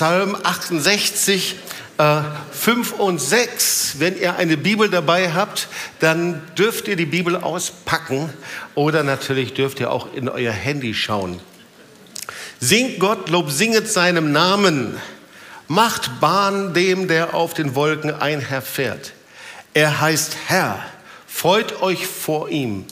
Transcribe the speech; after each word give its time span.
Psalm 0.00 0.34
68, 0.34 1.56
äh, 1.98 2.22
5 2.52 2.92
und 2.92 3.20
6. 3.20 3.96
Wenn 3.98 4.18
ihr 4.18 4.36
eine 4.36 4.56
Bibel 4.56 4.88
dabei 4.88 5.34
habt, 5.34 5.68
dann 5.98 6.40
dürft 6.56 6.88
ihr 6.88 6.96
die 6.96 7.04
Bibel 7.04 7.36
auspacken 7.36 8.32
oder 8.74 9.02
natürlich 9.02 9.52
dürft 9.52 9.78
ihr 9.78 9.90
auch 9.90 10.14
in 10.14 10.30
euer 10.30 10.54
Handy 10.54 10.94
schauen. 10.94 11.38
Singt 12.60 12.98
Gott, 12.98 13.28
Lob, 13.28 13.50
singet 13.50 13.92
seinem 13.92 14.32
Namen. 14.32 14.98
Macht 15.68 16.18
Bahn 16.18 16.72
dem, 16.72 17.06
der 17.06 17.34
auf 17.34 17.52
den 17.52 17.74
Wolken 17.74 18.10
einherfährt. 18.10 19.12
Er 19.74 20.00
heißt 20.00 20.34
Herr. 20.46 20.82
Freut 21.26 21.82
euch 21.82 22.06
vor 22.06 22.48
ihm. 22.48 22.86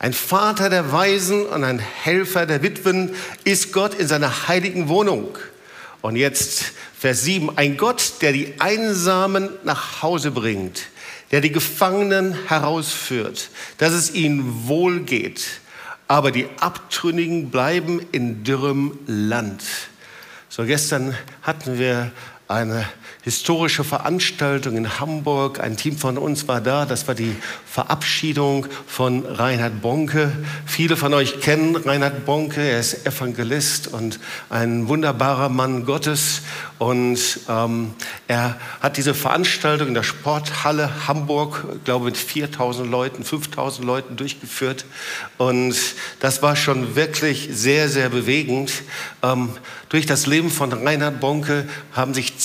Ein 0.00 0.12
Vater 0.12 0.70
der 0.70 0.90
Weisen 0.90 1.46
und 1.46 1.62
ein 1.62 1.78
Helfer 1.78 2.46
der 2.46 2.64
Witwen 2.64 3.14
ist 3.44 3.72
Gott 3.72 3.94
in 3.94 4.08
seiner 4.08 4.48
heiligen 4.48 4.88
Wohnung. 4.88 5.38
Und 6.00 6.16
jetzt 6.16 6.72
Vers 6.98 7.22
7. 7.22 7.56
Ein 7.56 7.76
Gott, 7.76 8.14
der 8.20 8.32
die 8.32 8.54
Einsamen 8.58 9.50
nach 9.64 10.02
Hause 10.02 10.30
bringt, 10.30 10.86
der 11.30 11.40
die 11.40 11.52
Gefangenen 11.52 12.46
herausführt, 12.46 13.50
dass 13.78 13.92
es 13.92 14.14
ihnen 14.14 14.68
wohl 14.68 15.00
geht. 15.00 15.60
Aber 16.06 16.30
die 16.30 16.46
Abtrünnigen 16.60 17.50
bleiben 17.50 18.00
in 18.12 18.44
dürrem 18.44 18.98
Land. 19.06 19.62
So 20.48 20.64
gestern 20.64 21.16
hatten 21.42 21.78
wir 21.78 22.12
eine 22.46 22.88
historische 23.22 23.84
Veranstaltung 23.84 24.76
in 24.76 25.00
Hamburg. 25.00 25.60
Ein 25.60 25.76
Team 25.76 25.98
von 25.98 26.18
uns 26.18 26.48
war 26.48 26.60
da. 26.60 26.86
Das 26.86 27.08
war 27.08 27.14
die 27.14 27.36
Verabschiedung 27.66 28.66
von 28.86 29.26
Reinhard 29.26 29.82
Bonke. 29.82 30.32
Viele 30.66 30.96
von 30.96 31.12
euch 31.14 31.40
kennen 31.40 31.76
Reinhard 31.76 32.24
Bonke. 32.24 32.60
Er 32.60 32.80
ist 32.80 33.06
Evangelist 33.06 33.88
und 33.88 34.18
ein 34.50 34.88
wunderbarer 34.88 35.48
Mann 35.48 35.84
Gottes. 35.84 36.42
Und 36.78 37.40
ähm, 37.48 37.92
er 38.28 38.56
hat 38.80 38.96
diese 38.96 39.12
Veranstaltung 39.12 39.88
in 39.88 39.94
der 39.94 40.04
Sporthalle 40.04 41.08
Hamburg, 41.08 41.64
glaube 41.84 42.06
mit 42.06 42.16
4000 42.16 42.88
Leuten, 42.88 43.24
5000 43.24 43.84
Leuten 43.84 44.16
durchgeführt. 44.16 44.84
Und 45.38 45.76
das 46.20 46.40
war 46.40 46.54
schon 46.56 46.94
wirklich 46.94 47.48
sehr, 47.52 47.88
sehr 47.88 48.08
bewegend. 48.08 48.72
Ähm, 49.22 49.50
durch 49.88 50.06
das 50.06 50.26
Leben 50.26 50.50
von 50.50 50.72
Reinhard 50.72 51.20
Bonke 51.20 51.66
haben 51.92 52.14
sich 52.14 52.38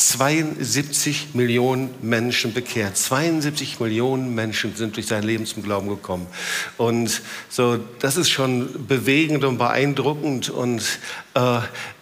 72 0.55 1.29
Millionen 1.33 1.93
Menschen 2.01 2.53
bekehrt. 2.53 2.97
72 2.97 3.79
Millionen 3.79 4.35
Menschen 4.35 4.75
sind 4.75 4.95
durch 4.95 5.07
sein 5.07 5.23
Leben 5.23 5.45
zum 5.45 5.63
Glauben 5.63 5.89
gekommen. 5.89 6.27
Und 6.77 7.21
so, 7.49 7.79
das 7.99 8.17
ist 8.17 8.29
schon 8.29 8.87
bewegend 8.87 9.43
und 9.43 9.57
beeindruckend. 9.57 10.49
Und 10.49 10.99
äh, 11.33 11.59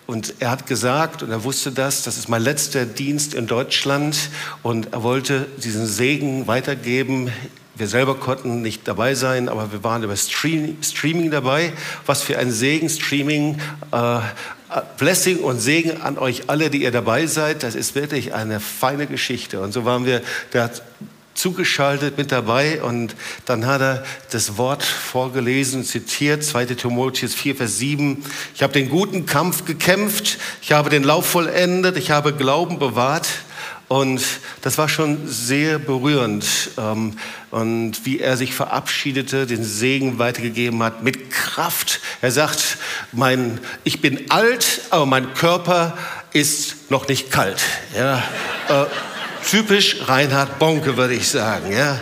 und 0.08 0.34
er 0.40 0.52
hat 0.52 0.68
gesagt, 0.68 1.24
und 1.24 1.32
er 1.32 1.46
wusste 1.46 1.72
das, 1.72 2.04
das 2.04 2.18
ist 2.18 2.28
mein 2.28 2.42
letzter 2.42 2.86
Dienst 2.86 3.34
in 3.34 3.48
Deutschland. 3.48 4.30
Und 4.62 4.92
er 4.92 5.04
wollte 5.04 5.48
diesen 5.64 5.88
Segen 5.88 6.48
weitergeben. 6.48 7.32
Wir 7.76 7.88
selber 7.88 8.16
konnten 8.16 8.62
nicht 8.62 8.86
dabei 8.90 9.16
sein, 9.16 9.48
aber 9.48 9.72
wir 9.72 9.86
waren 9.86 10.04
über 10.04 10.18
Streaming 10.18 11.32
dabei. 11.32 11.72
Was 12.06 12.24
für 12.24 12.38
ein 12.38 12.52
Segen, 12.52 12.90
Streaming. 12.90 13.60
Äh, 13.94 14.20
Blessing 14.98 15.40
und 15.40 15.60
Segen 15.60 16.02
an 16.02 16.18
euch 16.18 16.50
alle, 16.50 16.70
die 16.70 16.84
ihr 16.84 16.92
dabei 16.92 17.26
seid. 17.28 17.64
Das 17.64 17.76
ist 17.76 17.96
wirklich 17.96 18.34
eine 18.34 18.60
feine 18.60 19.08
Geschichte. 19.08 19.60
Und 19.60 19.74
so 19.74 19.86
waren 19.86 20.06
wir, 20.06 20.22
der 20.54 20.72
zugeschaltet 21.34 22.18
mit 22.18 22.32
dabei 22.32 22.82
und 22.84 23.16
dann 23.46 23.66
hat 23.66 23.82
er 23.82 24.04
das 24.32 24.58
Wort 24.58 24.84
vorgelesen, 24.84 25.84
zitiert, 25.84 26.44
2 26.44 26.66
Timotheus 26.66 27.34
4, 27.34 27.56
Vers 27.56 27.78
7. 27.78 28.24
Ich 28.54 28.64
habe 28.64 28.74
den 28.74 28.90
guten 28.90 29.26
Kampf 29.26 29.66
gekämpft, 29.66 30.38
ich 30.62 30.72
habe 30.72 30.90
den 30.90 31.04
Lauf 31.04 31.26
vollendet, 31.26 31.98
ich 31.98 32.12
habe 32.12 32.34
Glauben 32.34 32.80
bewahrt. 32.80 33.28
Und 33.92 34.24
das 34.62 34.78
war 34.78 34.88
schon 34.88 35.28
sehr 35.28 35.78
berührend. 35.78 36.46
Ähm, 36.78 37.18
und 37.50 38.06
wie 38.06 38.22
er 38.22 38.38
sich 38.38 38.54
verabschiedete, 38.54 39.46
den 39.46 39.66
Segen 39.66 40.18
weitergegeben 40.18 40.82
hat, 40.82 41.04
mit 41.04 41.30
Kraft. 41.30 42.00
Er 42.22 42.32
sagt, 42.32 42.78
mein, 43.12 43.60
ich 43.84 44.00
bin 44.00 44.32
alt, 44.32 44.84
aber 44.92 45.06
mein 45.06 45.34
Körper 45.34 45.98
ist 46.32 46.90
noch 46.90 47.10
nicht 47.10 47.32
kalt. 47.32 47.62
Ja, 47.94 48.24
äh, 48.70 48.86
typisch 49.46 49.98
Reinhard 50.08 50.58
Bonke, 50.58 50.96
würde 50.96 51.16
ich 51.16 51.28
sagen. 51.28 51.74
Ja. 51.74 52.00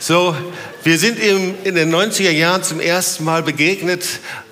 So, 0.00 0.34
wir 0.82 0.98
sind 0.98 1.22
ihm 1.22 1.54
in 1.62 1.76
den 1.76 1.94
90er 1.94 2.32
Jahren 2.32 2.64
zum 2.64 2.80
ersten 2.80 3.22
Mal 3.22 3.44
begegnet. 3.44 4.04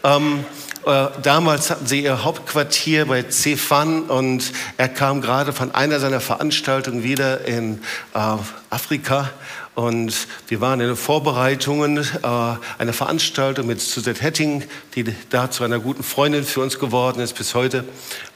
Ähm, 0.05 0.45
äh, 0.45 0.58
damals 0.89 1.71
hatten 1.71 1.87
sie 1.87 2.03
ihr 2.03 2.25
Hauptquartier 2.25 3.07
bei 3.07 3.25
Cefan 3.31 4.05
und 4.05 4.53
er 4.79 4.89
kam 4.89 5.21
gerade 5.21 5.53
von 5.53 5.75
einer 5.75 6.01
seiner 6.01 6.21
Veranstaltungen 6.21 7.03
wieder 7.03 7.45
in 7.45 7.81
äh, 8.15 8.37
Afrika 8.71 9.31
und 9.75 10.27
wir 10.49 10.61
waren 10.61 10.81
in 10.81 10.89
den 10.89 10.97
Vorbereitungen 10.97 11.99
äh, 11.99 12.27
einer 12.79 12.93
Veranstaltung 12.93 13.67
mit 13.67 13.81
Suzette 13.81 14.21
Hetting, 14.21 14.65
die 14.95 15.05
da 15.31 15.51
zu 15.51 15.63
einer 15.63 15.79
guten 15.79 16.03
Freundin 16.03 16.43
für 16.43 16.63
uns 16.63 16.79
geworden 16.79 17.21
ist 17.21 17.35
bis 17.35 17.55
heute. 17.55 17.85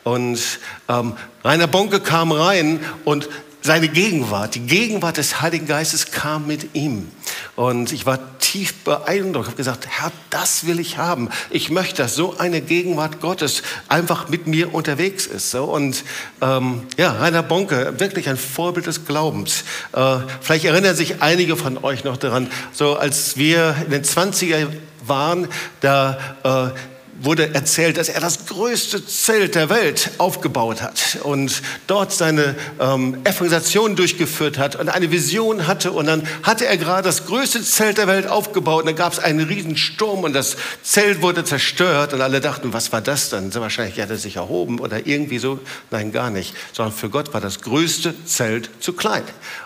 Und 0.04 0.40
ähm, 0.88 1.14
Rainer 1.42 1.66
Bonke 1.66 2.00
kam 2.00 2.30
rein 2.30 2.78
und 3.04 3.28
seine 3.62 3.88
Gegenwart, 3.88 4.56
die 4.56 4.60
Gegenwart 4.60 5.16
des 5.16 5.40
Heiligen 5.40 5.66
Geistes 5.66 6.10
kam 6.10 6.46
mit 6.46 6.74
ihm. 6.74 7.08
Und 7.54 7.92
ich 7.92 8.06
war 8.06 8.18
tief 8.38 8.74
beeindruckt, 8.84 9.46
habe 9.46 9.56
gesagt, 9.56 9.86
Herr, 9.88 10.10
das 10.30 10.66
will 10.66 10.80
ich 10.80 10.98
haben. 10.98 11.30
Ich 11.50 11.70
möchte, 11.70 12.02
dass 12.02 12.14
so 12.14 12.36
eine 12.38 12.60
Gegenwart 12.60 13.20
Gottes 13.20 13.62
einfach 13.88 14.28
mit 14.28 14.46
mir 14.46 14.74
unterwegs 14.74 15.26
ist. 15.26 15.50
So, 15.50 15.64
und 15.64 16.04
ähm, 16.40 16.82
ja, 16.96 17.12
Rainer 17.12 17.42
Bonke, 17.42 17.94
wirklich 17.98 18.28
ein 18.28 18.36
Vorbild 18.36 18.86
des 18.86 19.04
Glaubens. 19.04 19.64
Äh, 19.92 20.16
vielleicht 20.40 20.64
erinnern 20.64 20.96
sich 20.96 21.22
einige 21.22 21.56
von 21.56 21.82
euch 21.82 22.04
noch 22.04 22.16
daran, 22.16 22.50
so 22.72 22.96
als 22.96 23.36
wir 23.36 23.76
in 23.84 23.90
den 23.90 24.04
20er 24.04 24.68
waren, 25.06 25.48
da 25.80 26.18
äh, 26.44 26.78
wurde 27.22 27.54
erzählt, 27.54 27.96
dass 27.96 28.08
er 28.08 28.20
das 28.20 28.46
größte 28.46 29.06
Zelt 29.06 29.54
der 29.54 29.70
Welt 29.70 30.10
aufgebaut 30.18 30.82
hat 30.82 31.18
und 31.22 31.62
dort 31.86 32.12
seine 32.12 32.54
ähm, 32.80 33.18
Evangelisation 33.24 33.96
durchgeführt 33.96 34.58
hat 34.58 34.76
und 34.76 34.88
eine 34.88 35.10
Vision 35.10 35.66
hatte. 35.66 35.92
Und 35.92 36.06
dann 36.06 36.26
hatte 36.42 36.66
er 36.66 36.76
gerade 36.76 37.02
das 37.02 37.26
größte 37.26 37.62
Zelt 37.62 37.98
der 37.98 38.06
Welt 38.06 38.26
aufgebaut 38.26 38.82
und 38.82 38.86
dann 38.86 38.96
gab 38.96 39.12
es 39.12 39.18
einen 39.18 39.46
riesen 39.46 39.76
Sturm 39.76 40.24
und 40.24 40.32
das 40.32 40.56
Zelt 40.82 41.22
wurde 41.22 41.44
zerstört 41.44 42.12
und 42.12 42.20
alle 42.20 42.40
dachten, 42.40 42.72
was 42.72 42.92
war 42.92 43.00
das 43.00 43.30
dann? 43.30 43.52
So 43.52 43.60
wahrscheinlich 43.60 44.00
hat 44.00 44.10
er 44.10 44.16
sich 44.16 44.36
erhoben 44.36 44.80
oder 44.80 45.06
irgendwie 45.06 45.38
so. 45.38 45.60
Nein, 45.90 46.12
gar 46.12 46.30
nicht. 46.30 46.54
Sondern 46.72 46.94
für 46.94 47.08
Gott 47.08 47.32
war 47.34 47.40
das 47.40 47.60
größte 47.60 48.14
Zelt 48.24 48.70
zu 48.80 48.92
klein. 48.92 49.24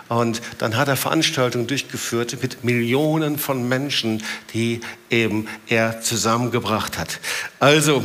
Und 0.09 0.41
dann 0.59 0.77
hat 0.77 0.87
er 0.87 0.95
Veranstaltungen 0.95 1.67
durchgeführt 1.67 2.37
mit 2.41 2.63
Millionen 2.63 3.37
von 3.37 3.67
Menschen, 3.67 4.23
die 4.53 4.81
eben 5.09 5.47
er 5.67 6.01
zusammengebracht 6.01 6.97
hat. 6.97 7.19
Also 7.59 8.03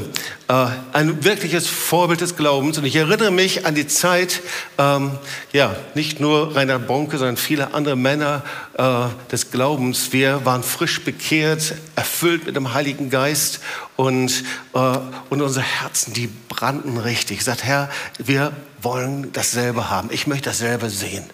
äh, 0.48 0.66
ein 0.92 1.24
wirkliches 1.24 1.66
Vorbild 1.66 2.22
des 2.22 2.36
Glaubens. 2.36 2.78
Und 2.78 2.84
ich 2.84 2.96
erinnere 2.96 3.30
mich 3.30 3.66
an 3.66 3.74
die 3.74 3.86
Zeit, 3.86 4.40
ähm, 4.78 5.12
ja, 5.52 5.76
nicht 5.94 6.20
nur 6.20 6.56
Rainer 6.56 6.78
Bonke, 6.78 7.18
sondern 7.18 7.36
viele 7.36 7.74
andere 7.74 7.96
Männer 7.96 8.42
äh, 8.78 9.04
des 9.30 9.50
Glaubens. 9.50 10.12
Wir 10.12 10.44
waren 10.46 10.62
frisch 10.62 11.02
bekehrt, 11.02 11.74
erfüllt 11.96 12.46
mit 12.46 12.56
dem 12.56 12.72
Heiligen 12.72 13.10
Geist 13.10 13.60
und, 13.96 14.44
äh, 14.74 14.98
und 15.28 15.42
unsere 15.42 15.64
Herzen, 15.64 16.14
die 16.14 16.30
brannten 16.48 16.96
richtig. 16.96 17.38
Ich 17.38 17.44
sagte, 17.44 17.64
Herr, 17.64 17.90
wir 18.18 18.52
wollen 18.82 19.32
dasselbe 19.32 19.90
haben. 19.90 20.08
Ich 20.12 20.26
möchte 20.26 20.50
dasselbe 20.50 20.90
sehen. 20.90 21.24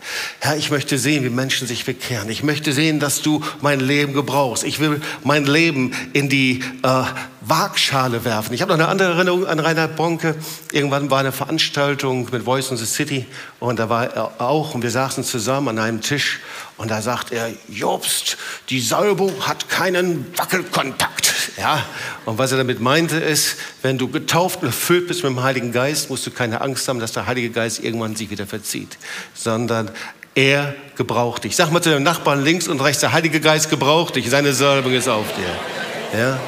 Herr, 0.41 0.56
ich 0.56 0.70
möchte 0.70 0.98
sehen, 0.98 1.25
wie 1.25 1.31
Menschen 1.31 1.66
sich 1.66 1.84
bekehren. 1.84 2.28
Ich 2.28 2.42
möchte 2.42 2.72
sehen, 2.72 3.00
dass 3.00 3.22
du 3.22 3.42
mein 3.60 3.81
Leben 3.81 4.12
gebrauchst. 4.12 4.64
Ich 4.64 4.81
will 4.81 5.00
mein 5.25 5.44
Leben 5.44 5.92
in 6.12 6.28
die 6.28 6.62
äh, 6.83 7.04
Waagschale 7.41 8.24
werfen. 8.24 8.53
Ich 8.53 8.62
habe 8.62 8.72
noch 8.72 8.78
eine 8.78 8.89
andere 8.89 9.15
Erinnerung 9.15 9.47
an 9.47 9.59
Reinhard 9.59 9.97
Bonke. 9.97 10.34
Irgendwann 10.72 11.10
war 11.10 11.21
eine 11.21 11.33
Veranstaltung 11.33 12.28
mit 12.30 12.42
Voice 12.42 12.71
in 12.71 12.77
the 12.77 12.84
City 12.84 13.27
und 13.60 13.78
da 13.78 13.89
war 13.89 14.12
er 14.12 14.41
auch 14.41 14.74
und 14.74 14.83
wir 14.83 14.91
saßen 14.91 15.24
zusammen 15.24 15.68
an 15.68 15.78
einem 15.78 16.01
Tisch 16.01 16.41
und 16.77 16.91
da 16.91 17.01
sagt 17.01 17.33
er, 17.33 17.51
Jobst, 17.68 18.36
die 18.68 18.80
Salbung 18.80 19.33
hat 19.47 19.68
keinen 19.68 20.27
Wackelkontakt. 20.36 21.28
Ja? 21.56 21.84
Und 22.24 22.39
was 22.39 22.53
er 22.53 22.59
damit 22.59 22.80
meinte 22.80 23.16
ist, 23.16 23.56
wenn 23.83 23.98
du 23.98 24.09
getauft 24.09 24.60
und 24.62 24.68
erfüllt 24.68 25.09
bist 25.09 25.22
mit 25.22 25.33
dem 25.33 25.42
Heiligen 25.42 25.72
Geist, 25.72 26.10
musst 26.10 26.27
du 26.27 26.30
keine 26.30 26.60
Angst 26.60 26.86
haben, 26.89 27.00
dass 27.00 27.12
der 27.12 27.27
Heilige 27.27 27.50
Geist 27.50 27.83
irgendwann 27.83 28.16
sich 28.16 28.30
wieder 28.30 28.47
verzieht, 28.47 28.98
sondern 29.34 29.91
er 30.34 30.74
gebraucht 30.97 31.45
dich. 31.45 31.56
Sag 31.56 31.72
mal 31.72 31.83
zu 31.83 31.91
deinem 31.91 32.04
Nachbarn 32.04 32.45
links 32.45 32.68
und 32.68 32.80
rechts, 32.80 33.00
der 33.00 33.12
Heilige 33.12 33.41
Geist 33.41 33.71
gebraucht 33.71 34.16
dich, 34.16 34.30
seine 34.30 34.53
Salbung 34.53 34.92
ist 34.92 35.09
auf 35.09 35.27
dir. 35.34 36.18
Ja? 36.18 36.41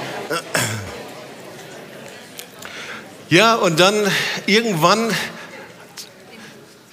Ja, 3.28 3.54
und 3.54 3.78
dann 3.78 3.94
irgendwann 4.46 5.12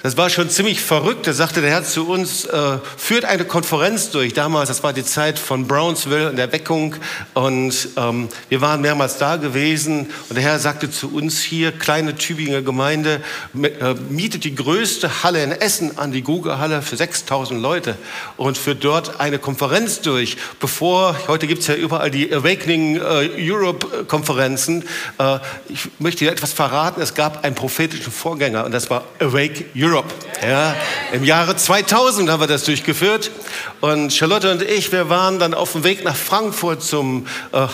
Das 0.03 0.15
war 0.15 0.29
schon 0.29 0.47
ziemlich 0.47 0.79
verrückt. 0.79 1.25
Da 1.25 1.33
sagte 1.33 1.59
der 1.59 1.71
Herr 1.71 1.83
zu 1.83 2.07
uns, 2.07 2.45
äh, 2.45 2.77
führt 2.97 3.25
eine 3.25 3.45
Konferenz 3.45 4.11
durch. 4.11 4.31
Damals, 4.31 4.67
das 4.67 4.83
war 4.83 4.93
die 4.93 5.03
Zeit 5.03 5.39
von 5.39 5.67
Brownsville 5.67 6.29
und 6.29 6.35
der 6.35 6.51
Weckung. 6.51 6.95
Und 7.33 7.89
ähm, 7.97 8.29
wir 8.47 8.61
waren 8.61 8.81
mehrmals 8.81 9.17
da 9.17 9.37
gewesen. 9.37 10.11
Und 10.29 10.35
der 10.35 10.43
Herr 10.43 10.59
sagte 10.59 10.91
zu 10.91 11.11
uns 11.15 11.41
hier, 11.41 11.71
kleine 11.71 12.15
Tübinger 12.15 12.61
Gemeinde, 12.61 13.21
äh, 13.55 13.95
mietet 14.09 14.43
die 14.43 14.53
größte 14.53 15.23
Halle 15.23 15.43
in 15.43 15.51
Essen 15.51 15.97
an, 15.97 16.11
die 16.11 16.21
Google-Halle 16.21 16.83
für 16.83 16.95
6000 16.95 17.59
Leute. 17.59 17.95
Und 18.37 18.55
führt 18.55 18.83
dort 18.83 19.19
eine 19.19 19.39
Konferenz 19.39 20.01
durch. 20.01 20.37
Bevor, 20.59 21.17
heute 21.27 21.47
gibt 21.47 21.61
es 21.61 21.67
ja 21.67 21.75
überall 21.75 22.11
die 22.11 22.31
Awakening 22.31 22.97
äh, 22.97 23.51
Europe-Konferenzen. 23.51 24.83
Äh, 25.17 25.39
ich 25.69 25.87
möchte 25.97 26.23
dir 26.23 26.31
etwas 26.31 26.53
verraten. 26.53 27.01
Es 27.01 27.15
gab 27.15 27.43
einen 27.43 27.55
prophetischen 27.55 28.13
Vorgänger 28.13 28.63
und 28.63 28.71
das 28.71 28.91
war 28.91 29.03
Awake 29.19 29.65
Europe. 29.75 29.86
Europe. 29.87 30.13
Ja, 30.41 30.75
Im 31.13 31.23
Jahre 31.23 31.55
2000 31.55 32.29
haben 32.29 32.41
wir 32.41 32.47
das 32.47 32.65
durchgeführt. 32.65 33.31
Und 33.79 34.11
Charlotte 34.13 34.51
und 34.51 34.61
ich, 34.61 34.91
wir 34.91 35.09
waren 35.09 35.39
dann 35.39 35.53
auf 35.53 35.71
dem 35.71 35.83
Weg 35.83 36.03
nach 36.03 36.15
Frankfurt 36.15 36.83
zum, 36.83 37.25
äh, 37.53 37.67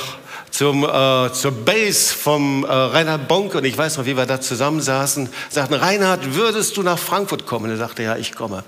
zum, 0.52 0.84
äh, 0.84 1.32
zur 1.34 1.52
Base 1.52 2.14
vom 2.14 2.66
äh, 2.66 2.72
Reinhard 2.72 3.28
Bonk. 3.28 3.56
Und 3.56 3.66
ich 3.66 3.76
weiß 3.76 3.98
noch, 3.98 4.06
wie 4.06 4.16
wir 4.16 4.28
da 4.28 4.40
zusammensaßen. 4.40 5.30
Sagten, 5.50 5.74
Reinhard, 5.74 6.36
würdest 6.36 6.78
du 6.78 6.84
nach 6.84 7.00
Frankfurt 7.00 7.48
kommen? 7.48 7.66
Und 7.66 7.72
er 7.72 7.78
sagte, 7.78 8.04
ja, 8.04 8.16
ich 8.16 8.36
komme. 8.36 8.64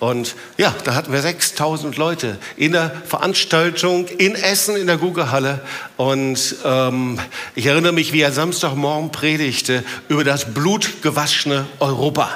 Und 0.00 0.34
ja, 0.56 0.74
da 0.84 0.94
hatten 0.94 1.12
wir 1.12 1.20
6000 1.20 1.96
Leute 1.96 2.38
in 2.56 2.72
der 2.72 2.90
Veranstaltung 3.06 4.06
in 4.06 4.34
Essen 4.34 4.76
in 4.76 4.88
der 4.88 4.96
Google-Halle. 4.96 5.60
Und 6.00 6.56
ähm, 6.64 7.18
ich 7.54 7.66
erinnere 7.66 7.92
mich, 7.92 8.14
wie 8.14 8.22
er 8.22 8.32
Samstagmorgen 8.32 9.12
predigte 9.12 9.84
über 10.08 10.24
das 10.24 10.54
blutgewaschene 10.54 11.66
Europa. 11.78 12.30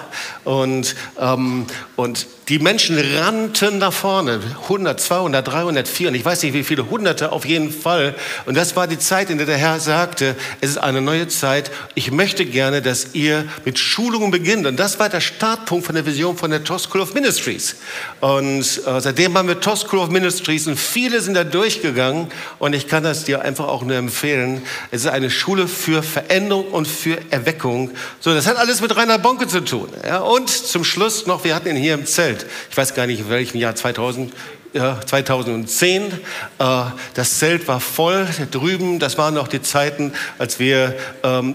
Und, 0.45 0.95
ähm, 1.19 1.65
und 1.97 2.27
die 2.49 2.59
Menschen 2.59 2.99
rannten 2.99 3.79
nach 3.79 3.93
vorne, 3.93 4.41
100, 4.65 5.01
200, 5.01 5.49
300, 5.49 5.89
400, 5.89 6.21
ich 6.21 6.27
weiß 6.27 6.43
nicht 6.43 6.53
wie 6.53 6.63
viele, 6.63 6.91
Hunderte 6.91 7.33
auf 7.33 7.47
jeden 7.47 7.73
Fall. 7.73 8.15
Und 8.45 8.55
das 8.55 8.77
war 8.77 8.87
die 8.87 8.99
Zeit, 8.99 9.31
in 9.31 9.39
der 9.39 9.47
der 9.47 9.57
Herr 9.57 9.81
sagte, 9.81 10.37
es 10.61 10.71
ist 10.71 10.77
eine 10.77 11.01
neue 11.01 11.29
Zeit. 11.29 11.71
Ich 11.95 12.11
möchte 12.11 12.45
gerne, 12.45 12.83
dass 12.83 13.15
ihr 13.15 13.47
mit 13.65 13.79
Schulungen 13.79 14.31
beginnt. 14.31 14.67
Und 14.67 14.77
das 14.79 14.99
war 14.99 15.09
der 15.09 15.23
Startpunkt 15.23 15.87
von 15.87 15.95
der 15.95 16.05
Vision 16.05 16.37
von 16.37 16.51
der 16.51 16.63
TOS 16.63 16.83
School 16.85 17.01
of 17.01 17.15
Ministries. 17.15 17.77
Und 18.21 18.61
äh, 18.61 19.01
seitdem 19.01 19.39
haben 19.39 19.49
wir 19.49 19.61
TOS 19.61 19.81
School 19.81 20.01
of 20.01 20.11
Ministries 20.11 20.67
und 20.67 20.79
viele 20.79 21.23
sind 21.23 21.35
da 21.35 21.45
durchgegangen. 21.45 22.29
Und 22.59 22.75
ich 22.75 22.89
kann 22.89 23.05
das 23.05 23.25
dir 23.25 23.41
einfach 23.41 23.54
auch 23.61 23.83
nur 23.83 23.97
empfehlen. 23.97 24.63
Es 24.91 25.03
ist 25.05 25.11
eine 25.11 25.31
Schule 25.31 25.69
für 25.69 26.03
Veränderung 26.03 26.69
und 26.69 26.89
für 26.89 27.19
Erweckung. 27.31 27.91
So, 28.21 28.35
das 28.35 28.47
hat 28.47 28.57
alles 28.57 28.81
mit 28.81 28.97
Rainer 28.97 29.19
Bonke 29.19 29.47
zu 29.47 29.61
tun. 29.65 29.89
Ja, 30.05 30.19
und 30.21 30.49
zum 30.49 30.85
Schluss 30.85 31.27
noch, 31.27 31.45
wir 31.45 31.55
hatten 31.55 31.69
ihn 31.69 31.77
hier 31.77 31.95
im 31.95 32.07
Zelt. 32.07 32.47
Ich 32.71 32.77
weiß 32.77 32.95
gar 32.95 33.07
nicht, 33.07 33.21
in 33.21 33.31
welchem 33.31 33.59
Jahr 33.59 33.75
2000, 33.75 34.33
ja, 34.75 34.99
2010. 35.01 36.03
Äh, 36.03 36.15
das 37.15 37.39
Zelt 37.39 37.67
war 37.69 37.81
voll 37.81 38.27
drüben. 38.51 38.99
Das 38.99 39.17
waren 39.17 39.35
noch 39.35 39.49
die 39.49 39.63
Zeiten, 39.63 40.13
als 40.39 40.59
wir 40.59 40.95
ähm, 41.23 41.55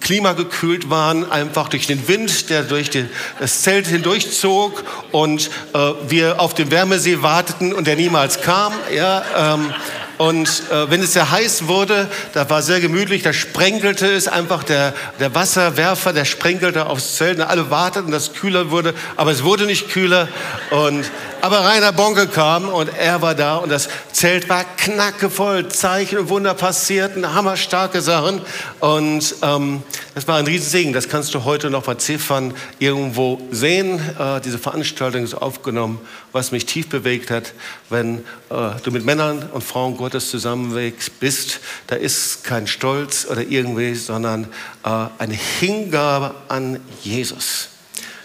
klimagekühlt 0.00 0.90
waren, 0.90 1.30
einfach 1.30 1.68
durch 1.68 1.86
den 1.86 2.08
Wind, 2.08 2.50
der 2.50 2.62
durch 2.62 2.90
die, 2.90 3.04
das 3.38 3.62
Zelt 3.62 3.86
hindurchzog 3.86 4.82
und 5.12 5.50
äh, 5.74 5.78
wir 6.08 6.40
auf 6.40 6.54
dem 6.54 6.70
Wärmesee 6.70 7.22
warteten 7.22 7.72
und 7.72 7.86
der 7.86 7.96
niemals 7.96 8.40
kam. 8.40 8.72
Ja, 8.94 9.54
ähm, 9.54 9.74
und 10.18 10.64
äh, 10.70 10.90
wenn 10.90 11.00
es 11.00 11.12
sehr 11.12 11.30
heiß 11.30 11.68
wurde, 11.68 12.08
da 12.32 12.50
war 12.50 12.60
sehr 12.60 12.80
gemütlich, 12.80 13.22
da 13.22 13.32
sprenkelte 13.32 14.06
es 14.06 14.26
einfach, 14.26 14.64
der, 14.64 14.92
der 15.20 15.32
Wasserwerfer, 15.34 16.12
der 16.12 16.24
sprenkelte 16.24 16.86
aufs 16.86 17.16
Zelt. 17.16 17.38
Und 17.38 17.44
alle 17.44 17.70
warteten, 17.70 18.10
dass 18.10 18.24
es 18.24 18.32
kühler 18.34 18.70
wurde, 18.70 18.94
aber 19.16 19.30
es 19.30 19.44
wurde 19.44 19.66
nicht 19.66 19.88
kühler. 19.88 20.28
Und 20.70 21.08
aber 21.40 21.60
Rainer 21.60 21.92
Bonke 21.92 22.26
kam 22.26 22.68
und 22.68 22.90
er 22.98 23.22
war 23.22 23.36
da 23.36 23.58
und 23.58 23.70
das 23.70 23.88
Zelt 24.12 24.48
war 24.48 24.64
knackevoll. 24.76 25.68
Zeichen 25.68 26.18
und 26.18 26.28
Wunder 26.30 26.52
passierten, 26.54 27.32
hammerstarke 27.32 28.00
Sachen. 28.00 28.40
Und 28.80 29.36
ähm, 29.42 29.84
das 30.16 30.26
war 30.26 30.36
ein 30.38 30.46
Riesensegen. 30.46 30.92
Das 30.92 31.08
kannst 31.08 31.32
du 31.34 31.44
heute 31.44 31.70
noch 31.70 31.84
bei 31.84 31.94
Ziffern 31.94 32.54
irgendwo 32.80 33.40
sehen. 33.52 34.00
Äh, 34.18 34.40
diese 34.40 34.58
Veranstaltung 34.58 35.22
ist 35.22 35.34
aufgenommen, 35.34 36.00
was 36.32 36.50
mich 36.50 36.66
tief 36.66 36.88
bewegt 36.88 37.30
hat, 37.30 37.52
wenn 37.88 38.18
äh, 38.50 38.70
du 38.82 38.90
mit 38.90 39.04
Männern 39.04 39.48
und 39.52 39.62
Frauen 39.62 39.96
Gottes 40.08 40.30
zusammenwächst 40.30 41.20
bist. 41.20 41.60
Da 41.86 41.94
ist 41.94 42.42
kein 42.42 42.66
Stolz 42.66 43.26
oder 43.30 43.42
irgendwie, 43.42 43.94
sondern 43.94 44.44
äh, 44.82 44.88
eine 45.18 45.34
Hingabe 45.34 46.34
an 46.48 46.80
Jesus. 47.02 47.68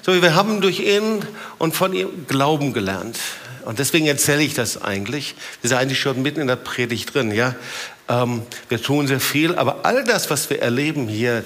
So, 0.01 0.21
wir 0.21 0.33
haben 0.33 0.61
durch 0.61 0.79
ihn 0.79 1.25
und 1.57 1.75
von 1.75 1.91
ihm 1.91 2.25
Glauben 2.25 2.71
gelernt. 2.71 3.19
Und 3.65 3.79
deswegen 3.79 4.05
erzähle 4.05 4.43
ich 4.43 4.53
das 4.53 4.81
eigentlich. 4.81 5.35
Wir 5.61 5.67
sind 5.67 5.77
eigentlich 5.77 5.99
schon 5.99 6.21
mitten 6.21 6.39
in 6.39 6.47
der 6.47 6.55
Predigt 6.55 7.13
drin, 7.13 7.31
ja. 7.31 7.53
Ähm, 8.09 8.41
wir 8.67 8.81
tun 8.81 9.07
sehr 9.07 9.21
viel, 9.21 9.55
aber 9.55 9.85
all 9.85 10.03
das, 10.03 10.29
was 10.29 10.49
wir 10.49 10.61
erleben 10.61 11.07
hier, 11.07 11.43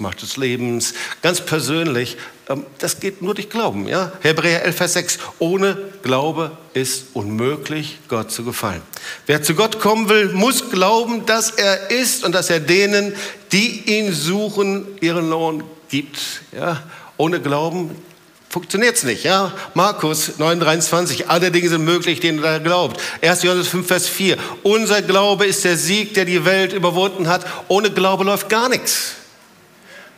Macht 0.00 0.22
des 0.22 0.36
Lebens, 0.36 0.94
ganz 1.22 1.40
persönlich, 1.40 2.16
ähm, 2.48 2.66
das 2.78 2.98
geht 2.98 3.22
nur 3.22 3.34
durch 3.34 3.48
Glauben, 3.48 3.86
ja. 3.86 4.10
Hebräer 4.20 4.64
11, 4.64 4.76
Vers 4.76 4.92
6. 4.94 5.18
Ohne 5.38 5.78
Glaube 6.02 6.50
ist 6.74 7.06
unmöglich, 7.14 7.98
Gott 8.08 8.32
zu 8.32 8.44
gefallen. 8.44 8.82
Wer 9.26 9.42
zu 9.42 9.54
Gott 9.54 9.78
kommen 9.78 10.08
will, 10.08 10.30
muss 10.30 10.70
glauben, 10.70 11.26
dass 11.26 11.50
er 11.50 11.92
ist 11.92 12.24
und 12.24 12.34
dass 12.34 12.50
er 12.50 12.58
denen, 12.58 13.14
die 13.52 13.98
ihn 13.98 14.12
suchen, 14.12 14.86
ihren 15.00 15.30
Lohn 15.30 15.62
gibt, 15.88 16.42
ja. 16.52 16.82
Ohne 17.16 17.40
Glauben 17.40 17.94
funktioniert 18.50 18.96
es 18.96 19.04
nicht. 19.04 19.24
Ja? 19.24 19.52
Markus 19.72 20.38
9,23, 20.38 21.26
alle 21.28 21.50
Dinge 21.50 21.68
sind 21.68 21.84
möglich, 21.84 22.20
denen 22.20 22.42
er 22.44 22.60
glaubt. 22.60 23.00
1. 23.22 23.44
Johannes 23.44 23.68
5, 23.68 23.86
Vers 23.86 24.08
4, 24.08 24.36
unser 24.62 25.00
Glaube 25.00 25.46
ist 25.46 25.64
der 25.64 25.76
Sieg, 25.76 26.12
der 26.14 26.26
die 26.26 26.44
Welt 26.44 26.74
überwunden 26.74 27.28
hat. 27.28 27.46
Ohne 27.68 27.90
Glaube 27.90 28.24
läuft 28.24 28.50
gar 28.50 28.68
nichts. 28.68 29.14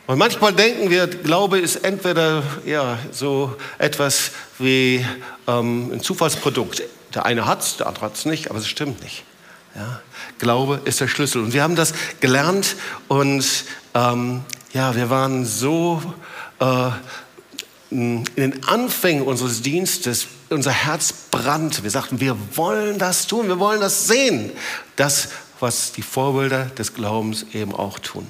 Und 0.05 0.17
manchmal 0.17 0.51
denken 0.51 0.89
wir, 0.89 1.07
Glaube 1.07 1.59
ist 1.59 1.77
entweder 1.77 2.43
ja, 2.65 2.97
so 3.11 3.55
etwas 3.77 4.31
wie 4.59 5.05
ähm, 5.47 5.91
ein 5.93 6.01
Zufallsprodukt. 6.01 6.83
Der 7.13 7.25
eine 7.25 7.45
hat 7.45 7.61
es, 7.61 7.77
der 7.77 7.87
andere 7.87 8.05
hat 8.05 8.15
es 8.15 8.25
nicht, 8.25 8.49
aber 8.49 8.59
es 8.59 8.67
stimmt 8.67 9.01
nicht. 9.01 9.23
Ja? 9.75 10.01
Glaube 10.39 10.81
ist 10.83 10.99
der 10.99 11.07
Schlüssel. 11.07 11.43
Und 11.43 11.53
wir 11.53 11.63
haben 11.63 11.75
das 11.75 11.93
gelernt 12.19 12.75
und 13.07 13.45
ähm, 13.93 14.41
ja, 14.73 14.95
wir 14.95 15.09
waren 15.11 15.45
so 15.45 16.01
äh, 16.59 16.89
in 17.93 18.25
den 18.35 18.63
Anfängen 18.65 19.23
unseres 19.23 19.61
Dienstes, 19.61 20.27
unser 20.49 20.71
Herz 20.71 21.13
brannte. 21.31 21.83
Wir 21.83 21.91
sagten, 21.91 22.19
wir 22.19 22.35
wollen 22.55 22.97
das 22.97 23.27
tun, 23.27 23.47
wir 23.47 23.59
wollen 23.59 23.81
das 23.81 24.07
sehen. 24.07 24.51
Das, 24.95 25.29
was 25.59 25.91
die 25.91 26.01
Vorbilder 26.01 26.65
des 26.65 26.93
Glaubens 26.93 27.45
eben 27.53 27.73
auch 27.73 27.99
tun. 27.99 28.27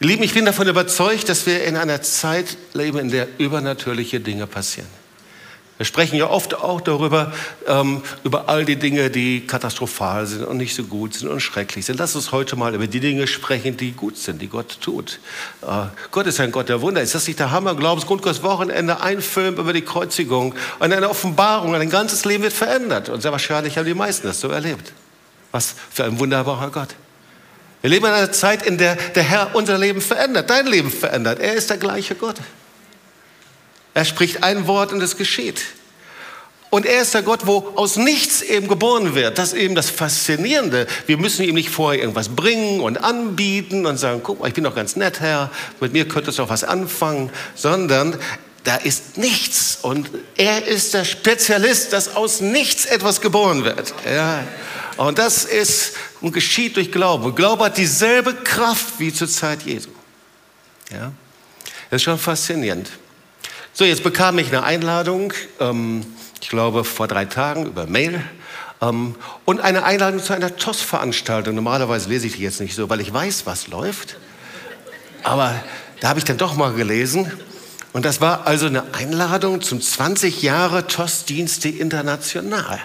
Ihr 0.00 0.06
Lieben, 0.08 0.22
ich 0.22 0.34
bin 0.34 0.44
davon 0.44 0.68
überzeugt, 0.68 1.28
dass 1.28 1.46
wir 1.46 1.64
in 1.64 1.76
einer 1.76 2.02
Zeit 2.02 2.56
leben, 2.72 2.98
in 2.98 3.10
der 3.10 3.28
übernatürliche 3.38 4.20
Dinge 4.20 4.46
passieren. 4.46 4.88
Wir 5.78 5.86
sprechen 5.86 6.16
ja 6.16 6.28
oft 6.28 6.56
auch 6.56 6.80
darüber, 6.80 7.32
ähm, 7.68 8.02
über 8.24 8.48
all 8.48 8.64
die 8.64 8.74
Dinge, 8.76 9.10
die 9.10 9.46
katastrophal 9.46 10.26
sind 10.26 10.44
und 10.44 10.56
nicht 10.56 10.74
so 10.74 10.82
gut 10.82 11.14
sind 11.14 11.28
und 11.28 11.38
schrecklich 11.40 11.86
sind. 11.86 12.00
Lass 12.00 12.16
uns 12.16 12.32
heute 12.32 12.56
mal 12.56 12.74
über 12.74 12.88
die 12.88 12.98
Dinge 12.98 13.28
sprechen, 13.28 13.76
die 13.76 13.92
gut 13.92 14.16
sind, 14.16 14.42
die 14.42 14.48
Gott 14.48 14.80
tut. 14.80 15.20
Äh, 15.62 15.86
Gott 16.10 16.26
ist 16.26 16.40
ein 16.40 16.50
Gott 16.50 16.68
der 16.68 16.80
Wunder. 16.80 17.00
Ist 17.00 17.14
das 17.14 17.28
nicht 17.28 17.38
der 17.38 17.52
Hammer? 17.52 17.76
Glaubensgrundkurs 17.76 18.42
Wochenende, 18.42 19.00
ein 19.00 19.22
Film 19.22 19.54
über 19.54 19.72
die 19.72 19.82
Kreuzigung 19.82 20.52
und 20.80 20.92
eine 20.92 21.08
Offenbarung. 21.08 21.76
Ein 21.76 21.90
ganzes 21.90 22.24
Leben 22.24 22.42
wird 22.42 22.52
verändert. 22.52 23.08
Und 23.08 23.22
sehr 23.22 23.30
wahrscheinlich 23.30 23.78
haben 23.78 23.86
die 23.86 23.94
meisten 23.94 24.26
das 24.26 24.40
so 24.40 24.48
erlebt. 24.48 24.92
Was 25.52 25.76
für 25.90 26.02
ein 26.02 26.18
wunderbarer 26.18 26.70
Gott. 26.70 26.88
Wir 27.82 27.90
leben 27.90 28.06
in 28.06 28.12
einer 28.12 28.32
Zeit, 28.32 28.66
in 28.66 28.78
der 28.78 28.96
der 28.96 29.22
Herr 29.22 29.54
unser 29.54 29.78
Leben 29.78 30.00
verändert, 30.00 30.50
dein 30.50 30.66
Leben 30.66 30.90
verändert. 30.90 31.38
Er 31.38 31.54
ist 31.54 31.70
der 31.70 31.76
gleiche 31.76 32.16
Gott. 32.16 32.36
Er 33.98 34.04
spricht 34.04 34.44
ein 34.44 34.68
Wort 34.68 34.92
und 34.92 35.02
es 35.02 35.16
geschieht. 35.16 35.60
Und 36.70 36.86
er 36.86 37.02
ist 37.02 37.14
der 37.14 37.22
Gott, 37.22 37.48
wo 37.48 37.72
aus 37.74 37.96
nichts 37.96 38.42
eben 38.42 38.68
geboren 38.68 39.16
wird. 39.16 39.38
Das 39.38 39.52
ist 39.52 39.58
eben 39.58 39.74
das 39.74 39.90
Faszinierende. 39.90 40.86
Wir 41.06 41.16
müssen 41.16 41.42
ihm 41.42 41.56
nicht 41.56 41.68
vorher 41.68 42.00
irgendwas 42.00 42.28
bringen 42.28 42.80
und 42.80 43.02
anbieten 43.02 43.86
und 43.86 43.96
sagen, 43.96 44.20
guck 44.22 44.38
mal, 44.38 44.46
ich 44.46 44.54
bin 44.54 44.62
doch 44.62 44.76
ganz 44.76 44.94
nett, 44.94 45.18
Herr, 45.18 45.50
mit 45.80 45.94
mir 45.94 46.06
könntest 46.06 46.38
du 46.38 46.44
auch 46.44 46.48
was 46.48 46.62
anfangen, 46.62 47.30
sondern 47.56 48.16
da 48.62 48.76
ist 48.76 49.18
nichts. 49.18 49.80
Und 49.82 50.08
er 50.36 50.64
ist 50.64 50.94
der 50.94 51.04
Spezialist, 51.04 51.92
dass 51.92 52.14
aus 52.14 52.40
nichts 52.40 52.86
etwas 52.86 53.20
geboren 53.20 53.64
wird. 53.64 53.92
Ja. 54.06 54.44
Und 54.96 55.18
das 55.18 55.44
ist 55.44 55.94
und 56.20 56.30
geschieht 56.30 56.76
durch 56.76 56.92
Glauben. 56.92 57.24
Und 57.24 57.34
Glaube 57.34 57.64
hat 57.64 57.76
dieselbe 57.76 58.32
Kraft 58.32 59.00
wie 59.00 59.12
zur 59.12 59.26
Zeit 59.26 59.62
Jesu. 59.62 59.90
Ja. 60.92 61.10
Das 61.90 61.96
ist 61.96 62.02
schon 62.04 62.16
faszinierend. 62.16 62.88
So, 63.78 63.84
jetzt 63.84 64.02
bekam 64.02 64.40
ich 64.40 64.48
eine 64.48 64.64
Einladung, 64.64 65.32
ähm, 65.60 66.04
ich 66.42 66.48
glaube 66.48 66.82
vor 66.82 67.06
drei 67.06 67.26
Tagen 67.26 67.64
über 67.64 67.86
Mail 67.86 68.20
ähm, 68.82 69.14
und 69.44 69.60
eine 69.60 69.84
Einladung 69.84 70.20
zu 70.20 70.32
einer 70.32 70.56
TOS-Veranstaltung. 70.56 71.54
Normalerweise 71.54 72.08
lese 72.08 72.26
ich 72.26 72.32
die 72.32 72.42
jetzt 72.42 72.60
nicht 72.60 72.74
so, 72.74 72.90
weil 72.90 73.00
ich 73.00 73.12
weiß, 73.12 73.46
was 73.46 73.68
läuft. 73.68 74.16
Aber 75.22 75.54
da 76.00 76.08
habe 76.08 76.18
ich 76.18 76.24
dann 76.24 76.38
doch 76.38 76.56
mal 76.56 76.72
gelesen. 76.72 77.30
Und 77.92 78.04
das 78.04 78.20
war 78.20 78.48
also 78.48 78.66
eine 78.66 78.82
Einladung 78.94 79.62
zum 79.62 79.80
20 79.80 80.42
Jahre 80.42 80.88
TOS-Dienste 80.88 81.68
International, 81.68 82.80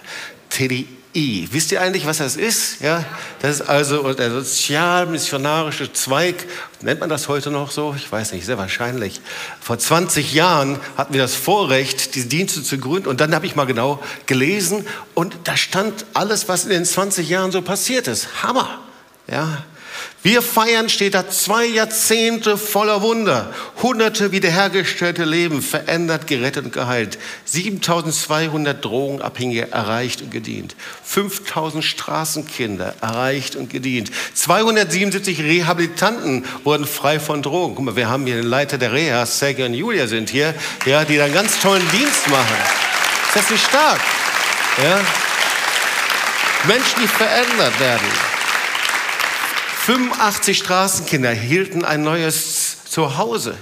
TDI. 1.14 1.48
Wisst 1.52 1.72
ihr 1.72 1.82
eigentlich, 1.82 2.06
was 2.06 2.18
das 2.18 2.36
ist? 2.36 2.82
Ja, 2.82 3.06
das 3.42 3.60
ist 3.60 3.70
also 3.70 4.14
der 4.14 4.32
sozial-missionarische 4.32 5.92
Zweig. 5.94 6.46
Nennt 6.82 7.00
man 7.00 7.10
das 7.10 7.28
heute 7.28 7.52
noch 7.52 7.72
so? 7.72 7.94
Ich 7.96 8.12
weiß 8.12 8.34
nicht, 8.34 8.46
sehr 8.46 8.58
wahrscheinlich. 8.58 9.22
Vor 9.62 9.78
20 9.78 10.34
Jahren 10.34 10.80
hatten 10.98 11.14
wir 11.14 11.22
das 11.22 11.36
Vorrecht, 11.36 12.16
diese 12.16 12.28
Dienste 12.28 12.64
zu 12.64 12.78
gründen. 12.78 13.08
Und 13.08 13.22
dann 13.22 13.34
habe 13.34 13.46
ich 13.46 13.56
mal 13.56 13.66
genau 13.66 14.02
gelesen 14.26 14.86
und 15.14 15.38
da 15.46 15.56
stand 15.56 16.06
alles, 16.14 16.48
was 16.48 16.64
in 16.66 16.72
den 16.72 16.86
20 16.86 17.30
Jahren 17.30 17.52
so 17.52 17.62
passiert 17.62 18.08
ist. 18.08 18.44
Hammer. 18.44 18.80
Ja, 19.28 19.64
wir 20.24 20.42
feiern, 20.42 20.88
steht 20.88 21.16
da, 21.16 21.30
zwei 21.30 21.66
Jahrzehnte 21.66 22.58
voller 22.58 23.02
Wunder. 23.02 23.54
Hunderte 23.82 24.32
wiederhergestellte 24.32 25.26
Leben, 25.26 25.62
verändert, 25.62 26.28
gerettet 26.28 26.64
und 26.64 26.72
geheilt. 26.72 27.20
7200 27.44 28.84
Drogenabhängige 28.84 29.74
erreicht 29.74 30.22
und 30.22 30.32
gedient. 30.32 30.78
5000 31.04 31.84
Straßenkinder 31.84 32.96
erreicht 33.02 33.58
und 33.58 33.70
gedient. 33.70 34.12
277 34.34 35.42
Rehabilitanten 35.42 36.46
wurden 36.64 36.88
frei 36.88 37.20
von 37.20 37.42
Drogen. 37.42 37.76
Guck 37.76 37.84
mal, 37.84 37.96
wir 37.98 38.10
haben 38.10 38.26
hier 38.26 38.38
den 38.38 38.48
Leiter 38.48 38.78
der 38.78 38.94
Reha, 38.94 39.26
Sergei 39.26 39.66
und 39.66 39.74
Julia 39.74 40.08
sind 40.08 40.30
hier, 40.30 40.56
ja, 40.86 41.04
die 41.04 41.18
da 41.18 41.26
einen 41.26 41.34
ganz 41.34 41.60
tollen 41.60 41.86
Dienst 41.92 42.30
machen. 42.30 42.56
Ist 43.28 43.36
das 43.36 43.50
nicht 43.50 43.66
stark? 43.66 44.00
Ja? 44.82 45.02
Menschen, 46.66 47.02
die 47.02 47.08
verändert 47.10 47.78
werden. 47.82 48.33
85 49.86 50.60
Straßenkinder 50.60 51.32
hielten 51.32 51.84
ein 51.84 52.04
neues 52.04 52.86
Zuhause. 52.86 53.58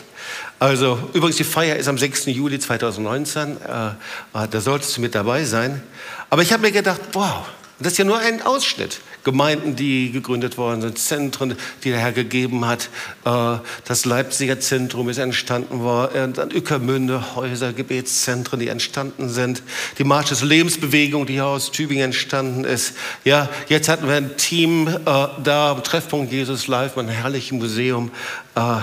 Also 0.59 1.09
übrigens, 1.13 1.37
die 1.37 1.43
Feier 1.43 1.77
ist 1.77 1.87
am 1.87 1.97
6. 1.97 2.27
Juli 2.27 2.59
2019. 2.59 3.57
Äh, 3.57 4.47
da 4.47 4.61
solltest 4.61 4.95
du 4.95 5.01
mit 5.01 5.15
dabei 5.15 5.45
sein. 5.45 5.81
Aber 6.29 6.43
ich 6.43 6.53
habe 6.53 6.61
mir 6.61 6.71
gedacht, 6.71 7.01
wow, 7.13 7.47
das 7.79 7.93
ist 7.93 7.97
ja 7.97 8.05
nur 8.05 8.19
ein 8.19 8.43
Ausschnitt. 8.43 9.01
Gemeinden, 9.23 9.75
die 9.75 10.11
gegründet 10.11 10.57
worden 10.57 10.81
sind, 10.81 10.97
Zentren, 10.97 11.55
die 11.83 11.89
der 11.89 11.99
Herr 11.99 12.11
gegeben 12.11 12.65
hat. 12.65 12.89
Äh, 13.25 13.59
das 13.85 14.05
Leipziger 14.05 14.59
Zentrum 14.59 15.09
ist 15.09 15.17
entstanden 15.17 15.81
worden, 15.81 16.33
dann 16.33 16.51
Ückermünde, 16.51 17.35
Häuser, 17.35 17.73
Gebetszentren, 17.73 18.59
die 18.59 18.67
entstanden 18.67 19.29
sind. 19.29 19.61
Die 19.97 20.03
Marsch 20.03 20.29
des 20.29 20.41
Lebensbewegung, 20.41 21.25
die 21.25 21.33
hier 21.33 21.45
aus 21.45 21.71
Tübingen 21.71 22.05
entstanden 22.05 22.63
ist. 22.63 22.93
Ja, 23.23 23.49
jetzt 23.69 23.89
hatten 23.89 24.07
wir 24.07 24.15
ein 24.15 24.37
Team 24.37 24.87
äh, 24.87 24.99
da, 25.05 25.75
Treffpunkt 25.83 26.31
Jesus 26.31 26.67
Live, 26.67 26.97
ein 26.97 27.07
herrliches 27.07 27.51
Museum. 27.51 28.11
Äh, 28.55 28.77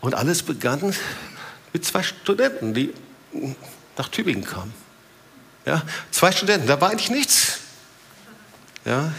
und 0.00 0.14
alles 0.14 0.42
begann 0.42 0.94
mit 1.72 1.84
zwei 1.84 2.02
Studenten, 2.02 2.74
die 2.74 2.92
nach 3.96 4.08
Tübingen 4.08 4.44
kamen. 4.44 4.72
Ja, 5.66 5.82
zwei 6.10 6.32
Studenten, 6.32 6.66
da 6.66 6.80
war 6.80 6.90
eigentlich 6.90 7.10
nichts. 7.10 7.58
Ja, 8.84 9.12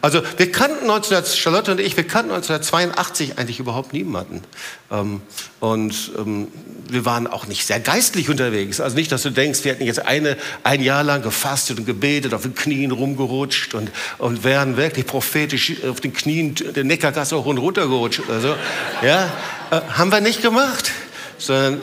also 0.00 0.22
wir 0.36 0.52
kannten 0.52 0.86
19, 0.86 1.24
Charlotte 1.24 1.72
und 1.72 1.80
ich, 1.80 1.96
wir 1.96 2.06
kannten 2.06 2.30
1982 2.30 3.38
eigentlich 3.38 3.58
überhaupt 3.58 3.92
niemanden. 3.92 4.42
Ähm, 4.90 5.20
und 5.60 6.12
ähm, 6.18 6.48
wir 6.88 7.04
waren 7.04 7.26
auch 7.26 7.46
nicht 7.46 7.66
sehr 7.66 7.80
geistlich 7.80 8.28
unterwegs. 8.28 8.80
Also 8.80 8.96
nicht, 8.96 9.10
dass 9.10 9.22
du 9.22 9.30
denkst, 9.30 9.64
wir 9.64 9.72
hätten 9.72 9.84
jetzt 9.84 10.06
eine, 10.06 10.36
ein 10.62 10.82
Jahr 10.82 11.02
lang 11.02 11.22
gefastet 11.22 11.78
und 11.78 11.86
gebetet, 11.86 12.34
auf 12.34 12.42
den 12.42 12.54
Knien 12.54 12.90
rumgerutscht 12.90 13.74
und, 13.74 13.90
und 14.18 14.44
wären 14.44 14.76
wirklich 14.76 15.06
prophetisch 15.06 15.72
auf 15.88 16.00
den 16.00 16.12
Knien 16.12 16.54
der 16.54 16.84
Neckargasse 16.84 17.36
hoch 17.36 17.46
und 17.46 17.58
runter 17.58 17.86
gerutscht 17.86 18.20
oder 18.20 18.40
so. 18.40 18.54
Ja, 19.02 19.30
äh, 19.70 19.80
haben 19.92 20.10
wir 20.10 20.20
nicht 20.20 20.42
gemacht. 20.42 20.92
Sondern, 21.38 21.80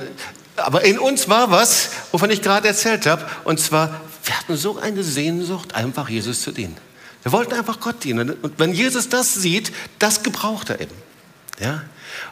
aber 0.55 0.83
in 0.83 0.99
uns 0.99 1.29
war 1.29 1.51
was, 1.51 1.89
wovon 2.11 2.29
ich 2.29 2.41
gerade 2.41 2.67
erzählt 2.67 3.05
habe. 3.05 3.25
Und 3.43 3.59
zwar, 3.59 4.01
wir 4.23 4.37
hatten 4.37 4.55
so 4.55 4.77
eine 4.77 5.03
Sehnsucht, 5.03 5.75
einfach 5.75 6.09
Jesus 6.09 6.41
zu 6.41 6.51
dienen. 6.51 6.77
Wir 7.23 7.31
wollten 7.31 7.53
einfach 7.53 7.79
Gott 7.79 8.03
dienen. 8.03 8.31
Und 8.31 8.59
wenn 8.59 8.73
Jesus 8.73 9.09
das 9.09 9.33
sieht, 9.33 9.71
das 9.99 10.23
gebraucht 10.23 10.69
er 10.69 10.81
eben. 10.81 10.95
Ja? 11.59 11.83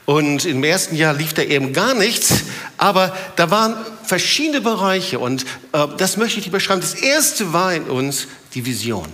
Und 0.05 0.45
im 0.45 0.63
ersten 0.63 0.95
Jahr 0.95 1.13
lief 1.13 1.33
da 1.33 1.41
eben 1.41 1.74
gar 1.74 1.93
nichts, 1.93 2.41
aber 2.77 3.15
da 3.36 3.50
waren 3.50 3.75
verschiedene 4.03 4.62
Bereiche 4.62 5.19
und 5.19 5.43
äh, 5.74 5.88
das 5.98 6.17
möchte 6.17 6.39
ich 6.39 6.45
dir 6.45 6.51
beschreiben. 6.51 6.81
Das 6.81 6.93
erste 6.93 7.53
war 7.53 7.74
in 7.74 7.83
uns 7.83 8.27
die 8.53 8.65
Vision. 8.65 9.07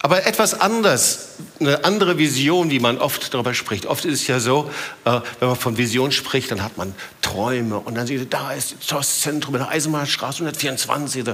Aber 0.00 0.26
etwas 0.26 0.60
anders, 0.60 1.28
eine 1.60 1.84
andere 1.84 2.18
Vision, 2.18 2.70
wie 2.70 2.80
man 2.80 2.98
oft 2.98 3.32
darüber 3.32 3.54
spricht. 3.54 3.86
Oft 3.86 4.04
ist 4.04 4.22
es 4.22 4.26
ja 4.26 4.40
so, 4.40 4.68
äh, 5.04 5.20
wenn 5.38 5.48
man 5.48 5.56
von 5.56 5.76
Vision 5.76 6.10
spricht, 6.10 6.50
dann 6.50 6.62
hat 6.62 6.76
man 6.76 6.94
Träume 7.20 7.78
und 7.78 7.94
dann 7.94 8.06
sieht 8.06 8.18
man, 8.18 8.30
da 8.30 8.52
ist 8.52 8.76
das 8.88 9.20
Zentrum 9.20 9.54
in 9.54 9.60
der 9.60 9.68
Eisenbahnstraße 9.68 10.38
124. 10.38 11.24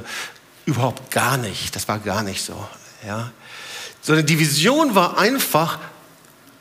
Überhaupt 0.66 1.10
gar 1.10 1.38
nicht, 1.38 1.74
das 1.76 1.88
war 1.88 1.98
gar 1.98 2.22
nicht 2.22 2.44
so. 2.44 2.68
Ja? 3.06 3.30
Sondern 4.00 4.26
die 4.26 4.38
Vision 4.38 4.94
war 4.94 5.18
einfach, 5.18 5.78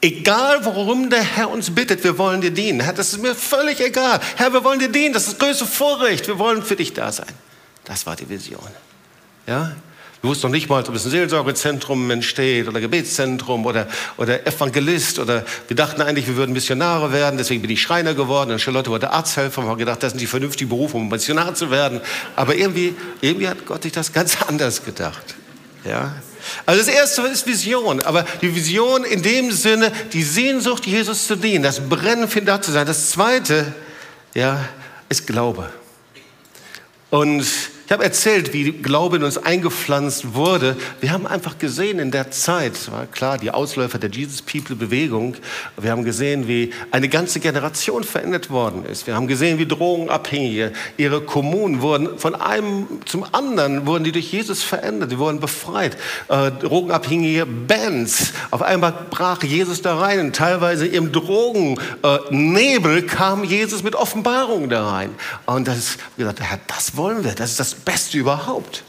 egal 0.02 0.64
worum 0.66 1.10
der 1.10 1.24
Herr 1.24 1.50
uns 1.50 1.74
bittet, 1.74 2.04
wir 2.04 2.18
wollen 2.18 2.42
dir 2.42 2.52
dienen. 2.52 2.80
Das 2.96 3.14
ist 3.14 3.22
mir 3.22 3.36
völlig 3.36 3.80
egal. 3.80 4.20
Herr, 4.36 4.54
wir 4.54 4.64
wollen 4.64 4.80
dir 4.80 4.90
dienen, 4.90 5.14
das 5.14 5.28
ist 5.28 5.34
das 5.34 5.40
größte 5.40 5.66
Vorrecht, 5.66 6.28
wir 6.28 6.40
wollen 6.40 6.64
für 6.64 6.76
dich 6.76 6.94
da 6.94 7.12
sein. 7.12 7.28
Das 7.86 8.06
war 8.06 8.16
die 8.16 8.30
Vision. 8.30 8.68
Ja? 9.46 9.76
Wir 10.22 10.32
wussten 10.32 10.48
noch 10.48 10.52
nicht 10.52 10.68
mal, 10.68 10.84
ob 10.84 10.96
es 10.96 11.06
ein 11.06 11.12
Seelsorgezentrum 11.12 12.10
entsteht 12.10 12.68
oder 12.68 12.82
Gebetszentrum 12.82 13.66
oder, 13.66 13.88
oder 14.18 14.48
Evangelist 14.48 15.20
oder 15.20 15.46
wir 15.68 15.76
dachten 15.76 16.02
eigentlich, 16.02 16.28
wir 16.28 16.36
würden 16.36 16.54
Missionare 16.54 17.14
werden, 17.14 17.38
deswegen 17.38 17.62
bin 17.62 17.70
ich 17.70 17.82
Schreiner 17.82 18.16
geworden 18.16 18.52
und 18.52 18.60
Charlotte 18.60 18.90
wurde 18.90 19.12
Arzthelfer 19.12 19.62
und 19.62 19.68
haben 19.68 19.78
gedacht, 19.78 20.02
das 20.02 20.14
sind 20.14 20.20
die 20.20 20.28
vernünftigen 20.28 20.70
Berufe, 20.70 20.98
um 20.98 21.08
Missionar 21.08 21.54
zu 21.54 21.70
werden. 21.70 22.02
Aber 22.36 22.56
irgendwie, 22.56 22.96
irgendwie 23.22 23.48
hat 23.48 23.66
Gott 23.68 23.84
sich 23.84 23.92
das 23.92 24.12
ganz 24.12 24.42
anders 24.48 24.84
gedacht. 24.84 25.36
Ja? 25.86 26.16
Also 26.66 26.86
das 26.86 26.94
erste 26.94 27.22
ist 27.24 27.46
Vision, 27.48 28.02
aber 28.02 28.24
die 28.42 28.56
Vision 28.56 29.04
in 29.04 29.22
dem 29.22 29.52
Sinne, 29.52 29.92
die 30.14 30.24
Sehnsucht, 30.24 30.86
Jesus 30.86 31.28
zu 31.28 31.36
dienen, 31.36 31.64
das 31.64 31.90
Brennen 31.90 32.28
für 32.28 32.40
ihn 32.40 32.46
da 32.46 32.62
zu 32.62 32.72
sein. 32.72 32.86
Das 32.86 33.12
zweite, 33.12 33.74
ja, 34.34 34.68
ist 35.10 35.28
Glaube. 35.28 35.70
Und 37.10 37.46
ich 37.88 37.94
habe 37.94 38.04
erzählt, 38.04 38.52
wie 38.52 38.74
Glaube 38.74 39.16
in 39.16 39.24
uns 39.24 39.38
eingepflanzt 39.38 40.34
wurde. 40.34 40.76
Wir 41.00 41.14
haben 41.14 41.26
einfach 41.26 41.58
gesehen 41.58 42.00
in 42.00 42.12
der 42.12 42.32
Zeit, 42.32 42.92
war 42.92 43.06
klar, 43.06 43.38
die 43.38 43.50
Ausläufer 43.50 43.98
der 43.98 44.10
Jesus 44.10 44.42
People 44.42 44.76
Bewegung, 44.76 45.38
wir 45.78 45.92
haben 45.92 46.04
gesehen, 46.04 46.50
wie 46.50 46.74
eine 46.92 47.08
ganze 47.08 47.40
Generation 47.40 48.04
verändert 48.04 48.50
worden 48.50 48.84
ist. 48.84 49.08
Wir 49.08 49.16
haben 49.16 49.28
gesehen, 49.28 49.58
wie 49.58 49.66
Drogenabhängige, 49.66 50.74
ihre 50.98 51.22
Kommunen 51.22 51.82
wurden 51.82 52.20
von 52.20 52.36
einem 52.36 52.88
zum 53.06 53.26
anderen, 53.32 53.86
wurden 53.86 54.04
die 54.04 54.12
durch 54.12 54.34
Jesus 54.34 54.64
verändert, 54.64 55.14
die 55.14 55.18
wurden 55.18 55.40
befreit. 55.40 55.96
Äh, 56.28 56.52
Drogenabhängige 56.52 57.46
Bands, 57.46 58.34
auf 58.52 58.64
einmal 58.64 58.94
brach 59.10 59.44
Jesus 59.44 59.82
da 59.82 59.98
rein 59.98 60.20
und 60.20 60.36
teilweise 60.36 60.86
im 60.86 61.14
Drogennebel 61.14 63.04
kam 63.04 63.46
Jesus 63.46 63.82
mit 63.82 63.96
Offenbarungen 63.96 64.70
da 64.70 64.90
rein. 64.90 65.12
Und 65.46 65.70
das, 65.70 65.98
gesagt, 66.18 66.42
Herr, 66.42 66.60
das 66.68 66.98
wollen 66.98 67.24
wir, 67.24 67.32
das 67.32 67.52
ist 67.52 67.62
das 67.62 67.77
Beste 67.86 68.18
überhaupt. 68.18 68.84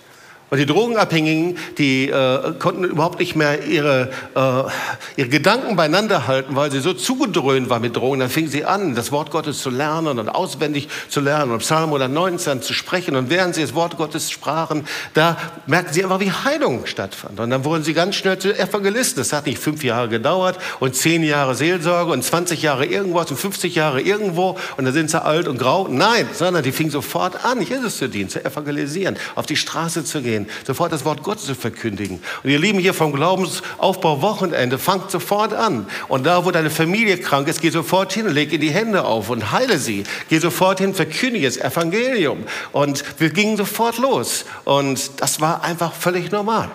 Und 0.51 0.57
die 0.57 0.65
Drogenabhängigen, 0.65 1.59
die 1.77 2.09
äh, 2.09 2.53
konnten 2.59 2.85
überhaupt 2.85 3.19
nicht 3.19 3.37
mehr 3.37 3.67
ihre, 3.67 4.11
äh, 4.35 5.21
ihre 5.21 5.29
Gedanken 5.29 5.77
beieinander 5.77 6.27
halten, 6.27 6.57
weil 6.57 6.71
sie 6.71 6.81
so 6.81 6.95
zugedröhnt 6.95 7.69
waren 7.69 7.83
mit 7.83 7.95
Drogen. 7.95 8.21
Dann 8.21 8.31
fingen 8.31 8.49
sie 8.49 8.65
an, 8.65 8.95
das 8.95 9.13
Wort 9.13 9.31
Gottes 9.31 9.59
zu 9.59 9.69
lernen 9.69 10.19
und 10.19 10.31
auswendig 10.31 10.89
zu 11.11 11.21
lernen 11.21 11.53
und 11.53 11.59
Psalm 11.59 11.93
119 11.93 12.63
zu 12.63 12.73
sprechen. 12.73 13.15
Und 13.15 13.29
während 13.29 13.57
sie 13.57 13.61
das 13.61 13.75
Wort 13.75 13.99
Gottes 13.99 14.31
sprachen, 14.31 14.87
da 15.13 15.37
merkten 15.67 15.93
sie 15.93 16.03
einfach, 16.03 16.21
wie 16.21 16.33
Heilung 16.33 16.87
stattfand. 16.87 17.39
Und 17.41 17.51
dann 17.51 17.65
wurden 17.67 17.85
sie 17.85 17.93
ganz 17.93 18.15
schnell 18.15 18.39
zu 18.39 18.59
Evangelisten. 18.59 19.21
Das 19.21 19.35
hat 19.35 19.45
nicht 19.45 19.59
fünf 19.59 19.85
Jahre 19.85 20.09
gedauert 20.09 20.57
und 20.81 20.97
zehn 20.97 21.25
Jahre 21.25 21.57
Seelsorge 21.57 22.11
und 22.11 22.25
20 22.25 22.63
Jahre 22.63 22.87
irgendwas 22.87 23.31
und 23.31 23.37
50 23.37 23.75
Jahre 23.75 24.01
irgendwo 24.01 24.57
und 24.79 24.87
dann 24.87 24.95
sind 24.95 25.11
sie 25.11 25.23
alt 25.23 25.47
und 25.47 25.59
grau. 25.59 25.89
Nein, 25.89 26.27
sondern 26.33 26.63
die 26.63 26.73
fingen 26.73 26.91
sofort 26.91 27.45
an, 27.45 27.61
Jesus 27.61 27.99
zu 27.99 28.09
dienen, 28.09 28.31
zu 28.31 28.43
evangelisieren, 28.43 29.19
auf 29.35 29.45
die 29.45 29.57
Straße 29.57 30.05
zu 30.05 30.23
gehen 30.23 30.38
gehen, 30.39 30.51
sofort 30.67 30.93
das 30.93 31.05
Wort 31.05 31.23
Gottes 31.23 31.47
zu 31.47 31.55
verkündigen. 31.55 32.21
Und 32.43 32.51
ihr 32.51 32.59
Lieben 32.59 32.79
hier 32.79 32.95
vom 32.95 33.13
Glaubensaufbau 33.13 34.23
Wochenende, 34.23 34.79
fangt 34.79 35.11
sofort 35.11 35.53
an. 35.53 35.87
Und 36.09 36.25
da, 36.25 36.45
wo 36.45 36.51
deine 36.51 36.71
Familie 36.71 37.19
krank 37.19 37.49
ist, 37.49 37.61
geh 37.61 37.71
sofort 37.71 38.13
hin, 38.13 38.29
leg 38.29 38.53
ihr 38.53 38.59
die 38.59 38.71
Hände 38.71 39.05
auf 39.05 39.31
und 39.31 39.53
heile 39.53 39.79
sie. 39.79 40.05
Geh 40.29 40.39
sofort 40.39 40.79
hin, 40.79 40.95
verkündige 40.95 41.47
das 41.47 41.57
Evangelium. 41.57 42.45
Und 42.73 43.05
wir 43.19 43.31
gingen 43.31 43.57
sofort 43.57 43.99
los. 43.99 44.45
Und 44.65 45.21
das 45.21 45.41
war 45.41 45.63
einfach 45.63 45.93
völlig 45.93 46.31
normal. 46.31 46.71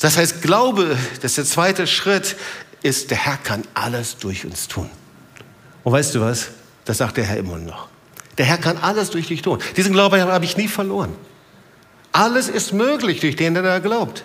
Das 0.00 0.16
heißt, 0.16 0.42
Glaube, 0.42 0.96
das 1.20 1.32
ist 1.32 1.38
der 1.38 1.44
zweite 1.44 1.86
Schritt, 1.86 2.36
ist, 2.82 3.10
der 3.10 3.18
Herr 3.18 3.36
kann 3.36 3.62
alles 3.74 4.16
durch 4.16 4.44
uns 4.44 4.66
tun. 4.66 4.90
Und 5.84 5.92
weißt 5.92 6.14
du 6.14 6.20
was? 6.20 6.48
Das 6.84 6.98
sagt 6.98 7.16
der 7.16 7.24
Herr 7.24 7.36
immer 7.36 7.58
noch. 7.58 7.86
Der 8.38 8.46
Herr 8.46 8.58
kann 8.58 8.78
alles 8.78 9.10
durch 9.10 9.28
dich 9.28 9.42
tun. 9.42 9.60
Diesen 9.76 9.92
Glauben 9.92 10.20
habe 10.20 10.44
ich 10.44 10.56
nie 10.56 10.66
verloren. 10.66 11.14
Alles 12.12 12.48
ist 12.48 12.72
möglich 12.72 13.20
durch 13.20 13.36
den, 13.36 13.54
der 13.54 13.62
da 13.62 13.78
glaubt. 13.78 14.24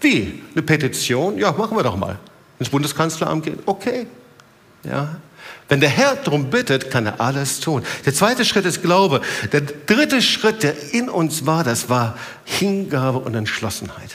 Wie? 0.00 0.42
Eine 0.52 0.62
Petition? 0.62 1.38
Ja, 1.38 1.52
machen 1.52 1.76
wir 1.76 1.84
doch 1.84 1.96
mal. 1.96 2.18
Ins 2.58 2.68
Bundeskanzleramt 2.68 3.44
gehen? 3.44 3.58
Okay. 3.64 4.06
Ja? 4.82 5.16
Wenn 5.68 5.80
der 5.80 5.88
Herr 5.88 6.16
darum 6.16 6.50
bittet, 6.50 6.90
kann 6.90 7.06
er 7.06 7.20
alles 7.20 7.60
tun. 7.60 7.82
Der 8.04 8.14
zweite 8.14 8.44
Schritt 8.44 8.66
ist 8.66 8.82
Glaube. 8.82 9.20
Der 9.52 9.62
dritte 9.62 10.22
Schritt, 10.22 10.62
der 10.62 10.74
in 10.92 11.08
uns 11.08 11.46
war, 11.46 11.64
das 11.64 11.88
war 11.88 12.16
Hingabe 12.44 13.18
und 13.18 13.34
Entschlossenheit. 13.34 14.10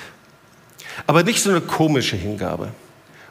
Aber 1.07 1.23
nicht 1.23 1.41
so 1.41 1.49
eine 1.49 1.61
komische 1.61 2.15
Hingabe. 2.15 2.69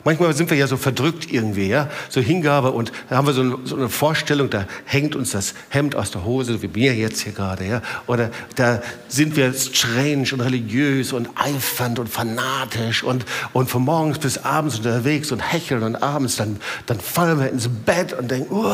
Manchmal 0.04 0.34
sind 0.34 0.50
wir 0.50 0.56
ja 0.56 0.66
so 0.66 0.76
verdrückt 0.76 1.30
irgendwie, 1.32 1.68
ja, 1.68 1.88
so 2.08 2.20
Hingabe 2.20 2.72
und 2.72 2.92
da 3.08 3.16
haben 3.16 3.26
wir 3.26 3.34
so 3.34 3.42
eine, 3.42 3.58
so 3.64 3.76
eine, 3.76 3.88
Vorstellung, 3.88 4.48
da 4.48 4.66
hängt 4.84 5.14
uns 5.14 5.32
das 5.32 5.54
Hemd 5.68 5.94
aus 5.94 6.10
der 6.10 6.24
Hose, 6.24 6.62
wie 6.62 6.68
mir 6.68 6.94
jetzt 6.94 7.20
hier 7.20 7.32
gerade, 7.32 7.66
ja, 7.66 7.82
oder 8.06 8.30
da 8.56 8.82
sind 9.08 9.36
wir 9.36 9.52
strange 9.52 10.28
und 10.32 10.40
religiös 10.40 11.12
und 11.12 11.28
eifernd 11.34 11.98
und 11.98 12.08
fanatisch 12.08 13.02
und, 13.02 13.24
und 13.52 13.68
von 13.68 13.82
morgens 13.82 14.18
bis 14.18 14.38
abends 14.38 14.78
unterwegs 14.78 15.32
und 15.32 15.40
hecheln 15.40 15.82
und 15.82 15.96
abends 15.96 16.36
dann, 16.36 16.58
dann 16.86 17.00
fallen 17.00 17.38
wir 17.38 17.50
ins 17.50 17.68
Bett 17.68 18.12
und 18.12 18.30
denken, 18.30 18.64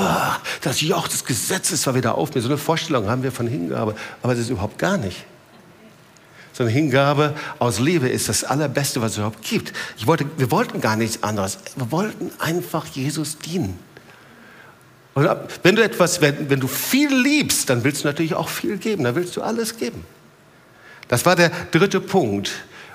das 0.63 0.81
Joch 0.81 1.09
des 1.09 1.25
Gesetzes 1.25 1.87
war 1.87 1.95
wieder 1.95 2.17
auf 2.17 2.35
mir. 2.35 2.41
So 2.41 2.49
eine 2.49 2.59
Vorstellung 2.59 3.09
haben 3.09 3.23
wir 3.23 3.33
von 3.33 3.47
Hingabe, 3.47 3.95
aber 4.23 4.35
das 4.35 4.43
ist 4.43 4.51
überhaupt 4.51 4.79
gar 4.79 4.97
nicht 4.97 5.25
sondern 6.57 6.75
Hingabe 6.75 7.35
aus 7.59 7.81
Liebe 7.81 8.09
ist 8.09 8.31
das 8.31 8.43
Allerbeste, 8.43 9.03
was 9.03 9.13
es 9.13 9.19
überhaupt 9.19 9.43
gibt. 9.43 9.75
Ich 9.99 10.07
wollte, 10.07 10.25
wir 10.39 10.51
wollten 10.51 10.81
gar 10.81 10.97
nichts 10.97 11.23
anderes. 11.23 11.59
Wir 11.77 11.93
wollten 11.93 12.31
einfach 12.39 12.87
Jesus 12.87 13.37
dienen. 13.37 13.79
Und 15.13 15.29
wenn 15.63 15.77
du 15.77 15.85
etwas, 15.85 16.23
wenn, 16.23 16.49
wenn 16.49 16.61
du 16.61 16.67
viel 16.67 17.15
liebst, 17.15 17.69
dann 17.69 17.85
willst 17.85 18.05
du 18.05 18.09
natürlich 18.09 18.35
auch 18.35 18.49
viel 18.49 18.79
geben. 18.79 19.05
Dann 19.05 19.15
willst 19.15 19.37
du 19.37 19.43
alles 19.43 19.77
geben. 19.77 20.07
Das 21.09 21.27
war 21.27 21.37
der 21.37 21.51
dritte 21.73 22.01
Punkt. 22.01 22.51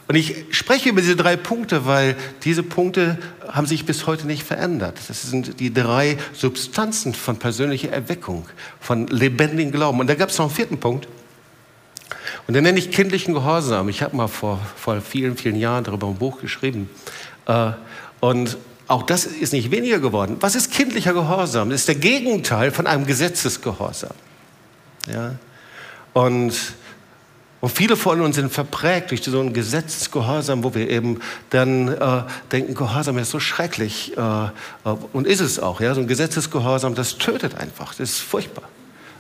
Und 0.08 0.16
ich 0.16 0.46
spreche 0.50 0.90
über 0.90 1.02
diese 1.02 1.16
drei 1.16 1.38
Punkte, 1.38 1.86
weil 1.86 2.16
diese 2.44 2.64
Punkte 2.64 3.20
haben 3.48 3.68
sich 3.68 3.86
bis 3.86 4.08
heute 4.08 4.26
nicht 4.26 4.42
verändert. 4.42 4.98
Das 5.08 5.22
sind 5.22 5.60
die 5.60 5.72
drei 5.72 6.18
Substanzen 6.34 7.14
von 7.14 7.38
persönlicher 7.38 7.92
Erweckung, 7.92 8.48
von 8.80 9.06
lebendigem 9.06 9.72
Glauben. 9.72 10.00
Und 10.00 10.08
da 10.08 10.16
gab 10.16 10.30
es 10.30 10.38
noch 10.40 10.46
einen 10.46 10.56
vierten 10.56 10.80
Punkt. 10.80 11.08
Und 12.48 12.54
den 12.54 12.64
nenne 12.64 12.80
ich 12.80 12.92
kindlichen 12.92 13.34
Gehorsam. 13.34 13.90
Ich 13.90 14.02
habe 14.02 14.16
mal 14.16 14.28
vor, 14.28 14.60
vor 14.76 15.00
vielen, 15.02 15.38
vielen 15.38 15.56
Jahren 15.56 15.84
darüber 15.84 16.08
ein 16.08 16.16
Buch 16.16 16.42
geschrieben. 16.42 16.90
Äh, 17.46 17.72
und 18.20 18.58
auch 18.88 19.04
das 19.04 19.26
ist 19.26 19.54
nicht 19.54 19.72
weniger 19.72 20.00
geworden. 20.00 20.38
Was 20.42 20.56
ist 20.56 20.72
kindlicher 20.72 21.14
Gehorsam? 21.14 21.70
Das 21.70 21.82
ist 21.82 21.88
der 21.88 21.96
Gegenteil 21.96 22.72
von 22.72 22.88
einem 22.88 23.06
Gesetzesgehorsam. 23.06 24.12
Ja? 25.08 25.36
Und, 26.14 26.54
und 27.62 27.70
viele 27.70 27.96
von 27.96 28.20
uns 28.20 28.36
sind 28.36 28.52
verprägt 28.52 29.12
durch 29.12 29.24
so 29.24 29.40
einen 29.40 29.54
Gesetzesgehorsam, 29.54 30.64
wo 30.64 30.76
wir 30.76 30.90
eben 30.90 31.22
dann 31.52 31.88
äh, 31.88 32.24
denken, 32.52 32.76
Gehorsam 32.76 33.18
ist 33.18 33.32
so 33.32 33.40
schrecklich. 33.40 34.18
Äh, 34.18 34.46
äh, 34.46 34.50
und 35.14 35.26
ist 35.26 35.40
es 35.40 35.60
auch. 35.60 35.80
Ja? 35.80 35.96
So 35.96 36.02
ein 36.02 36.08
Gesetzesgehorsam, 36.08 36.94
das 36.94 37.18
tötet 37.18 37.56
einfach. 37.56 37.96
Das 37.96 38.10
ist 38.10 38.20
furchtbar. 38.20 38.68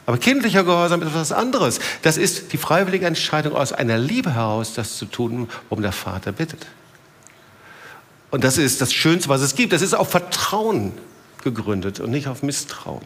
Aber 0.05 0.17
kindlicher 0.17 0.63
Gehorsam 0.63 1.01
ist 1.01 1.09
etwas 1.09 1.31
anderes. 1.31 1.79
Das 2.01 2.17
ist 2.17 2.53
die 2.53 2.57
freiwillige 2.57 3.05
Entscheidung 3.05 3.55
aus 3.55 3.71
einer 3.71 3.97
Liebe 3.97 4.33
heraus, 4.33 4.73
das 4.73 4.97
zu 4.97 5.05
tun, 5.05 5.49
worum 5.69 5.81
der 5.81 5.91
Vater 5.91 6.31
bittet. 6.31 6.65
Und 8.31 8.43
das 8.43 8.57
ist 8.57 8.81
das 8.81 8.93
Schönste, 8.93 9.29
was 9.29 9.41
es 9.41 9.55
gibt. 9.55 9.73
Das 9.73 9.81
ist 9.81 9.93
auf 9.93 10.09
Vertrauen 10.09 10.93
gegründet 11.43 11.99
und 11.99 12.11
nicht 12.11 12.27
auf 12.27 12.43
Misstrauen. 12.43 13.05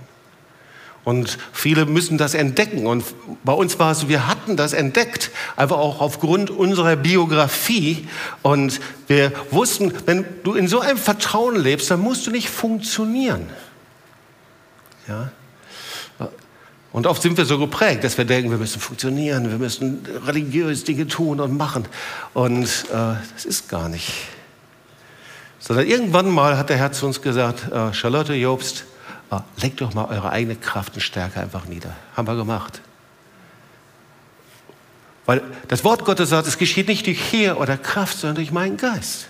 Und 1.04 1.38
viele 1.54 1.86
müssen 1.86 2.18
das 2.18 2.34
entdecken. 2.34 2.88
Und 2.88 3.06
bei 3.44 3.54
uns 3.54 3.78
war 3.78 3.92
es 3.92 4.00
so, 4.00 4.10
wir 4.10 4.28
hatten 4.28 4.58
das 4.58 4.74
entdeckt, 4.74 5.30
einfach 5.56 5.78
auch 5.78 6.02
aufgrund 6.02 6.50
unserer 6.50 6.96
Biografie. 6.96 8.08
Und 8.42 8.80
wir 9.08 9.32
wussten, 9.52 9.94
wenn 10.08 10.26
du 10.44 10.54
in 10.54 10.68
so 10.68 10.80
einem 10.80 10.98
Vertrauen 10.98 11.58
lebst, 11.58 11.92
dann 11.92 12.00
musst 12.00 12.26
du 12.26 12.32
nicht 12.32 12.50
funktionieren. 12.50 13.48
Ja? 15.08 15.32
Und 16.96 17.08
oft 17.08 17.22
sind 17.22 17.36
wir 17.36 17.44
so 17.44 17.60
geprägt, 17.60 18.06
dass 18.06 18.18
wir 18.18 18.24
denken, 18.24 18.52
wir 18.52 18.58
müssen 18.58 18.80
funktionieren, 18.80 19.52
wir 19.52 19.58
müssen 19.58 20.08
religiös 20.26 20.86
Dinge 20.86 21.08
tun 21.08 21.42
und 21.42 21.58
machen. 21.58 21.86
Und 22.34 22.64
äh, 22.64 23.16
das 23.34 23.44
ist 23.44 23.68
gar 23.68 23.90
nicht. 23.90 24.14
Sondern 25.60 25.88
irgendwann 25.88 26.30
mal 26.30 26.58
hat 26.58 26.70
der 26.70 26.78
Herr 26.78 26.94
zu 26.94 27.06
uns 27.06 27.22
gesagt, 27.22 27.70
äh, 27.70 27.94
Charlotte 27.94 28.34
Jobst, 28.34 28.86
äh, 29.30 29.40
legt 29.62 29.82
doch 29.82 29.94
mal 29.94 30.06
eure 30.06 30.30
eigene 30.30 30.56
Kraft 30.56 30.94
und 30.96 31.02
Stärke 31.02 31.42
einfach 31.42 31.66
nieder. 31.66 31.94
Haben 32.16 32.30
wir 32.30 32.38
gemacht. 32.38 32.80
Weil 35.26 35.42
das 35.68 35.84
Wort 35.84 36.06
Gottes 36.06 36.30
sagt, 36.30 36.48
es 36.48 36.58
geschieht 36.58 36.88
nicht 36.88 37.08
durch 37.08 37.20
Heer 37.34 37.60
oder 37.60 37.76
Kraft, 37.76 38.20
sondern 38.20 38.36
durch 38.36 38.54
meinen 38.54 38.78
Geist. 38.78 39.28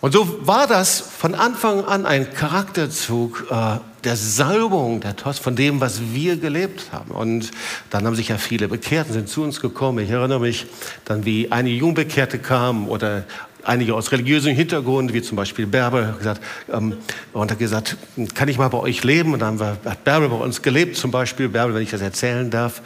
Und 0.00 0.12
so 0.12 0.46
war 0.46 0.66
das 0.66 1.00
von 1.00 1.34
Anfang 1.34 1.84
an 1.84 2.04
ein 2.04 2.32
Charakterzug 2.32 3.46
äh, 3.50 3.78
der 4.04 4.16
Salbung, 4.16 5.00
der 5.00 5.16
Tost, 5.16 5.40
von 5.40 5.56
dem, 5.56 5.80
was 5.80 6.00
wir 6.12 6.36
gelebt 6.36 6.92
haben. 6.92 7.10
Und 7.10 7.50
dann 7.90 8.06
haben 8.06 8.14
sich 8.14 8.28
ja 8.28 8.38
viele 8.38 8.68
bekehrt 8.68 9.08
und 9.08 9.14
sind 9.14 9.28
zu 9.28 9.42
uns 9.42 9.60
gekommen. 9.60 10.04
Ich 10.04 10.10
erinnere 10.10 10.40
mich 10.40 10.66
dann, 11.06 11.24
wie 11.24 11.50
einige 11.50 11.76
Jungbekehrte 11.76 12.38
kamen 12.38 12.88
oder 12.88 13.24
einige 13.64 13.94
aus 13.94 14.12
religiösem 14.12 14.54
Hintergrund, 14.54 15.12
wie 15.12 15.22
zum 15.22 15.36
Beispiel 15.36 15.66
Bärbel, 15.66 16.14
gesagt, 16.18 16.40
ähm, 16.72 16.98
und 17.32 17.50
hat 17.50 17.58
gesagt, 17.58 17.96
kann 18.34 18.48
ich 18.48 18.58
mal 18.58 18.68
bei 18.68 18.78
euch 18.78 19.02
leben? 19.02 19.32
Und 19.32 19.40
dann 19.40 19.58
hat 19.58 20.04
Bärbel 20.04 20.28
bei 20.28 20.36
uns 20.36 20.62
gelebt, 20.62 20.96
zum 20.96 21.10
Beispiel, 21.10 21.48
Bärbel, 21.48 21.74
wenn 21.74 21.82
ich 21.82 21.90
das 21.90 22.00
erzählen 22.02 22.50
darf. 22.50 22.80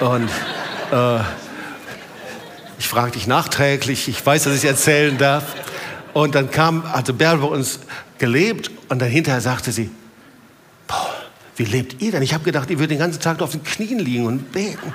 Und 0.00 0.28
äh, 0.92 1.20
ich 2.78 2.88
frage 2.88 3.12
dich 3.12 3.26
nachträglich, 3.26 4.06
ich 4.06 4.24
weiß, 4.24 4.44
dass 4.44 4.54
ich 4.54 4.64
erzählen 4.64 5.16
darf. 5.18 5.54
Und 6.16 6.34
dann 6.34 6.50
kam, 6.50 6.90
hatte 6.90 7.12
Bärbel 7.12 7.46
bei 7.46 7.54
uns 7.54 7.80
gelebt 8.16 8.70
und 8.88 9.02
dann 9.02 9.10
hinterher 9.10 9.42
sagte 9.42 9.70
sie, 9.70 9.90
boah, 10.88 11.14
wie 11.56 11.64
lebt 11.64 12.00
ihr 12.00 12.10
denn? 12.10 12.22
Ich 12.22 12.32
habe 12.32 12.42
gedacht, 12.42 12.70
ihr 12.70 12.78
würdet 12.78 12.92
den 12.92 13.00
ganzen 13.00 13.20
Tag 13.20 13.42
auf 13.42 13.50
den 13.50 13.62
Knien 13.62 13.98
liegen 13.98 14.24
und 14.24 14.50
beten. 14.50 14.94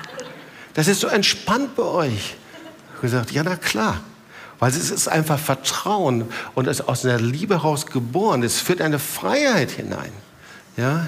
Das 0.74 0.88
ist 0.88 0.98
so 0.98 1.06
entspannt 1.06 1.76
bei 1.76 1.84
euch. 1.84 2.12
Ich 2.34 2.90
habe 2.94 3.02
gesagt, 3.02 3.30
ja, 3.30 3.44
na 3.44 3.54
klar. 3.54 4.00
Weil 4.58 4.70
es 4.70 4.90
ist 4.90 5.06
einfach 5.06 5.38
Vertrauen 5.38 6.24
und 6.56 6.66
es 6.66 6.80
ist 6.80 6.88
aus 6.88 7.04
einer 7.04 7.20
Liebe 7.20 7.54
heraus 7.54 7.86
geboren. 7.86 8.42
Es 8.42 8.60
führt 8.60 8.80
eine 8.80 8.98
Freiheit 8.98 9.70
hinein. 9.70 10.10
Ja? 10.76 11.06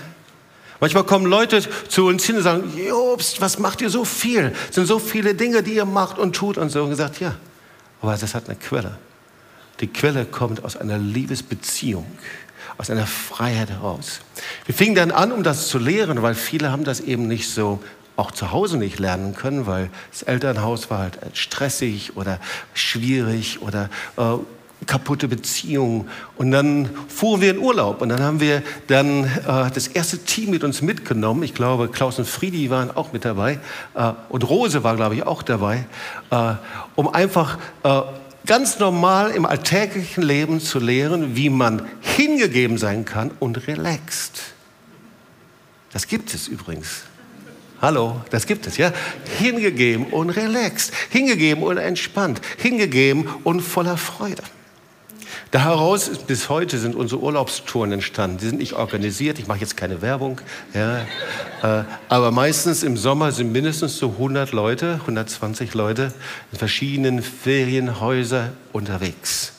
Manchmal 0.79 1.03
kommen 1.03 1.27
Leute 1.27 1.61
zu 1.89 2.07
uns 2.07 2.25
hin 2.25 2.37
und 2.37 2.45
sagen, 2.45 2.73
Jobst, 2.79 3.41
was 3.41 3.59
macht 3.59 3.81
ihr 3.81 3.91
so 3.91 4.05
viel? 4.05 4.53
Es 4.69 4.77
sind 4.77 4.87
so 4.87 5.01
viele 5.01 5.35
Dinge, 5.35 5.65
die 5.65 5.75
ihr 5.75 5.87
macht 5.87 6.19
und 6.19 6.37
tut 6.37 6.57
und 6.57 6.71
so. 6.71 6.85
Und 6.85 6.91
gesagt, 6.91 7.19
ja, 7.19 7.35
aber 8.01 8.17
das 8.17 8.33
hat 8.33 8.49
eine 8.49 8.57
Quelle. 8.57 8.97
Die 9.81 9.87
Quelle 9.89 10.25
kommt 10.25 10.65
aus 10.65 10.77
einer 10.77 10.99
Liebesbeziehung, 10.99 12.07
aus 12.79 12.91
einer 12.91 13.07
Freiheit 13.07 13.71
heraus. 13.71 14.21
Wir 14.67 14.75
fingen 14.75 14.95
dann 14.95 15.11
an, 15.11 15.33
um 15.33 15.43
das 15.43 15.69
zu 15.69 15.79
lehren, 15.79 16.23
weil 16.23 16.35
viele 16.35 16.71
haben 16.71 16.85
das 16.85 17.01
eben 17.01 17.27
nicht 17.27 17.51
so 17.51 17.81
auch 18.17 18.31
zu 18.31 18.53
Hause 18.53 18.77
nicht 18.77 18.99
lernen 18.99 19.35
können, 19.35 19.67
weil 19.67 19.91
das 20.13 20.23
Elternhaus 20.23 20.91
war 20.91 21.01
halt 21.01 21.19
stressig 21.33 22.17
oder 22.17 22.39
schwierig 22.73 23.61
oder 23.61 23.91
äh, 24.17 24.37
kaputte 24.87 25.29
Beziehungen. 25.29 26.09
Und 26.37 26.51
dann 26.51 26.91
fuhren 27.09 27.41
wir 27.41 27.51
in 27.51 27.59
Urlaub 27.59 28.03
und 28.03 28.11
dann 28.11 28.23
haben 28.23 28.41
wir 28.41 28.63
dann 28.87 29.25
äh, 29.25 29.71
das 29.73 29.89
erste 29.89 30.19
Team 30.19 30.51
mit 30.51 30.63
uns 30.63 30.83
mitgenommen. 30.83 31.43
Ich 31.43 31.55
glaube, 31.55 31.89
Klaus 31.89 32.19
und 32.19 32.29
Friedi 32.29 32.71
waren 32.71 32.91
auch 32.91 33.13
mit 33.13 33.25
dabei 33.25 33.59
äh, 33.95 34.13
und 34.29 34.49
Rose 34.49 34.85
war, 34.85 34.95
glaube 34.97 35.17
ich, 35.17 35.27
auch 35.27 35.43
dabei, 35.43 35.87
äh, 36.31 36.53
um 36.95 37.09
einfach 37.09 37.59
äh, 37.83 38.03
ganz 38.47 38.79
normal 38.79 39.31
im 39.31 39.47
alltäglichen 39.47 40.23
Leben 40.23 40.61
zu 40.61 40.79
lehren, 40.79 41.37
wie 41.37 41.51
man 41.51 41.89
hingegeben 42.01 42.79
sein 42.79 43.05
kann 43.05 43.31
und 43.41 43.67
relaxed. 43.67 44.41
Das 45.93 46.07
gibt 46.07 46.35
es 46.35 46.49
übrigens. 46.49 47.05
Hallo, 47.81 48.23
das 48.31 48.47
gibt 48.47 48.67
es, 48.67 48.77
ja? 48.77 48.93
Hingegeben 49.39 50.07
und 50.07 50.31
relaxed, 50.31 50.93
hingegeben 51.11 51.63
und 51.63 51.77
entspannt, 51.77 52.41
hingegeben 52.59 53.29
und 53.45 53.61
voller 53.61 53.97
Freude. 53.97 54.43
Daraus 55.55 56.09
bis 56.09 56.49
heute 56.49 56.79
sind 56.79 56.97
unsere 56.97 57.21
Urlaubstouren 57.21 57.93
entstanden. 57.93 58.39
Die 58.39 58.47
sind 58.47 58.59
nicht 58.59 58.73
organisiert, 58.73 59.39
ich 59.39 59.47
mache 59.47 59.61
jetzt 59.61 59.77
keine 59.77 60.03
Werbung. 60.03 60.41
Ja. 60.73 61.03
Äh, 61.63 61.85
aber 62.09 62.33
meistens 62.33 62.83
im 62.83 62.97
Sommer 62.97 63.31
sind 63.31 63.53
mindestens 63.53 63.97
so 63.97 64.09
100 64.09 64.51
Leute, 64.51 64.99
120 65.03 65.73
Leute 65.75 66.13
in 66.51 66.59
verschiedenen 66.59 67.23
Ferienhäusern 67.23 68.51
unterwegs. 68.73 69.53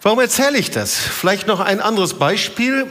Warum 0.00 0.20
erzähle 0.20 0.56
ich 0.56 0.70
das? 0.70 0.94
Vielleicht 0.94 1.46
noch 1.46 1.60
ein 1.60 1.78
anderes 1.78 2.14
Beispiel. 2.14 2.86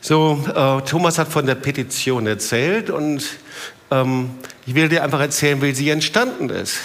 So, 0.00 0.42
äh, 0.48 0.80
Thomas 0.88 1.18
hat 1.18 1.28
von 1.28 1.44
der 1.44 1.56
Petition 1.56 2.26
erzählt 2.26 2.88
und 2.88 3.22
ähm, 3.90 4.30
ich 4.64 4.74
will 4.74 4.88
dir 4.88 5.04
einfach 5.04 5.20
erzählen, 5.20 5.60
wie 5.60 5.74
sie 5.74 5.90
entstanden 5.90 6.48
ist. 6.48 6.78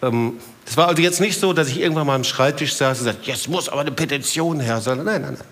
Ähm, 0.00 0.38
es 0.66 0.76
war 0.76 0.88
also 0.88 1.00
jetzt 1.00 1.20
nicht 1.20 1.38
so, 1.38 1.52
dass 1.52 1.68
ich 1.68 1.80
irgendwann 1.80 2.06
mal 2.06 2.16
am 2.16 2.24
Schreibtisch 2.24 2.74
saß 2.74 2.98
und 2.98 3.04
sagte, 3.04 3.30
jetzt 3.30 3.48
muss 3.48 3.68
aber 3.68 3.82
eine 3.82 3.92
Petition 3.92 4.58
her, 4.60 4.80
sondern 4.80 5.06
nein, 5.06 5.22
nein, 5.22 5.34
nein. 5.38 5.48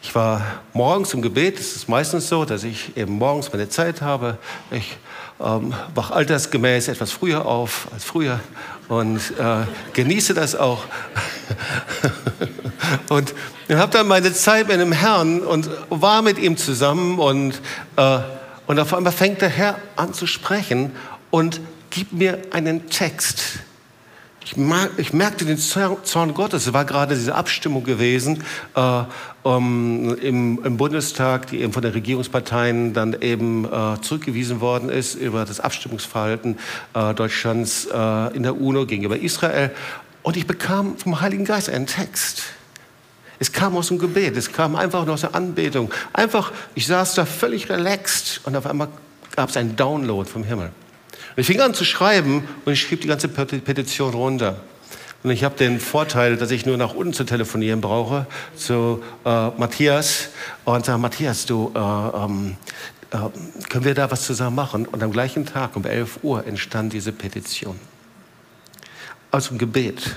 Ich 0.00 0.14
war 0.14 0.42
morgens 0.72 1.12
im 1.12 1.22
Gebet, 1.22 1.58
es 1.58 1.76
ist 1.76 1.88
meistens 1.88 2.28
so, 2.28 2.44
dass 2.44 2.64
ich 2.64 2.96
eben 2.96 3.14
morgens 3.14 3.52
meine 3.52 3.68
Zeit 3.68 4.00
habe. 4.00 4.38
Ich 4.70 4.96
ähm, 5.40 5.74
wach 5.94 6.10
altersgemäß 6.10 6.88
etwas 6.88 7.10
früher 7.10 7.44
auf 7.44 7.88
als 7.92 8.04
früher 8.04 8.40
und 8.88 9.18
äh, 9.38 9.66
genieße 9.92 10.34
das 10.34 10.54
auch. 10.54 10.84
und 13.08 13.34
habe 13.70 13.92
dann 13.92 14.08
meine 14.08 14.32
Zeit 14.32 14.68
mit 14.68 14.80
dem 14.80 14.92
Herrn 14.92 15.40
und 15.40 15.68
war 15.90 16.22
mit 16.22 16.38
ihm 16.38 16.56
zusammen 16.56 17.18
und, 17.18 17.60
äh, 17.96 18.18
und 18.66 18.78
auf 18.78 18.94
einmal 18.94 19.12
fängt 19.12 19.42
der 19.42 19.50
Herr 19.50 19.78
an 19.96 20.14
zu 20.14 20.26
sprechen 20.26 20.92
und 21.30 21.60
gibt 21.90 22.12
mir 22.12 22.38
einen 22.52 22.88
Text 22.88 23.60
ich, 24.44 24.56
ich, 24.96 25.12
merkte 25.12 25.44
den 25.44 25.58
Zorn 25.58 26.34
Gottes. 26.34 26.66
Es 26.66 26.72
war 26.72 26.84
gerade 26.84 27.14
diese 27.14 27.34
Abstimmung 27.34 27.84
gewesen 27.84 28.44
äh, 28.74 29.02
um, 29.42 30.16
im, 30.18 30.64
im, 30.64 30.76
Bundestag, 30.76 31.48
die 31.48 31.60
eben 31.60 31.72
von 31.72 31.82
den 31.82 31.92
Regierungsparteien 31.92 32.94
dann 32.94 33.16
eben 33.20 33.64
äh, 33.64 34.00
zurückgewiesen 34.00 34.60
worden 34.60 34.88
ist 34.88 35.14
über 35.14 35.44
das 35.44 35.60
Abstimmungsverhalten 35.60 36.58
äh, 36.94 37.14
Deutschlands 37.14 37.86
äh, 37.92 38.36
in 38.36 38.42
der 38.42 38.60
UNO 38.60 38.86
gegenüber 38.86 39.18
Israel. 39.18 39.70
Und 40.22 40.36
ich 40.36 40.46
bekam 40.46 40.96
vom 40.96 41.20
Heiligen 41.20 41.44
Geist 41.44 41.68
einen 41.68 41.86
Text. 41.86 42.44
Es 43.38 43.52
kam 43.52 43.76
aus 43.76 43.88
dem 43.88 43.98
Gebet, 43.98 44.36
es 44.36 44.52
kam 44.52 44.76
einfach 44.76 45.04
nur 45.04 45.14
aus 45.14 45.20
der 45.20 45.34
Anbetung. 45.34 45.92
Einfach, 46.12 46.52
ich 46.74 46.86
saß 46.86 47.14
da 47.14 47.24
völlig 47.24 47.68
relaxed 47.70 48.40
und 48.44 48.56
auf 48.56 48.66
einmal 48.66 48.88
gab 49.36 49.50
es 49.50 49.56
einen 49.56 49.76
Download 49.76 50.28
vom 50.28 50.42
Himmel. 50.42 50.70
Ich 51.38 51.46
fing 51.46 51.60
an 51.60 51.72
zu 51.72 51.84
schreiben 51.84 52.48
und 52.64 52.72
ich 52.72 52.80
schrieb 52.80 53.00
die 53.02 53.06
ganze 53.06 53.28
Petition 53.28 54.12
runter. 54.12 54.56
Und 55.22 55.30
ich 55.30 55.44
habe 55.44 55.56
den 55.56 55.78
Vorteil, 55.78 56.36
dass 56.36 56.50
ich 56.50 56.66
nur 56.66 56.76
nach 56.76 56.94
unten 56.94 57.12
zu 57.12 57.22
telefonieren 57.22 57.80
brauche, 57.80 58.26
zu 58.56 59.04
äh, 59.24 59.48
Matthias 59.50 60.30
und 60.64 60.84
sage, 60.84 60.98
Matthias, 60.98 61.46
du, 61.46 61.70
äh, 61.76 61.78
ähm, 61.78 62.56
äh, 63.12 63.18
können 63.68 63.84
wir 63.84 63.94
da 63.94 64.10
was 64.10 64.24
zusammen 64.26 64.56
machen? 64.56 64.86
Und 64.86 65.00
am 65.00 65.12
gleichen 65.12 65.46
Tag 65.46 65.76
um 65.76 65.84
11 65.84 66.24
Uhr 66.24 66.44
entstand 66.44 66.92
diese 66.92 67.12
Petition. 67.12 67.78
Aus 69.30 69.46
dem 69.46 69.58
Gebet. 69.58 70.16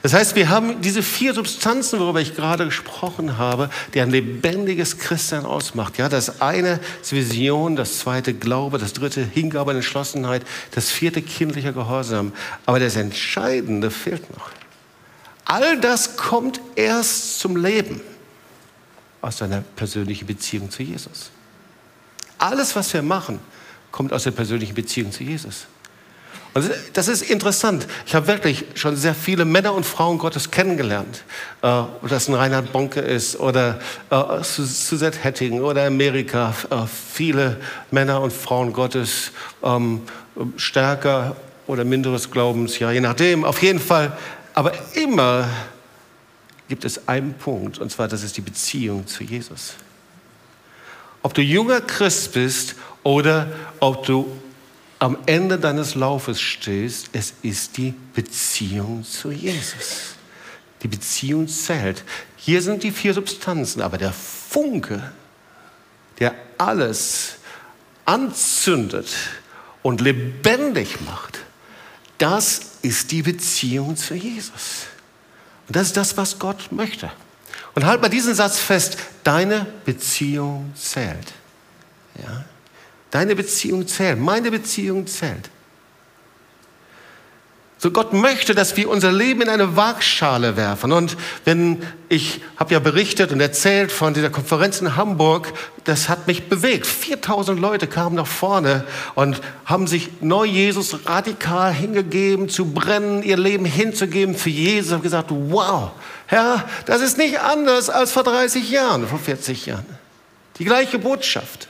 Das 0.00 0.14
heißt, 0.14 0.34
wir 0.34 0.48
haben 0.48 0.80
diese 0.80 1.02
vier 1.02 1.34
Substanzen, 1.34 2.00
worüber 2.00 2.20
ich 2.20 2.34
gerade 2.34 2.64
gesprochen 2.64 3.38
habe, 3.38 3.68
die 3.94 4.00
ein 4.00 4.10
lebendiges 4.10 4.98
Christsein 4.98 5.44
ausmacht. 5.44 5.98
Ja, 5.98 6.08
das 6.08 6.40
eine 6.40 6.80
ist 7.02 7.12
Vision, 7.12 7.76
das 7.76 7.98
zweite 7.98 8.32
Glaube, 8.32 8.78
das 8.78 8.94
dritte 8.94 9.22
Hingabe 9.22 9.70
und 9.70 9.76
Entschlossenheit, 9.76 10.42
das 10.72 10.90
vierte 10.90 11.22
kindlicher 11.22 11.72
Gehorsam. 11.72 12.32
Aber 12.64 12.80
das 12.80 12.96
Entscheidende 12.96 13.90
fehlt 13.90 14.30
noch. 14.36 14.50
All 15.44 15.78
das 15.78 16.16
kommt 16.16 16.60
erst 16.76 17.40
zum 17.40 17.56
Leben 17.56 18.00
aus 19.20 19.36
deiner 19.36 19.60
persönlichen 19.60 20.26
Beziehung 20.26 20.70
zu 20.70 20.82
Jesus. 20.82 21.30
Alles, 22.38 22.74
was 22.74 22.92
wir 22.92 23.02
machen, 23.02 23.38
kommt 23.92 24.12
aus 24.12 24.24
der 24.24 24.32
persönlichen 24.32 24.74
Beziehung 24.74 25.12
zu 25.12 25.22
Jesus. 25.22 25.66
Und 26.54 26.70
das 26.92 27.08
ist 27.08 27.22
interessant. 27.22 27.86
Ich 28.04 28.14
habe 28.14 28.26
wirklich 28.26 28.66
schon 28.74 28.94
sehr 28.96 29.14
viele 29.14 29.44
Männer 29.46 29.72
und 29.72 29.86
Frauen 29.86 30.18
Gottes 30.18 30.50
kennengelernt. 30.50 31.24
Äh, 31.62 31.66
ob 31.68 32.08
das 32.08 32.28
ein 32.28 32.34
Reinhard 32.34 32.72
Bonke 32.72 33.00
ist 33.00 33.40
oder 33.40 33.80
äh, 34.10 34.42
Suzette 34.42 35.18
Hetting 35.18 35.62
oder 35.62 35.86
Amerika. 35.86 36.54
Äh, 36.68 36.82
viele 36.86 37.56
Männer 37.90 38.20
und 38.20 38.32
Frauen 38.32 38.72
Gottes 38.72 39.32
ähm, 39.62 40.02
stärker 40.56 41.36
oder 41.66 41.84
minderes 41.84 42.30
Glaubens, 42.30 42.78
ja, 42.78 42.90
je 42.90 43.00
nachdem. 43.00 43.44
Auf 43.44 43.62
jeden 43.62 43.80
Fall. 43.80 44.16
Aber 44.52 44.72
immer 44.94 45.48
gibt 46.68 46.84
es 46.84 47.08
einen 47.08 47.34
Punkt, 47.34 47.78
und 47.78 47.90
zwar 47.90 48.08
das 48.08 48.22
ist 48.22 48.36
die 48.36 48.42
Beziehung 48.42 49.06
zu 49.06 49.24
Jesus. 49.24 49.74
Ob 51.22 51.32
du 51.32 51.40
junger 51.40 51.80
Christ 51.80 52.32
bist 52.32 52.74
oder 53.02 53.46
ob 53.78 54.04
du 54.04 54.26
am 55.02 55.18
Ende 55.26 55.58
deines 55.58 55.96
Laufes 55.96 56.40
stehst, 56.40 57.10
es 57.12 57.34
ist 57.42 57.76
die 57.76 57.92
Beziehung 58.14 59.02
zu 59.02 59.32
Jesus. 59.32 60.14
Die 60.84 60.86
Beziehung 60.86 61.48
zählt. 61.48 62.04
Hier 62.36 62.62
sind 62.62 62.84
die 62.84 62.92
vier 62.92 63.12
Substanzen, 63.12 63.82
aber 63.82 63.98
der 63.98 64.12
Funke, 64.12 65.02
der 66.20 66.36
alles 66.56 67.34
anzündet 68.04 69.08
und 69.82 70.00
lebendig 70.00 71.00
macht, 71.00 71.40
das 72.18 72.60
ist 72.82 73.10
die 73.10 73.22
Beziehung 73.22 73.96
zu 73.96 74.14
Jesus. 74.14 74.86
Und 75.66 75.74
das 75.74 75.88
ist 75.88 75.96
das, 75.96 76.16
was 76.16 76.38
Gott 76.38 76.70
möchte. 76.70 77.10
Und 77.74 77.86
halt 77.86 78.02
mal 78.02 78.08
diesen 78.08 78.36
Satz 78.36 78.60
fest, 78.60 78.98
deine 79.24 79.66
Beziehung 79.84 80.72
zählt. 80.76 81.32
Ja? 82.22 82.44
Deine 83.12 83.36
Beziehung 83.36 83.86
zählt, 83.86 84.18
meine 84.18 84.50
Beziehung 84.50 85.06
zählt. 85.06 85.50
So 87.76 87.90
Gott 87.90 88.12
möchte, 88.12 88.54
dass 88.54 88.76
wir 88.76 88.88
unser 88.88 89.12
Leben 89.12 89.42
in 89.42 89.48
eine 89.48 89.76
Waagschale 89.76 90.56
werfen. 90.56 90.92
Und 90.92 91.16
wenn 91.44 91.82
ich 92.08 92.40
habe 92.56 92.72
ja 92.72 92.78
berichtet 92.78 93.32
und 93.32 93.40
erzählt 93.40 93.92
von 93.92 94.14
dieser 94.14 94.30
Konferenz 94.30 94.80
in 94.80 94.96
Hamburg, 94.96 95.52
das 95.84 96.08
hat 96.08 96.26
mich 96.26 96.48
bewegt. 96.48 96.86
4000 96.86 97.60
Leute 97.60 97.86
kamen 97.86 98.16
nach 98.16 98.26
vorne 98.26 98.84
und 99.14 99.42
haben 99.66 99.88
sich 99.88 100.08
neu 100.20 100.44
Jesus 100.44 101.06
radikal 101.06 101.74
hingegeben, 101.74 102.48
zu 102.48 102.72
brennen, 102.72 103.22
ihr 103.24 103.36
Leben 103.36 103.66
hinzugeben 103.66 104.36
für 104.36 104.50
Jesus. 104.50 104.92
Haben 104.92 105.02
gesagt, 105.02 105.30
wow, 105.30 105.90
Herr, 106.26 106.66
das 106.86 107.02
ist 107.02 107.18
nicht 107.18 107.40
anders 107.40 107.90
als 107.90 108.12
vor 108.12 108.22
30 108.22 108.70
Jahren, 108.70 109.06
vor 109.06 109.18
40 109.18 109.66
Jahren. 109.66 109.86
Die 110.58 110.64
gleiche 110.64 110.98
Botschaft. 110.98 111.68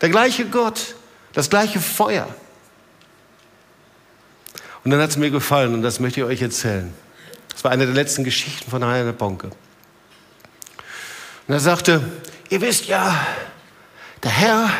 Der 0.00 0.08
gleiche 0.08 0.46
Gott, 0.46 0.94
das 1.32 1.50
gleiche 1.50 1.80
Feuer. 1.80 2.28
Und 4.84 4.90
dann 4.92 5.00
hat 5.00 5.10
es 5.10 5.16
mir 5.16 5.30
gefallen 5.30 5.74
und 5.74 5.82
das 5.82 6.00
möchte 6.00 6.20
ich 6.20 6.26
euch 6.26 6.42
erzählen. 6.42 6.92
Das 7.50 7.64
war 7.64 7.72
eine 7.72 7.86
der 7.86 7.94
letzten 7.94 8.24
Geschichten 8.24 8.70
von 8.70 8.84
Heiner 8.84 9.12
Bonke. 9.12 9.50
Und 11.46 11.54
er 11.54 11.60
sagte, 11.60 12.00
ihr 12.50 12.60
wisst 12.60 12.86
ja, 12.86 13.26
der 14.22 14.30
Herr 14.30 14.70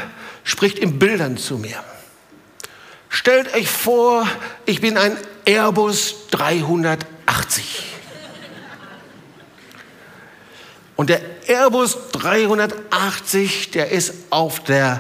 spricht 0.45 0.79
in 0.79 0.99
Bildern 0.99 1.37
zu 1.37 1.59
mir. 1.59 1.83
Stellt 3.09 3.55
euch 3.55 3.69
vor, 3.69 4.29
ich 4.67 4.81
bin 4.81 4.97
ein 4.97 5.17
Airbus 5.45 6.29
380. 6.31 7.98
Und 10.99 11.11
der 11.11 11.21
Airbus 11.47 11.97
380, 12.11 13.71
der 13.71 13.93
ist 13.93 14.15
auf 14.31 14.65
der 14.65 14.99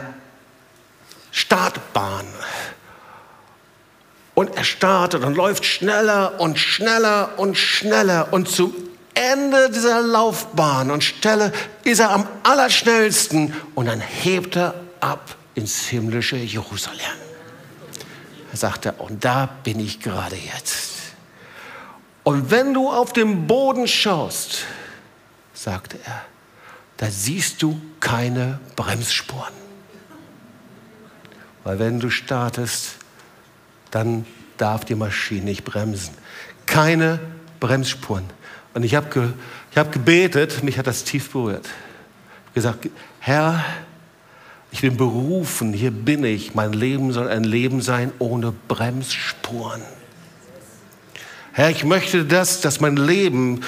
Startbahn. 1.33 2.25
Und 4.33 4.57
er 4.57 4.63
startet 4.63 5.25
und 5.25 5.35
läuft 5.35 5.65
schneller 5.65 6.39
und 6.39 6.57
schneller 6.57 7.31
und 7.37 7.59
schneller. 7.59 8.33
Und 8.33 8.49
zum 8.49 8.73
Ende 9.13 9.71
dieser 9.71 10.01
Laufbahn 10.01 10.93
und 10.93 11.03
Stelle 11.03 11.53
ist 11.83 11.99
er 11.99 12.11
am 12.11 12.29
allerschnellsten. 12.45 13.53
Und 13.75 13.87
dann 13.87 14.01
hebt 14.01 14.55
er 14.55 14.75
ab 15.01 15.35
ins 15.57 15.89
himmlische 15.89 16.37
Jerusalem. 16.37 17.01
Er 18.53 18.57
sagte, 18.57 18.93
und 18.99 19.25
da 19.25 19.49
bin 19.65 19.81
ich 19.81 19.99
gerade 19.99 20.37
jetzt. 20.37 20.93
Und 22.23 22.53
wenn 22.53 22.73
du 22.73 22.89
auf 22.89 23.13
den 23.13 23.49
Boden 23.49 23.89
schaust, 23.89 24.65
sagte 25.59 25.99
er, 26.05 26.25
da 26.99 27.11
siehst 27.11 27.63
du 27.63 27.81
keine 28.01 28.61
Bremsspuren. 28.77 29.53
Weil 31.65 31.79
wenn 31.79 32.01
du 32.01 32.11
startest, 32.11 32.97
dann 33.91 34.25
darf 34.57 34.85
die 34.85 34.95
Maschine 34.95 35.45
nicht 35.45 35.65
bremsen. 35.65 36.15
Keine 36.67 37.19
Bremsspuren. 37.61 38.25
Und 38.75 38.85
ich 38.85 38.95
habe 38.95 39.09
ge, 39.11 39.29
hab 39.77 39.93
gebetet, 39.93 40.63
mich 40.63 40.79
hat 40.79 40.87
das 40.87 41.05
tief 41.05 41.31
berührt. 41.31 41.67
Ich 41.67 42.65
habe 42.65 42.79
gesagt, 42.79 42.89
Herr, 43.21 43.65
ich 44.71 44.83
bin 44.83 44.97
berufen, 44.97 45.73
hier 45.73 45.91
bin 45.91 46.25
ich. 46.25 46.55
Mein 46.55 46.73
Leben 46.73 47.13
soll 47.13 47.29
ein 47.29 47.45
Leben 47.45 47.81
sein 47.81 48.13
ohne 48.19 48.53
Bremsspuren. 48.69 49.83
Herr, 51.53 51.71
ich 51.71 51.85
möchte 51.85 52.25
das, 52.25 52.61
dass 52.61 52.81
mein 52.81 52.97
Leben 52.97 53.63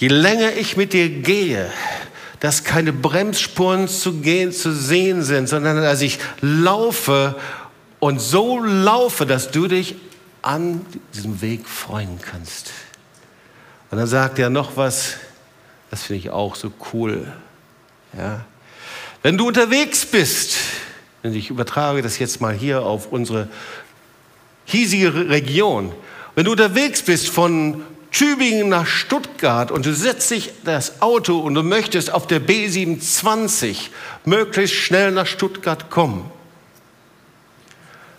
Je 0.00 0.08
länger 0.08 0.54
ich 0.54 0.78
mit 0.78 0.94
dir 0.94 1.10
gehe, 1.10 1.70
dass 2.40 2.64
keine 2.64 2.90
Bremsspuren 2.90 3.86
zu, 3.86 4.14
gehen, 4.14 4.50
zu 4.50 4.72
sehen 4.72 5.22
sind, 5.22 5.46
sondern 5.46 5.76
dass 5.76 6.00
ich 6.00 6.18
laufe 6.40 7.36
und 7.98 8.18
so 8.18 8.64
laufe, 8.64 9.26
dass 9.26 9.50
du 9.50 9.68
dich 9.68 9.96
an 10.40 10.86
diesem 11.12 11.42
Weg 11.42 11.68
freuen 11.68 12.18
kannst. 12.18 12.70
Und 13.90 13.98
dann 13.98 14.06
sagt 14.06 14.38
er 14.38 14.48
noch 14.48 14.78
was, 14.78 15.16
das 15.90 16.04
finde 16.04 16.20
ich 16.20 16.30
auch 16.30 16.54
so 16.54 16.72
cool. 16.94 17.30
Ja. 18.16 18.46
Wenn 19.22 19.36
du 19.36 19.48
unterwegs 19.48 20.06
bist, 20.06 20.56
und 21.22 21.34
ich 21.34 21.50
übertrage 21.50 22.00
das 22.00 22.18
jetzt 22.18 22.40
mal 22.40 22.54
hier 22.54 22.84
auf 22.84 23.12
unsere 23.12 23.48
hiesige 24.64 25.28
Region, 25.28 25.92
wenn 26.34 26.46
du 26.46 26.52
unterwegs 26.52 27.02
bist 27.02 27.28
von 27.28 27.84
Tübingen 28.10 28.68
nach 28.68 28.86
Stuttgart 28.86 29.70
und 29.70 29.86
du 29.86 29.94
setzt 29.94 30.30
dich 30.30 30.52
das 30.64 31.00
Auto 31.00 31.38
und 31.38 31.54
du 31.54 31.62
möchtest 31.62 32.12
auf 32.12 32.26
der 32.26 32.40
B27 32.40 33.76
möglichst 34.24 34.76
schnell 34.76 35.12
nach 35.12 35.26
Stuttgart 35.26 35.90
kommen, 35.90 36.30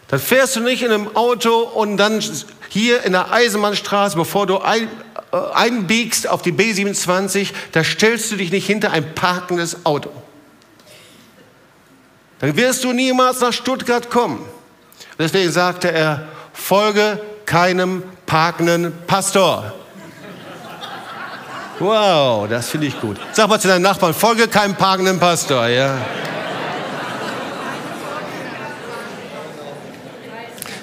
Dann 0.07 0.19
fährst 0.19 0.57
du 0.57 0.59
nicht 0.59 0.81
in 0.83 0.91
einem 0.91 1.15
Auto 1.15 1.59
und 1.59 1.97
dann 1.97 2.21
hier 2.69 3.03
in 3.03 3.13
der 3.13 3.31
Eisenbahnstraße, 3.31 4.17
bevor 4.17 4.45
du 4.45 4.59
ein, 4.59 4.87
äh, 5.31 5.37
einbiegst 5.53 6.27
auf 6.27 6.41
die 6.41 6.51
B27, 6.51 7.49
da 7.71 7.83
stellst 7.83 8.31
du 8.31 8.35
dich 8.35 8.51
nicht 8.51 8.65
hinter 8.65 8.91
ein 8.91 9.15
parkendes 9.15 9.85
Auto. 9.85 10.09
Dann 12.39 12.57
wirst 12.57 12.83
du 12.83 12.91
niemals 12.91 13.39
nach 13.39 13.53
Stuttgart 13.53 14.09
kommen. 14.09 14.43
Deswegen 15.19 15.51
sagte 15.51 15.91
er, 15.91 16.27
folge 16.53 17.21
keinem 17.45 18.03
parkenden 18.25 18.93
Pastor. 19.07 19.73
Wow, 21.81 22.47
das 22.47 22.69
finde 22.69 22.85
ich 22.85 23.01
gut. 23.01 23.17
Sag 23.31 23.49
mal 23.49 23.59
zu 23.59 23.67
deinem 23.67 23.81
Nachbarn, 23.81 24.13
folge 24.13 24.47
keinem 24.47 24.75
parkenden 24.75 25.19
Pastor, 25.19 25.67
ja. 25.67 25.97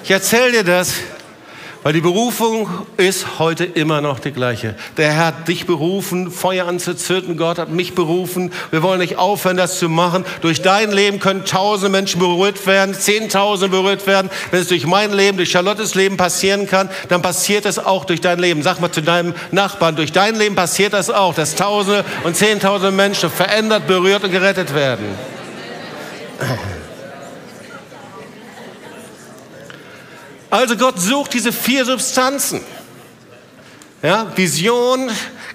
Ich 0.03 0.11
erzähle 0.11 0.51
dir 0.51 0.63
das, 0.65 0.95
weil 1.83 1.93
die 1.93 2.01
Berufung 2.01 2.67
ist 2.97 3.39
heute 3.39 3.63
immer 3.63 4.01
noch 4.01 4.19
die 4.19 4.31
gleiche. 4.31 4.75
Der 4.97 5.13
Herr 5.13 5.25
hat 5.27 5.47
dich 5.47 5.65
berufen, 5.65 6.29
Feuer 6.29 6.67
anzuzünden. 6.67 7.37
Gott 7.37 7.57
hat 7.57 7.69
mich 7.69 7.95
berufen. 7.95 8.51
Wir 8.71 8.83
wollen 8.83 8.99
nicht 8.99 9.17
aufhören, 9.17 9.55
das 9.55 9.79
zu 9.79 9.87
machen. 9.87 10.25
Durch 10.41 10.61
dein 10.61 10.91
Leben 10.91 11.19
können 11.19 11.45
tausende 11.45 11.89
Menschen 11.89 12.19
berührt 12.19 12.67
werden, 12.67 12.93
zehntausende 12.93 13.69
berührt 13.69 14.07
werden. 14.07 14.29
Wenn 14.51 14.61
es 14.61 14.67
durch 14.67 14.85
mein 14.85 15.13
Leben, 15.13 15.37
durch 15.37 15.51
Charlottes 15.51 15.95
Leben 15.95 16.17
passieren 16.17 16.67
kann, 16.67 16.89
dann 17.07 17.21
passiert 17.21 17.65
es 17.65 17.79
auch 17.79 18.03
durch 18.05 18.19
dein 18.19 18.39
Leben. 18.39 18.61
Sag 18.61 18.81
mal 18.81 18.91
zu 18.91 19.01
deinem 19.01 19.33
Nachbarn, 19.51 19.95
durch 19.95 20.11
dein 20.11 20.35
Leben 20.35 20.55
passiert 20.55 20.93
das 20.93 21.09
auch, 21.09 21.33
dass 21.33 21.55
tausende 21.55 22.03
und 22.23 22.35
zehntausende 22.35 22.91
Menschen 22.91 23.29
verändert, 23.29 23.87
berührt 23.87 24.23
und 24.23 24.31
gerettet 24.31 24.73
werden. 24.75 25.05
Also 30.49 30.75
Gott 30.75 30.99
sucht 30.99 31.33
diese 31.33 31.51
vier 31.51 31.85
Substanzen. 31.85 32.61
Ja, 34.01 34.31
Vision, 34.35 35.11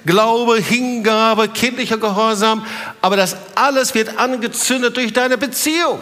Glaube, 0.06 0.58
Hingabe, 0.60 1.48
kindlicher 1.48 1.96
Gehorsam. 1.96 2.64
Aber 3.00 3.16
das 3.16 3.36
alles 3.54 3.94
wird 3.94 4.18
angezündet 4.18 4.96
durch 4.96 5.12
deine 5.12 5.38
Beziehung. 5.38 6.00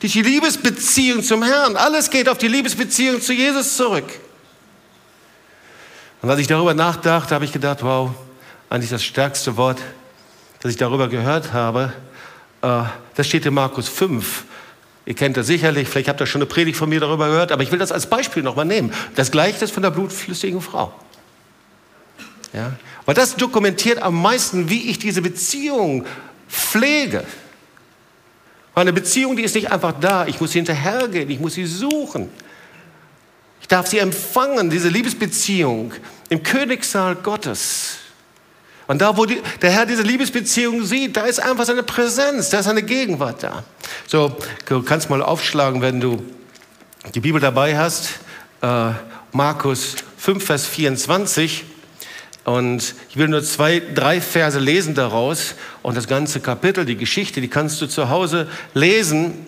Durch 0.00 0.12
die 0.12 0.22
Liebesbeziehung 0.22 1.22
zum 1.22 1.42
Herrn. 1.42 1.76
Alles 1.76 2.08
geht 2.08 2.28
auf 2.28 2.38
die 2.38 2.48
Liebesbeziehung 2.48 3.20
zu 3.20 3.32
Jesus 3.32 3.76
zurück. 3.76 4.06
Und 6.22 6.30
als 6.30 6.38
ich 6.38 6.46
darüber 6.46 6.72
nachdachte, 6.72 7.34
habe 7.34 7.44
ich 7.44 7.52
gedacht, 7.52 7.82
wow, 7.82 8.10
eigentlich 8.70 8.90
das 8.90 9.02
stärkste 9.02 9.56
Wort, 9.56 9.78
das 10.60 10.70
ich 10.70 10.78
darüber 10.78 11.08
gehört 11.08 11.52
habe, 11.52 11.92
äh, 12.62 12.82
das 13.16 13.26
steht 13.26 13.44
in 13.44 13.54
Markus 13.54 13.88
5, 13.88 14.44
Ihr 15.04 15.14
kennt 15.14 15.36
das 15.36 15.48
sicherlich, 15.48 15.88
vielleicht 15.88 16.08
habt 16.08 16.20
ihr 16.20 16.26
schon 16.26 16.42
eine 16.42 16.46
Predigt 16.46 16.76
von 16.76 16.88
mir 16.88 17.00
darüber 17.00 17.26
gehört, 17.28 17.50
aber 17.50 17.62
ich 17.62 17.72
will 17.72 17.78
das 17.78 17.90
als 17.90 18.06
Beispiel 18.06 18.42
nochmal 18.42 18.64
nehmen. 18.64 18.92
Das 19.16 19.30
Gleichnis 19.30 19.70
von 19.70 19.82
der 19.82 19.90
blutflüssigen 19.90 20.60
Frau. 20.60 20.92
Ja? 22.52 22.72
Weil 23.04 23.14
das 23.14 23.34
dokumentiert 23.34 24.00
am 24.00 24.20
meisten, 24.20 24.68
wie 24.68 24.90
ich 24.90 24.98
diese 24.98 25.22
Beziehung 25.22 26.06
pflege. 26.48 27.24
Eine 28.74 28.92
Beziehung, 28.92 29.36
die 29.36 29.42
ist 29.42 29.54
nicht 29.54 29.70
einfach 29.72 29.94
da. 30.00 30.26
Ich 30.26 30.40
muss 30.40 30.52
hinterhergehen, 30.52 31.28
ich 31.30 31.40
muss 31.40 31.54
sie 31.54 31.66
suchen. 31.66 32.30
Ich 33.60 33.68
darf 33.68 33.86
sie 33.86 33.98
empfangen, 33.98 34.70
diese 34.70 34.88
Liebesbeziehung 34.88 35.92
im 36.28 36.42
Königssaal 36.42 37.16
Gottes. 37.16 37.98
Und 38.86 39.00
da, 39.00 39.16
wo 39.16 39.26
die, 39.26 39.40
der 39.60 39.70
Herr 39.70 39.86
diese 39.86 40.02
Liebesbeziehung 40.02 40.84
sieht, 40.84 41.16
da 41.16 41.22
ist 41.22 41.40
einfach 41.40 41.64
seine 41.64 41.82
Präsenz, 41.82 42.50
da 42.50 42.58
ist 42.58 42.66
seine 42.66 42.82
Gegenwart 42.82 43.42
da. 43.42 43.64
So, 44.06 44.36
du 44.66 44.82
kannst 44.82 45.08
mal 45.08 45.22
aufschlagen, 45.22 45.82
wenn 45.82 46.00
du 46.00 46.22
die 47.14 47.20
Bibel 47.20 47.40
dabei 47.40 47.76
hast. 47.78 48.10
Äh, 48.60 48.90
Markus 49.32 49.96
5, 50.18 50.44
Vers 50.44 50.66
24. 50.66 51.64
Und 52.44 52.94
ich 53.08 53.16
will 53.16 53.28
nur 53.28 53.42
zwei, 53.42 53.80
drei 53.94 54.20
Verse 54.20 54.58
lesen 54.58 54.94
daraus. 54.94 55.54
Und 55.82 55.96
das 55.96 56.08
ganze 56.08 56.40
Kapitel, 56.40 56.84
die 56.84 56.96
Geschichte, 56.96 57.40
die 57.40 57.48
kannst 57.48 57.80
du 57.80 57.86
zu 57.86 58.08
Hause 58.08 58.48
lesen. 58.74 59.46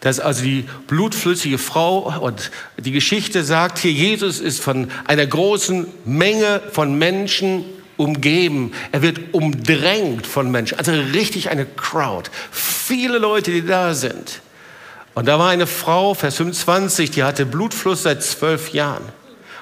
Das 0.00 0.18
ist 0.18 0.24
also 0.24 0.42
die 0.42 0.64
blutflüssige 0.86 1.58
Frau 1.58 2.18
und 2.20 2.50
die 2.78 2.92
Geschichte 2.92 3.44
sagt 3.44 3.78
hier, 3.78 3.92
Jesus 3.92 4.40
ist 4.40 4.60
von 4.60 4.90
einer 5.06 5.26
großen 5.26 5.86
Menge 6.06 6.62
von 6.72 6.96
Menschen 6.96 7.66
umgeben, 8.00 8.72
er 8.92 9.02
wird 9.02 9.20
umdrängt 9.32 10.26
von 10.26 10.50
Menschen, 10.50 10.78
also 10.78 10.92
richtig 10.92 11.50
eine 11.50 11.66
Crowd, 11.66 12.30
viele 12.50 13.18
Leute, 13.18 13.50
die 13.52 13.64
da 13.64 13.94
sind. 13.94 14.40
Und 15.14 15.26
da 15.28 15.38
war 15.38 15.50
eine 15.50 15.66
Frau, 15.66 16.14
Vers 16.14 16.36
25, 16.36 17.10
die 17.10 17.22
hatte 17.22 17.44
Blutfluss 17.44 18.04
seit 18.04 18.22
zwölf 18.22 18.72
Jahren. 18.72 19.02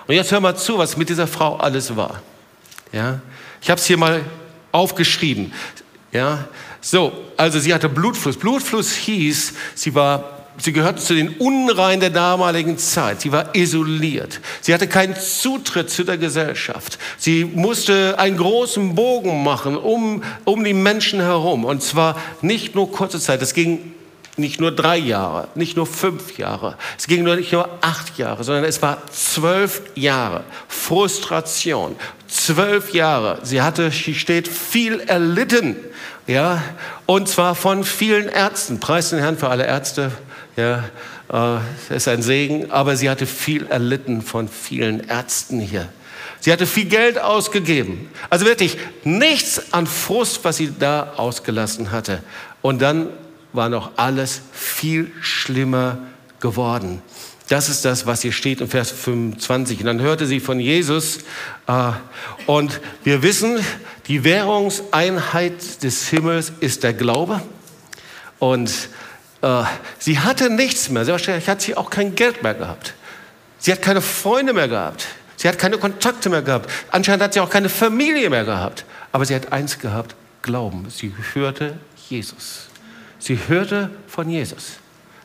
Und 0.07 0.15
jetzt 0.15 0.31
hör 0.31 0.41
mal 0.41 0.57
zu, 0.57 0.79
was 0.79 0.97
mit 0.97 1.09
dieser 1.09 1.27
Frau 1.27 1.57
alles 1.57 1.97
war. 1.97 2.23
Ja, 2.93 3.21
ich 3.61 3.71
habe 3.71 3.81
es 3.81 3.87
hier 3.87 3.97
mal 3.97 4.25
aufgeschrieben. 4.71 5.53
Ja, 6.13 6.47
so, 6.81 7.13
also 7.37 7.59
sie 7.59 7.75
hatte 7.75 7.89
Blutfluss. 7.89 8.37
Blutfluss 8.37 8.93
hieß, 8.93 9.53
sie 9.75 9.95
war 9.95 10.38
Sie 10.61 10.73
gehörte 10.73 11.01
zu 11.01 11.15
den 11.15 11.29
Unreinen 11.37 12.01
der 12.01 12.11
damaligen 12.11 12.79
Zeit. 12.79 13.21
Sie 13.21 13.31
war 13.31 13.55
isoliert. 13.55 14.41
Sie 14.61 14.75
hatte 14.75 14.89
keinen 14.89 15.15
Zutritt 15.15 15.89
zu 15.89 16.03
der 16.03 16.19
Gesellschaft. 16.19 16.99
Sie 17.17 17.45
musste 17.45 18.19
einen 18.19 18.37
großen 18.37 18.97
Bogen 18.97 19.45
machen 19.45 19.77
um, 19.77 20.23
um 20.45 20.65
die 20.65 20.75
Menschen 20.75 21.21
herum. 21.21 21.65
Und 21.65 21.83
zwar 21.83 22.17
nicht 22.43 22.75
nur 22.75 22.91
kurze 22.91 23.21
Zeit. 23.21 23.41
Es 23.41 23.55
ging 23.55 23.93
nicht 24.37 24.61
nur 24.61 24.73
drei 24.73 24.97
Jahre, 24.97 25.49
nicht 25.55 25.77
nur 25.77 25.87
fünf 25.87 26.39
Jahre. 26.39 26.77
Es 26.97 27.07
ging 27.07 27.23
nur 27.25 27.37
nicht 27.37 27.53
nur 27.53 27.69
acht 27.81 28.19
Jahre, 28.19 28.43
sondern 28.43 28.65
es 28.65 28.83
war 28.83 28.99
zwölf 29.11 29.83
Jahre. 29.95 30.45
Frustration. 30.69 31.97
Zwölf 32.27 32.93
Jahre. 32.93 33.39
Sie 33.43 33.63
hatte, 33.63 33.91
sie 33.91 34.15
steht, 34.15 34.49
viel 34.49 35.01
erlitten. 35.01 35.77
Ja, 36.27 36.63
und 37.07 37.29
zwar 37.29 37.55
von 37.55 37.85
vielen 37.85 38.29
Ärzten. 38.29 38.81
Preis 38.81 39.11
den 39.11 39.19
Herrn 39.19 39.39
für 39.39 39.49
alle 39.49 39.67
Ärzte 39.67 40.13
ja, 40.59 41.61
äh, 41.91 41.95
ist 41.95 42.09
ein 42.09 42.23
Segen, 42.23 42.71
aber 42.71 42.97
sie 42.97 43.09
hatte 43.09 43.27
viel 43.27 43.67
erlitten 43.67 44.23
von 44.23 44.49
vielen 44.49 45.09
Ärzten 45.09 45.61
hier. 45.61 45.89
Sie 46.41 46.53
hatte 46.53 46.67
viel 46.67 46.87
Geld 46.87 47.19
ausgegeben. 47.19 48.09
Also 48.29 48.45
wirklich 48.45 48.77
nichts 49.05 49.73
an 49.73 49.87
Frust, 49.87 50.41
was 50.43 50.57
sie 50.57 50.73
da 50.77 51.15
ausgelassen 51.17 51.91
hatte. 51.91 52.23
Und 52.61 52.83
dann 52.83 53.09
war 53.53 53.69
noch 53.69 53.93
alles 53.97 54.43
viel 54.53 55.13
schlimmer 55.21 55.99
geworden. 56.41 57.03
Das 57.49 57.69
ist 57.69 57.85
das, 57.85 58.05
was 58.07 58.23
hier 58.23 58.33
steht 58.33 58.61
in 58.61 58.69
Vers 58.69 58.91
25. 58.91 59.81
Und 59.81 59.87
dann 59.87 60.01
hörte 60.01 60.27
sie 60.27 60.41
von 60.41 60.61
Jesus. 60.61 61.21
Äh, 61.67 61.93
und 62.47 62.81
wir 63.05 63.23
wissen, 63.23 63.59
die 64.09 64.25
Währungseinheit 64.25 65.83
des 65.83 66.09
Himmels 66.09 66.53
ist 66.61 66.83
der 66.83 66.95
Glaube. 66.95 67.43
Und 68.39 68.71
äh, 69.43 69.63
sie 69.99 70.19
hatte 70.19 70.51
nichts 70.51 70.89
mehr. 70.89 71.07
Wahrscheinlich 71.07 71.49
hat 71.49 71.61
sie 71.61 71.77
auch 71.77 71.91
kein 71.91 72.15
Geld 72.15 72.43
mehr 72.43 72.55
gehabt. 72.55 72.95
Sie 73.59 73.73
hat 73.73 73.83
keine 73.83 74.01
Freunde 74.01 74.53
mehr 74.53 74.69
gehabt. 74.69 75.07
Sie 75.37 75.49
hat 75.49 75.59
keine 75.59 75.79
Kontakte 75.79 76.29
mehr 76.31 76.43
gehabt. 76.43 76.71
Anscheinend 76.91 77.23
hat 77.23 77.35
sie 77.35 77.41
auch 77.41 77.51
keine 77.51 77.69
Familie 77.69 78.31
mehr 78.31 78.45
gehabt. 78.45 78.85
Aber 79.13 79.25
sie 79.25 79.35
hat 79.35 79.53
eins 79.53 79.79
gehabt, 79.79 80.15
Glauben. 80.43 80.89
Sie 80.91 81.13
hörte 81.35 81.79
Jesus. 82.09 82.69
Sie 83.19 83.39
hörte 83.49 83.91
von 84.07 84.31
Jesus. 84.31 84.79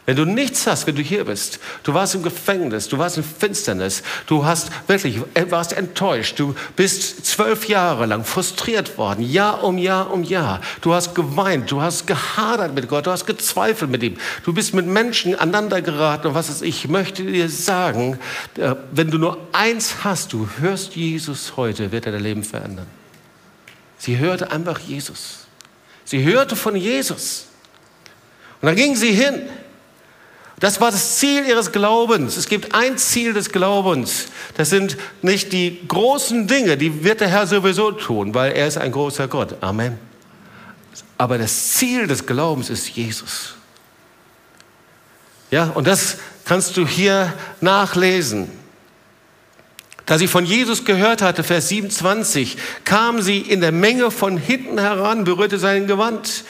Wenn 0.05 0.17
du 0.17 0.25
nichts 0.25 0.67
hast, 0.67 0.85
wenn 0.85 0.97
du 0.97 1.01
hier 1.01 1.23
bist, 1.23 1.59
du 1.83 1.93
warst 1.93 2.13
im 2.13 2.23
Gefängnis, 2.23 2.89
du 2.89 2.97
warst 2.97 3.15
in 3.17 3.23
Finsternis, 3.23 4.03
du 4.27 4.43
hast 4.43 4.69
wirklich, 4.87 5.19
äh, 5.33 5.49
warst 5.49 5.71
enttäuscht, 5.71 6.37
du 6.37 6.55
bist 6.75 7.25
zwölf 7.25 7.69
Jahre 7.69 8.05
lang 8.05 8.25
frustriert 8.25 8.97
worden, 8.97 9.21
Jahr 9.23 9.63
um 9.63 9.77
Jahr 9.77 10.11
um 10.11 10.23
Jahr. 10.23 10.59
Du 10.81 10.93
hast 10.93 11.15
geweint, 11.15 11.71
du 11.71 11.81
hast 11.81 12.05
gehadert 12.05 12.73
mit 12.75 12.89
Gott, 12.89 13.05
du 13.05 13.11
hast 13.11 13.25
gezweifelt 13.25 13.89
mit 13.89 14.03
ihm. 14.03 14.17
Du 14.43 14.51
bist 14.51 14.73
mit 14.73 14.85
Menschen 14.85 15.35
aneinander 15.35 15.81
geraten 15.81 16.27
und 16.27 16.33
was 16.33 16.49
ist, 16.49 16.63
ich 16.63 16.89
möchte 16.89 17.23
dir 17.23 17.47
sagen, 17.47 18.19
äh, 18.57 18.75
wenn 18.91 19.09
du 19.09 19.17
nur 19.17 19.37
eins 19.53 20.03
hast, 20.03 20.33
du 20.33 20.49
hörst 20.59 20.97
Jesus 20.97 21.53
heute, 21.55 21.93
wird 21.93 22.07
er 22.07 22.11
dein 22.11 22.23
Leben 22.23 22.43
verändern. 22.43 22.87
Sie 23.97 24.17
hörte 24.17 24.51
einfach 24.51 24.79
Jesus. 24.79 25.45
Sie 26.03 26.25
hörte 26.25 26.57
von 26.57 26.75
Jesus. 26.75 27.45
Und 28.61 28.67
dann 28.67 28.75
ging 28.75 28.97
sie 28.97 29.13
hin 29.13 29.43
das 30.59 30.79
war 30.79 30.91
das 30.91 31.17
Ziel 31.17 31.45
ihres 31.45 31.71
Glaubens. 31.71 32.37
Es 32.37 32.47
gibt 32.47 32.73
ein 32.73 32.97
Ziel 32.97 33.33
des 33.33 33.51
Glaubens. 33.51 34.27
Das 34.55 34.69
sind 34.69 34.97
nicht 35.21 35.51
die 35.51 35.79
großen 35.87 36.47
Dinge, 36.47 36.77
die 36.77 37.03
wird 37.03 37.21
der 37.21 37.27
Herr 37.27 37.47
sowieso 37.47 37.91
tun, 37.91 38.33
weil 38.33 38.53
er 38.53 38.67
ist 38.67 38.77
ein 38.77 38.91
großer 38.91 39.27
Gott. 39.27 39.55
Amen. 39.61 39.97
Aber 41.17 41.37
das 41.37 41.73
Ziel 41.73 42.07
des 42.07 42.25
Glaubens 42.25 42.69
ist 42.69 42.89
Jesus. 42.89 43.55
Ja, 45.51 45.65
und 45.65 45.87
das 45.87 46.17
kannst 46.45 46.77
du 46.77 46.87
hier 46.87 47.33
nachlesen. 47.61 48.49
Da 50.05 50.17
sie 50.17 50.27
von 50.27 50.45
Jesus 50.45 50.83
gehört 50.83 51.21
hatte, 51.21 51.43
Vers 51.43 51.69
27, 51.69 52.57
kam 52.83 53.21
sie 53.21 53.39
in 53.39 53.61
der 53.61 53.71
Menge 53.71 54.11
von 54.11 54.37
hinten 54.37 54.79
heran, 54.79 55.23
berührte 55.23 55.59
sein 55.59 55.87
Gewand 55.87 56.43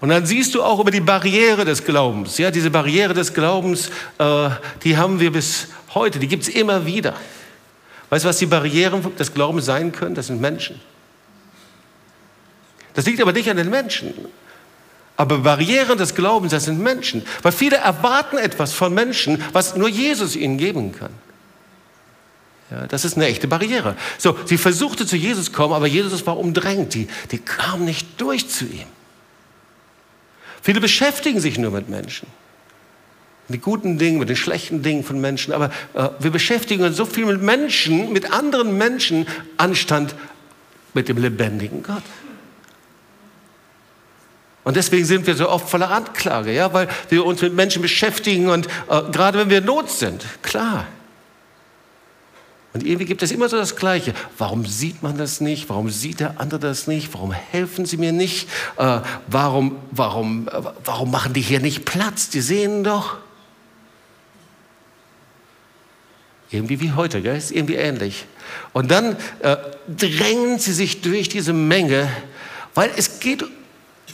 Und 0.00 0.10
dann 0.10 0.26
siehst 0.26 0.54
du 0.54 0.62
auch 0.62 0.78
über 0.78 0.90
die 0.90 1.00
Barriere 1.00 1.64
des 1.64 1.84
Glaubens. 1.84 2.38
Ja, 2.38 2.50
diese 2.50 2.70
Barriere 2.70 3.14
des 3.14 3.34
Glaubens, 3.34 3.90
äh, 4.18 4.50
die 4.84 4.96
haben 4.96 5.18
wir 5.18 5.32
bis 5.32 5.68
heute, 5.94 6.18
die 6.18 6.28
gibt 6.28 6.44
es 6.44 6.48
immer 6.48 6.86
wieder. 6.86 7.14
Weißt 8.10 8.24
du, 8.24 8.28
was 8.28 8.38
die 8.38 8.46
Barrieren 8.46 9.04
des 9.16 9.34
Glaubens 9.34 9.64
sein 9.64 9.92
können? 9.92 10.14
Das 10.14 10.28
sind 10.28 10.40
Menschen. 10.40 10.80
Das 12.94 13.06
liegt 13.06 13.20
aber 13.20 13.32
nicht 13.32 13.50
an 13.50 13.56
den 13.56 13.70
Menschen. 13.70 14.14
Aber 15.16 15.38
Barrieren 15.38 15.98
des 15.98 16.14
Glaubens, 16.14 16.52
das 16.52 16.64
sind 16.64 16.80
Menschen. 16.80 17.24
Weil 17.42 17.52
viele 17.52 17.76
erwarten 17.76 18.38
etwas 18.38 18.72
von 18.72 18.94
Menschen, 18.94 19.42
was 19.52 19.74
nur 19.74 19.88
Jesus 19.88 20.36
ihnen 20.36 20.58
geben 20.58 20.92
kann. 20.92 21.10
Ja, 22.70 22.86
das 22.86 23.04
ist 23.04 23.16
eine 23.16 23.26
echte 23.26 23.48
Barriere. 23.48 23.96
So, 24.18 24.36
sie 24.44 24.58
versuchte 24.58 25.06
zu 25.06 25.16
Jesus 25.16 25.52
kommen, 25.52 25.74
aber 25.74 25.86
Jesus 25.86 26.24
war 26.26 26.38
umdrängt. 26.38 26.94
Die, 26.94 27.08
die 27.32 27.38
kam 27.38 27.84
nicht 27.84 28.20
durch 28.20 28.48
zu 28.48 28.64
ihm. 28.64 28.86
Viele 30.62 30.80
beschäftigen 30.80 31.40
sich 31.40 31.58
nur 31.58 31.70
mit 31.70 31.88
Menschen. 31.88 32.28
Mit 33.48 33.62
guten 33.62 33.98
Dingen, 33.98 34.18
mit 34.18 34.28
den 34.28 34.36
schlechten 34.36 34.82
Dingen 34.82 35.04
von 35.04 35.20
Menschen. 35.20 35.54
Aber 35.54 35.70
äh, 35.94 36.08
wir 36.18 36.30
beschäftigen 36.30 36.84
uns 36.84 36.96
so 36.96 37.06
viel 37.06 37.24
mit 37.24 37.40
Menschen, 37.40 38.12
mit 38.12 38.32
anderen 38.32 38.76
Menschen, 38.76 39.26
anstand 39.56 40.14
mit 40.92 41.08
dem 41.08 41.18
lebendigen 41.18 41.82
Gott. 41.82 42.02
Und 44.64 44.76
deswegen 44.76 45.06
sind 45.06 45.26
wir 45.26 45.34
so 45.34 45.48
oft 45.48 45.70
voller 45.70 45.90
Anklage, 45.90 46.52
ja, 46.52 46.70
weil 46.74 46.88
wir 47.08 47.24
uns 47.24 47.40
mit 47.40 47.54
Menschen 47.54 47.80
beschäftigen 47.80 48.50
und 48.50 48.66
äh, 48.66 49.02
gerade 49.10 49.38
wenn 49.38 49.48
wir 49.48 49.58
in 49.58 49.64
Not 49.64 49.90
sind, 49.90 50.26
klar. 50.42 50.86
Und 52.74 52.84
irgendwie 52.84 53.06
gibt 53.06 53.22
es 53.22 53.32
immer 53.32 53.48
so 53.48 53.56
das 53.56 53.76
Gleiche. 53.76 54.12
Warum 54.36 54.66
sieht 54.66 55.02
man 55.02 55.16
das 55.16 55.40
nicht? 55.40 55.68
Warum 55.68 55.88
sieht 55.88 56.20
der 56.20 56.38
andere 56.38 56.60
das 56.60 56.86
nicht? 56.86 57.12
Warum 57.14 57.32
helfen 57.32 57.86
sie 57.86 57.96
mir 57.96 58.12
nicht? 58.12 58.48
Äh, 58.76 59.00
warum, 59.26 59.76
warum, 59.90 60.48
äh, 60.48 60.62
warum 60.84 61.10
machen 61.10 61.32
die 61.32 61.40
hier 61.40 61.60
nicht 61.60 61.84
Platz? 61.86 62.28
Die 62.28 62.42
sehen 62.42 62.84
doch. 62.84 63.16
Irgendwie 66.50 66.80
wie 66.80 66.92
heute, 66.92 67.20
gell? 67.20 67.36
ist 67.36 67.50
irgendwie 67.50 67.76
ähnlich. 67.76 68.26
Und 68.72 68.90
dann 68.90 69.16
äh, 69.40 69.56
drängen 69.88 70.58
sie 70.58 70.72
sich 70.72 71.00
durch 71.00 71.28
diese 71.28 71.52
Menge, 71.52 72.08
weil 72.74 72.90
es 72.96 73.20
geht, 73.20 73.44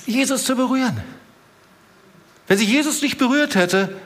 Jesus 0.07 0.45
zu 0.45 0.57
berühren. 0.57 1.01
Wenn 2.47 2.59
sie 2.59 2.67
Jesus 2.67 3.03
nicht 3.03 3.19
berührt 3.19 3.55
hätte, 3.55 3.97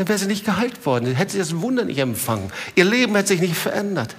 dann 0.00 0.08
wäre 0.08 0.18
sie 0.18 0.28
nicht 0.28 0.46
geheilt 0.46 0.86
worden, 0.86 1.04
dann 1.04 1.14
hätte 1.14 1.32
sie 1.32 1.38
das 1.38 1.60
Wunder 1.60 1.84
nicht 1.84 1.98
empfangen. 1.98 2.50
Ihr 2.74 2.86
Leben 2.86 3.14
hätte 3.14 3.28
sich 3.28 3.42
nicht 3.42 3.54
verändert. 3.54 4.16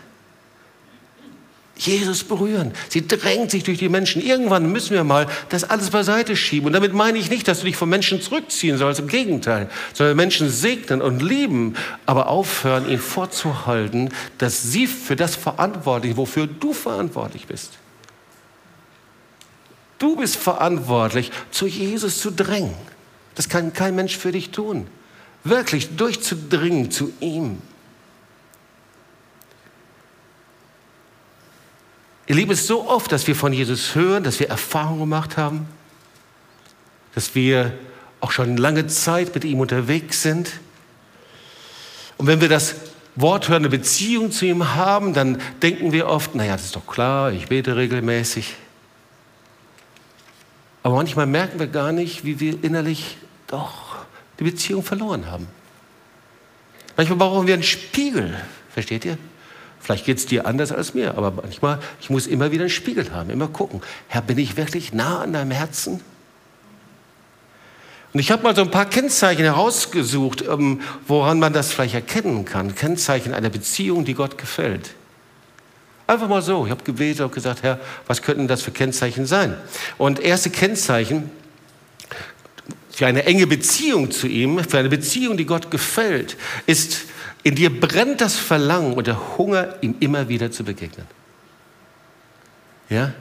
Jesus 1.76 2.24
berühren. 2.24 2.72
Sie 2.88 3.08
drängt 3.08 3.50
sich 3.50 3.64
durch 3.64 3.80
die 3.80 3.90
Menschen. 3.90 4.22
Irgendwann 4.22 4.72
müssen 4.72 4.94
wir 4.94 5.04
mal 5.04 5.26
das 5.50 5.64
alles 5.64 5.90
beiseite 5.90 6.36
schieben. 6.36 6.68
Und 6.68 6.74
damit 6.74 6.94
meine 6.94 7.18
ich 7.18 7.32
nicht, 7.32 7.48
dass 7.48 7.62
du 7.62 7.66
dich 7.66 7.78
von 7.78 7.90
Menschen 7.90 8.22
zurückziehen 8.22 8.78
sollst. 8.78 9.00
Im 9.00 9.08
Gegenteil. 9.08 9.72
Sondern 9.94 10.18
Menschen 10.18 10.52
segnen 10.52 11.02
und 11.02 11.20
lieben, 11.24 11.74
aber 12.06 12.28
aufhören, 12.28 12.88
ihnen 12.88 13.00
vorzuhalten, 13.00 14.10
dass 14.38 14.62
sie 14.62 14.86
für 14.86 15.16
das 15.16 15.36
verantwortlich, 15.36 16.16
wofür 16.16 16.46
du 16.46 16.74
verantwortlich 16.74 17.48
bist. 17.48 17.72
Du 19.98 20.16
bist 20.16 20.36
verantwortlich, 20.36 21.32
zu 21.50 21.66
Jesus 21.66 22.20
zu 22.20 22.30
drängen. 22.30 22.76
Das 23.34 23.50
kann 23.50 23.74
kein 23.74 23.96
Mensch 23.96 24.16
für 24.16 24.32
dich 24.32 24.52
tun 24.52 24.86
wirklich 25.44 25.96
durchzudringen 25.96 26.92
zu 26.92 27.12
ihm. 27.20 27.62
Ihr 32.28 32.36
Lieben, 32.36 32.52
es 32.52 32.62
ist 32.62 32.68
so 32.68 32.88
oft, 32.88 33.12
dass 33.12 33.28
wir 33.28 33.36
von 33.36 33.52
Jesus 33.52 33.96
hören, 33.96 34.24
dass 34.24 34.40
wir 34.40 34.50
Erfahrungen 34.50 35.00
gemacht 35.00 35.38
haben, 35.38 35.68
dass 37.14 37.36
wir 37.36 37.74
auch 38.22 38.32
schon 38.32 38.56
lange 38.56 38.88
Zeit 38.88 39.34
mit 39.34 39.44
ihm 39.44 39.60
unterwegs 39.60 40.22
sind. 40.22 40.52
Und 42.18 42.28
wenn 42.28 42.40
wir 42.40 42.48
das 42.48 42.76
Wort 43.16 43.50
hören, 43.50 43.64
eine 43.64 43.70
Beziehung 43.70 44.32
zu 44.32 44.46
ihm 44.46 44.76
haben, 44.76 45.14
dann 45.14 45.42
denken 45.62 45.92
wir 45.92 46.08
oft, 46.08 46.36
naja, 46.36 46.54
das 46.54 46.66
ist 46.66 46.76
doch 46.76 46.88
klar, 46.88 47.34
ich 47.34 47.48
bete 47.48 47.76
regelmäßig. 47.76 48.56
Aber 50.84 50.96
manchmal 50.96 51.26
merken 51.26 51.60
wir 51.60 51.68
gar 51.68 51.92
nicht, 51.92 52.24
wie 52.24 52.40
wir 52.40 52.64
innerlich 52.64 53.18
doch 53.48 53.91
die 54.42 54.46
Beziehung 54.46 54.82
verloren 54.82 55.30
haben. 55.30 55.48
Manchmal 56.98 57.20
brauchen 57.20 57.46
wir 57.46 57.54
einen 57.54 57.64
Spiegel, 57.64 58.36
versteht 58.74 59.06
ihr? 59.06 59.18
Vielleicht 59.80 60.06
geht 60.06 60.18
es 60.18 60.26
dir 60.26 60.48
anders 60.48 60.72
als 60.72 60.96
mir, 60.96 61.16
aber 61.16 61.30
manchmal, 61.32 61.80
ich 62.02 62.10
muss 62.10 62.26
immer 62.26 62.52
wieder 62.52 62.64
einen 62.64 62.72
Spiegel 62.72 63.12
haben, 63.12 63.30
immer 63.30 63.48
gucken. 63.48 63.82
Herr, 64.08 64.22
bin 64.22 64.40
ich 64.40 64.58
wirklich 64.58 64.94
nah 64.94 65.22
an 65.22 65.34
deinem 65.34 65.52
Herzen? 65.52 66.02
Und 68.14 68.20
ich 68.20 68.32
habe 68.32 68.42
mal 68.42 68.56
so 68.56 68.62
ein 68.62 68.72
paar 68.72 68.86
Kennzeichen 68.86 69.44
herausgesucht, 69.44 70.44
ähm, 70.48 70.82
woran 71.08 71.40
man 71.40 71.54
das 71.54 71.72
vielleicht 71.72 71.94
erkennen 71.94 72.44
kann. 72.44 72.74
Kennzeichen 72.74 73.34
einer 73.34 73.50
Beziehung, 73.50 74.06
die 74.06 74.16
Gott 74.16 74.40
gefällt. 74.40 74.96
Einfach 76.08 76.28
mal 76.28 76.42
so. 76.42 76.66
Ich 76.66 76.72
habe 76.72 76.84
gebetet 76.84 77.22
und 77.22 77.32
gesagt, 77.32 77.62
Herr, 77.62 77.80
was 78.08 78.24
könnten 78.24 78.48
das 78.48 78.64
für 78.64 78.72
Kennzeichen 78.72 79.28
sein? 79.28 79.56
Und 79.98 80.20
erste 80.20 80.50
Kennzeichen 80.50 81.30
für 83.02 83.08
eine 83.08 83.26
enge 83.26 83.48
Beziehung 83.48 84.12
zu 84.12 84.28
ihm, 84.28 84.64
für 84.64 84.78
eine 84.78 84.88
Beziehung, 84.88 85.36
die 85.36 85.48
Gott 85.48 85.72
gefällt, 85.72 86.38
ist, 86.68 87.06
in 87.42 87.56
dir 87.56 87.72
brennt 87.80 88.22
das 88.22 88.36
Verlangen 88.36 88.94
und 88.94 89.08
der 89.08 89.40
Hunger, 89.40 89.74
ihm 89.82 89.96
immer 90.00 90.30
wieder 90.30 90.52
zu 90.52 90.64
begegnen. 90.64 91.08
Ja? 92.90 93.14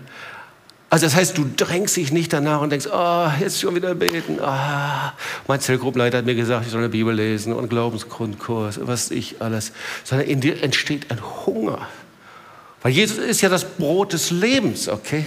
Also 0.90 1.06
das 1.06 1.14
heißt, 1.14 1.38
du 1.38 1.46
drängst 1.56 1.96
dich 1.96 2.12
nicht 2.12 2.30
danach 2.30 2.60
und 2.60 2.68
denkst, 2.68 2.88
oh, 2.92 3.28
jetzt 3.40 3.58
schon 3.58 3.74
wieder 3.74 3.94
beten. 3.94 4.38
Oh. 4.38 5.10
Mein 5.48 5.60
Zellgruppenleiter 5.60 6.18
hat 6.18 6.26
mir 6.26 6.34
gesagt, 6.34 6.66
ich 6.66 6.72
soll 6.72 6.80
eine 6.80 6.90
Bibel 6.90 7.14
lesen 7.14 7.54
und 7.54 7.70
Glaubensgrundkurs, 7.70 8.80
was 8.82 9.10
ich 9.10 9.40
alles. 9.40 9.72
Sondern 10.04 10.28
in 10.28 10.42
dir 10.42 10.62
entsteht 10.62 11.10
ein 11.10 11.22
Hunger. 11.46 11.88
Weil 12.82 12.92
Jesus 12.92 13.16
ist 13.16 13.40
ja 13.40 13.48
das 13.48 13.64
Brot 13.64 14.12
des 14.12 14.30
Lebens, 14.30 14.90
okay? 14.90 15.24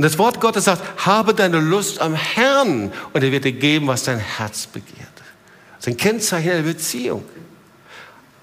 Und 0.00 0.04
das 0.04 0.16
Wort 0.16 0.40
Gottes 0.40 0.64
sagt, 0.64 1.04
habe 1.04 1.34
deine 1.34 1.60
Lust 1.60 2.00
am 2.00 2.14
Herrn 2.14 2.90
und 3.12 3.22
er 3.22 3.32
wird 3.32 3.44
dir 3.44 3.52
geben, 3.52 3.86
was 3.86 4.04
dein 4.04 4.18
Herz 4.18 4.66
begehrt. 4.66 4.96
Das 5.76 5.80
ist 5.80 5.88
ein 5.88 5.98
Kennzeichen 5.98 6.52
einer 6.52 6.62
Beziehung. 6.62 7.22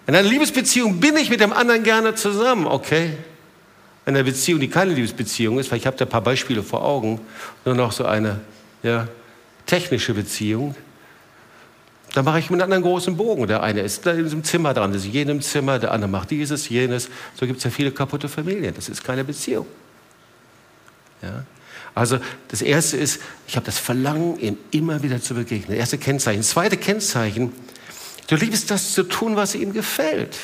In 0.06 0.14
einer 0.14 0.30
Liebesbeziehung 0.30 1.00
bin 1.00 1.18
ich 1.18 1.32
mit 1.32 1.40
dem 1.40 1.52
anderen 1.52 1.82
gerne 1.82 2.14
zusammen, 2.14 2.68
okay? 2.68 3.14
In 4.06 4.16
einer 4.16 4.24
Beziehung, 4.24 4.60
die 4.60 4.68
keine 4.68 4.94
Liebesbeziehung 4.94 5.58
ist, 5.58 5.72
weil 5.72 5.80
ich 5.80 5.88
habe 5.88 5.98
da 5.98 6.06
ein 6.06 6.10
paar 6.10 6.22
Beispiele 6.22 6.62
vor 6.62 6.86
Augen, 6.86 7.20
nur 7.66 7.74
noch 7.74 7.92
so 7.92 8.06
eine 8.06 8.40
ja, 8.84 9.08
technische 9.66 10.14
Beziehung, 10.14 10.76
da 12.14 12.22
mache 12.22 12.38
ich 12.38 12.52
mit 12.52 12.62
einem 12.62 12.72
anderen 12.72 12.84
großen 12.84 13.18
Bogen. 13.18 13.48
Der 13.48 13.64
eine 13.64 13.82
ist 13.82 14.06
da 14.06 14.12
in 14.12 14.26
diesem 14.26 14.44
Zimmer 14.44 14.76
dran, 14.76 14.94
das 14.94 15.06
ist 15.06 15.12
jenem 15.12 15.42
Zimmer, 15.42 15.80
der 15.80 15.92
andere 15.92 16.12
macht 16.12 16.30
dieses, 16.30 16.70
jenes. 16.70 17.10
So 17.34 17.48
gibt 17.48 17.58
es 17.58 17.64
ja 17.64 17.72
viele 17.72 17.92
kaputte 17.92 18.30
Familien. 18.30 18.76
Das 18.76 18.90
ist 18.90 19.04
keine 19.04 19.24
Beziehung. 19.24 19.66
Ja? 21.22 21.44
Also 21.96 22.20
das 22.50 22.62
erste 22.62 22.98
ist, 22.98 23.22
ich 23.48 23.56
habe 23.56 23.66
das 23.66 23.80
Verlangen, 23.80 24.40
ihm 24.40 24.58
immer 24.72 25.02
wieder 25.02 25.22
zu 25.22 25.34
begegnen. 25.34 25.70
Das 25.70 25.78
erste 25.78 25.98
Kennzeichen. 25.98 26.42
Das 26.42 26.50
zweite 26.50 26.78
Kennzeichen, 26.78 27.52
du 28.28 28.36
liebst 28.36 28.70
das 28.70 28.94
zu 28.94 29.04
tun, 29.04 29.36
was 29.36 29.56
ihm 29.56 29.74
gefällt. 29.74 30.38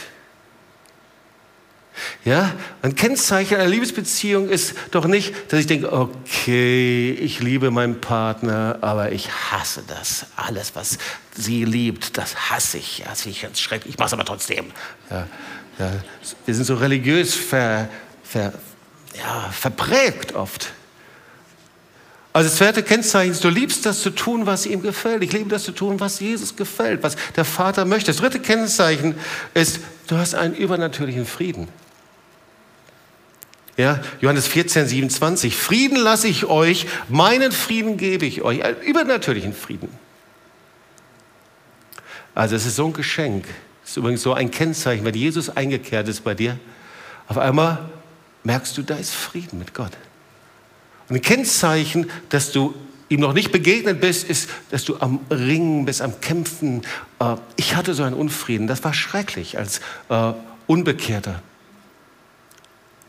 Ja, 2.25 2.51
ein 2.81 2.95
Kennzeichen 2.95 3.55
einer 3.55 3.67
Liebesbeziehung 3.67 4.49
ist 4.49 4.73
doch 4.91 5.05
nicht, 5.05 5.33
dass 5.49 5.59
ich 5.59 5.67
denke, 5.67 5.91
okay, 5.91 7.11
ich 7.11 7.39
liebe 7.39 7.69
meinen 7.69 8.01
Partner, 8.01 8.79
aber 8.81 9.11
ich 9.11 9.29
hasse 9.51 9.83
das. 9.87 10.25
Alles, 10.35 10.75
was 10.75 10.97
sie 11.35 11.65
liebt, 11.65 12.17
das 12.17 12.49
hasse 12.49 12.79
ich. 12.79 13.03
Das 13.05 13.21
finde 13.21 13.35
ich 13.37 13.43
ganz 13.43 13.59
schrecklich. 13.59 13.93
Ich 13.93 13.99
mache 13.99 14.07
es 14.07 14.13
aber 14.13 14.25
trotzdem. 14.25 14.71
Ja, 15.09 15.27
ja, 15.77 15.91
wir 16.45 16.55
sind 16.55 16.65
so 16.65 16.75
religiös 16.75 17.35
ver, 17.35 17.89
ver, 18.23 18.53
ja, 19.17 19.49
verprägt 19.51 20.33
oft. 20.33 20.71
Also 22.33 22.49
das 22.49 22.57
zweite 22.57 22.81
Kennzeichen 22.81 23.31
ist, 23.31 23.43
du 23.43 23.49
liebst 23.49 23.85
das 23.85 24.01
zu 24.01 24.09
tun, 24.09 24.47
was 24.47 24.65
ihm 24.65 24.81
gefällt. 24.81 25.21
Ich 25.23 25.31
liebe 25.31 25.49
das 25.49 25.63
zu 25.63 25.71
tun, 25.71 25.99
was 25.99 26.19
Jesus 26.19 26.55
gefällt, 26.55 27.03
was 27.03 27.15
der 27.35 27.45
Vater 27.45 27.85
möchte. 27.85 28.07
Das 28.07 28.17
dritte 28.17 28.39
Kennzeichen 28.39 29.15
ist, 29.53 29.79
du 30.07 30.17
hast 30.17 30.33
einen 30.33 30.55
übernatürlichen 30.55 31.27
Frieden. 31.27 31.67
Ja, 33.77 34.01
Johannes 34.19 34.47
14, 34.47 34.87
27. 34.87 35.55
Frieden 35.55 35.97
lasse 35.97 36.27
ich 36.27 36.45
euch, 36.45 36.87
meinen 37.07 37.51
Frieden 37.51 37.97
gebe 37.97 38.25
ich 38.25 38.41
euch, 38.41 38.63
einen 38.63 38.81
übernatürlichen 38.81 39.53
Frieden. 39.53 39.89
Also 42.33 42.55
es 42.55 42.65
ist 42.65 42.75
so 42.75 42.85
ein 42.87 42.93
Geschenk. 42.93 43.45
Es 43.83 43.91
ist 43.91 43.97
übrigens 43.97 44.23
so 44.23 44.33
ein 44.33 44.49
Kennzeichen, 44.49 45.05
wenn 45.05 45.13
Jesus 45.13 45.49
eingekehrt 45.49 46.07
ist 46.07 46.23
bei 46.23 46.33
dir. 46.33 46.57
Auf 47.27 47.37
einmal 47.37 47.79
merkst 48.43 48.77
du, 48.77 48.81
da 48.81 48.95
ist 48.95 49.11
Frieden 49.11 49.59
mit 49.59 49.73
Gott. 49.73 49.91
Und 51.09 51.17
ein 51.17 51.21
Kennzeichen, 51.21 52.09
dass 52.29 52.51
du 52.51 52.73
ihm 53.09 53.19
noch 53.19 53.33
nicht 53.33 53.51
begegnet 53.51 54.01
bist, 54.01 54.29
ist, 54.29 54.49
dass 54.71 54.85
du 54.85 54.97
am 54.99 55.19
Ringen 55.29 55.85
bist, 55.85 56.01
am 56.01 56.19
Kämpfen. 56.21 56.81
Äh, 57.19 57.35
ich 57.55 57.75
hatte 57.75 57.93
so 57.93 58.03
einen 58.03 58.15
Unfrieden, 58.15 58.67
das 58.67 58.83
war 58.83 58.93
schrecklich 58.93 59.57
als 59.57 59.79
äh, 60.09 60.33
Unbekehrter. 60.67 61.41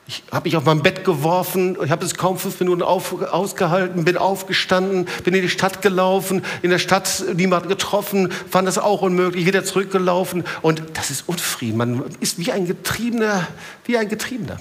Ich 0.06 0.22
habe 0.30 0.44
mich 0.44 0.56
auf 0.58 0.66
mein 0.66 0.82
Bett 0.82 1.02
geworfen, 1.02 1.78
ich 1.82 1.90
habe 1.90 2.04
es 2.04 2.14
kaum 2.14 2.36
fünf 2.36 2.60
Minuten 2.60 2.82
auf, 2.82 3.22
ausgehalten, 3.22 4.04
bin 4.04 4.18
aufgestanden, 4.18 5.06
bin 5.24 5.32
in 5.32 5.40
die 5.40 5.48
Stadt 5.48 5.80
gelaufen, 5.80 6.44
in 6.60 6.68
der 6.68 6.78
Stadt 6.78 7.24
niemanden 7.34 7.70
getroffen, 7.70 8.30
fand 8.50 8.68
das 8.68 8.76
auch 8.76 9.00
unmöglich, 9.00 9.46
wieder 9.46 9.64
zurückgelaufen 9.64 10.44
und 10.60 10.82
das 10.92 11.10
ist 11.10 11.26
Unfrieden. 11.26 11.78
Man 11.78 12.04
ist 12.20 12.38
wie 12.38 12.52
ein 12.52 12.66
Getriebener, 12.66 13.46
wie 13.86 13.96
ein 13.96 14.10
Getriebener. 14.10 14.60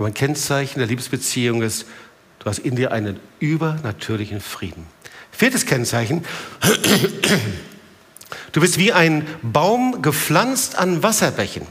Und 0.00 0.06
ein 0.06 0.14
Kennzeichen 0.14 0.78
der 0.78 0.88
Liebesbeziehung 0.88 1.62
ist, 1.62 1.86
du 2.38 2.46
hast 2.46 2.58
in 2.58 2.76
dir 2.76 2.92
einen 2.92 3.20
übernatürlichen 3.38 4.40
Frieden. 4.40 4.86
Viertes 5.30 5.66
Kennzeichen, 5.66 6.24
du 8.52 8.60
bist 8.60 8.78
wie 8.78 8.92
ein 8.92 9.26
Baum 9.42 10.02
gepflanzt 10.02 10.76
an 10.76 11.02
Wasserbächen 11.02 11.66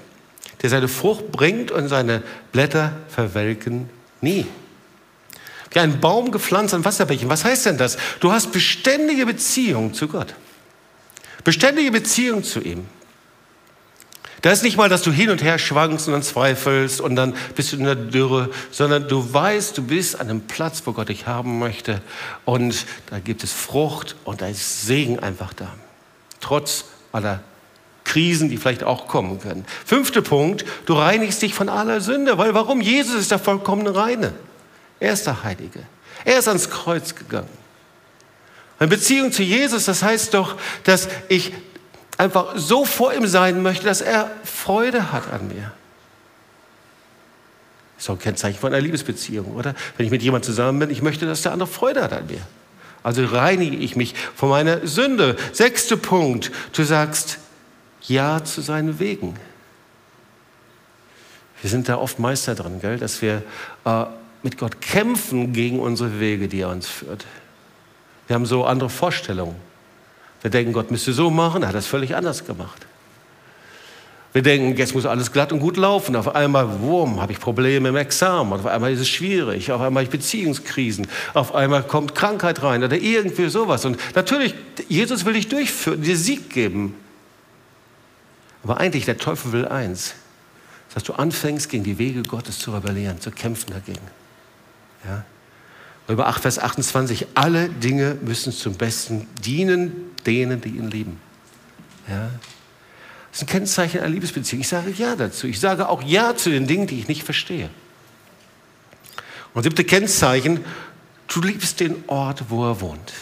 der 0.61 0.69
seine 0.69 0.87
Frucht 0.87 1.31
bringt 1.31 1.71
und 1.71 1.87
seine 1.87 2.21
Blätter 2.51 2.93
verwelken 3.07 3.89
nie. 4.21 4.45
Wie 5.71 5.79
ein 5.79 5.99
Baum 5.99 6.31
gepflanzt 6.31 6.73
an 6.73 6.83
Wasserbächen. 6.83 7.29
Was 7.29 7.45
heißt 7.45 7.67
denn 7.67 7.77
das? 7.77 7.97
Du 8.19 8.31
hast 8.31 8.51
beständige 8.51 9.25
Beziehung 9.25 9.93
zu 9.93 10.07
Gott. 10.07 10.33
Beständige 11.43 11.91
Beziehung 11.91 12.43
zu 12.43 12.59
ihm. 12.59 12.85
Da 14.41 14.51
ist 14.51 14.63
nicht 14.63 14.77
mal, 14.77 14.89
dass 14.89 15.01
du 15.01 15.11
hin 15.11 15.29
und 15.29 15.43
her 15.43 15.59
schwankst 15.59 16.07
und 16.07 16.13
dann 16.13 16.23
zweifelst 16.23 17.01
und 17.01 17.15
dann 17.15 17.35
bist 17.55 17.71
du 17.73 17.77
in 17.77 17.83
der 17.83 17.95
Dürre, 17.95 18.49
sondern 18.71 19.07
du 19.07 19.33
weißt, 19.33 19.77
du 19.77 19.83
bist 19.83 20.19
an 20.19 20.29
einem 20.29 20.41
Platz, 20.41 20.83
wo 20.85 20.93
Gott 20.93 21.09
dich 21.09 21.27
haben 21.27 21.59
möchte 21.59 22.01
und 22.45 22.85
da 23.09 23.19
gibt 23.19 23.43
es 23.43 23.51
Frucht 23.51 24.15
und 24.23 24.41
da 24.41 24.47
ist 24.47 24.85
Segen 24.85 25.19
einfach 25.19 25.53
da. 25.53 25.73
Trotz 26.39 26.85
aller 27.11 27.41
Krisen, 28.05 28.49
die 28.49 28.57
vielleicht 28.57 28.83
auch 28.83 29.07
kommen 29.07 29.39
können. 29.39 29.65
Fünfter 29.85 30.21
Punkt, 30.21 30.65
du 30.85 30.93
reinigst 30.93 31.41
dich 31.41 31.53
von 31.53 31.69
aller 31.69 32.01
Sünde, 32.01 32.37
weil 32.37 32.53
warum? 32.53 32.81
Jesus 32.81 33.15
ist 33.15 33.31
der 33.31 33.39
vollkommene 33.39 33.95
Reine. 33.95 34.33
Er 34.99 35.13
ist 35.13 35.27
der 35.27 35.43
Heilige. 35.43 35.81
Er 36.25 36.39
ist 36.39 36.47
ans 36.47 36.69
Kreuz 36.69 37.15
gegangen. 37.15 37.49
Eine 38.79 38.87
Beziehung 38.87 39.31
zu 39.31 39.43
Jesus, 39.43 39.85
das 39.85 40.01
heißt 40.03 40.33
doch, 40.33 40.55
dass 40.85 41.09
ich 41.27 41.51
einfach 42.19 42.57
so 42.57 42.85
vor 42.85 43.13
ihm 43.13 43.25
sein 43.25 43.63
möchte, 43.63 43.85
dass 43.85 44.01
er 44.01 44.29
Freude 44.43 45.11
hat 45.11 45.31
an 45.31 45.47
mir. 45.47 45.71
Das 47.95 48.05
ist 48.05 48.09
auch 48.09 48.15
ein 48.15 48.19
Kennzeichen 48.19 48.59
von 48.59 48.73
einer 48.73 48.81
Liebesbeziehung, 48.81 49.55
oder? 49.55 49.73
Wenn 49.97 50.05
ich 50.05 50.11
mit 50.11 50.21
jemandem 50.21 50.45
zusammen 50.45 50.79
bin, 50.79 50.89
ich 50.89 51.01
möchte, 51.01 51.25
dass 51.25 51.41
der 51.41 51.53
andere 51.53 51.69
Freude 51.69 52.03
hat 52.03 52.13
an 52.13 52.27
mir. 52.27 52.41
Also 53.03 53.25
reinige 53.25 53.77
ich 53.77 53.95
mich 53.95 54.13
von 54.35 54.49
meiner 54.49 54.85
Sünde. 54.85 55.37
Sechster 55.53 55.95
Punkt, 55.95 56.51
du 56.73 56.83
sagst, 56.83 57.39
ja 58.01 58.43
zu 58.43 58.61
seinen 58.61 58.99
Wegen. 58.99 59.35
Wir 61.61 61.69
sind 61.69 61.87
da 61.87 61.97
oft 61.97 62.19
Meister 62.19 62.53
drin, 62.53 62.81
gell? 62.81 62.97
dass 62.97 63.21
wir 63.21 63.43
äh, 63.85 64.05
mit 64.43 64.57
Gott 64.57 64.81
kämpfen 64.81 65.53
gegen 65.53 65.79
unsere 65.79 66.19
Wege, 66.19 66.49
die 66.49 66.61
er 66.61 66.69
uns 66.69 66.87
führt. 66.87 67.25
Wir 68.27 68.35
haben 68.35 68.45
so 68.45 68.65
andere 68.65 68.89
Vorstellungen. 68.89 69.68
Wir 70.41 70.51
denken, 70.51 70.73
Gott 70.73 70.91
müsste 70.91 71.13
so 71.13 71.29
machen, 71.29 71.63
er 71.63 71.69
hat 71.69 71.75
das 71.75 71.87
völlig 71.87 72.15
anders 72.15 72.45
gemacht. 72.45 72.85
Wir 74.31 74.43
denken, 74.43 74.77
jetzt 74.77 74.93
muss 74.93 75.07
alles 75.07 75.31
glatt 75.31 75.51
und 75.51 75.59
gut 75.59 75.75
laufen. 75.75 76.15
Auf 76.15 76.35
einmal, 76.35 76.81
wumm, 76.81 77.19
habe 77.19 77.31
ich 77.31 77.39
Probleme 77.39 77.89
im 77.89 77.95
Examen. 77.95 78.53
Auf 78.53 78.65
einmal 78.67 78.93
ist 78.93 78.99
es 78.99 79.09
schwierig. 79.09 79.71
Auf 79.71 79.81
einmal 79.81 80.03
habe 80.03 80.03
ich 80.03 80.09
Beziehungskrisen. 80.11 81.07
Auf 81.33 81.55
einmal 81.55 81.81
kommt 81.81 82.13
Krankheit 82.13 82.61
rein 82.61 82.83
oder 82.83 82.95
irgendwie 82.95 83.49
sowas. 83.49 83.85
Und 83.85 83.97
natürlich, 84.15 84.53
Jesus 84.87 85.25
will 85.25 85.33
dich 85.33 85.47
durchführen, 85.47 86.03
dir 86.03 86.15
Sieg 86.15 86.51
geben. 86.51 86.95
Aber 88.63 88.79
eigentlich, 88.79 89.05
der 89.05 89.17
Teufel 89.17 89.51
will 89.51 89.67
eins, 89.67 90.13
dass 90.93 91.03
du 91.03 91.13
anfängst, 91.13 91.67
gegen 91.67 91.83
die 91.83 91.97
Wege 91.97 92.21
Gottes 92.21 92.59
zu 92.59 92.71
rebellieren, 92.71 93.19
zu 93.19 93.31
kämpfen 93.31 93.71
dagegen. 93.73 94.05
Ja? 95.05 95.23
Über 96.09 96.27
8, 96.27 96.41
Vers 96.41 96.57
28, 96.57 97.27
alle 97.35 97.69
Dinge 97.69 98.17
müssen 98.21 98.51
zum 98.51 98.73
Besten 98.73 99.27
dienen 99.45 100.09
denen, 100.25 100.59
die 100.59 100.69
ihn 100.69 100.89
lieben. 100.89 101.21
Ja? 102.09 102.31
Das 103.31 103.41
ist 103.41 103.43
ein 103.43 103.47
Kennzeichen 103.47 103.99
einer 103.99 104.09
Liebesbeziehung. 104.09 104.61
Ich 104.61 104.67
sage 104.67 104.91
Ja 104.91 105.15
dazu. 105.15 105.45
Ich 105.45 105.59
sage 105.59 105.87
auch 105.87 106.01
Ja 106.01 106.35
zu 106.35 106.49
den 106.49 106.65
Dingen, 106.65 106.87
die 106.87 106.99
ich 106.99 107.07
nicht 107.07 107.23
verstehe. 107.23 107.69
Und 109.53 109.63
siebte 109.63 109.83
Kennzeichen, 109.83 110.65
du 111.27 111.41
liebst 111.41 111.79
den 111.79 112.03
Ort, 112.07 112.45
wo 112.49 112.65
er 112.65 112.81
wohnt. 112.81 113.13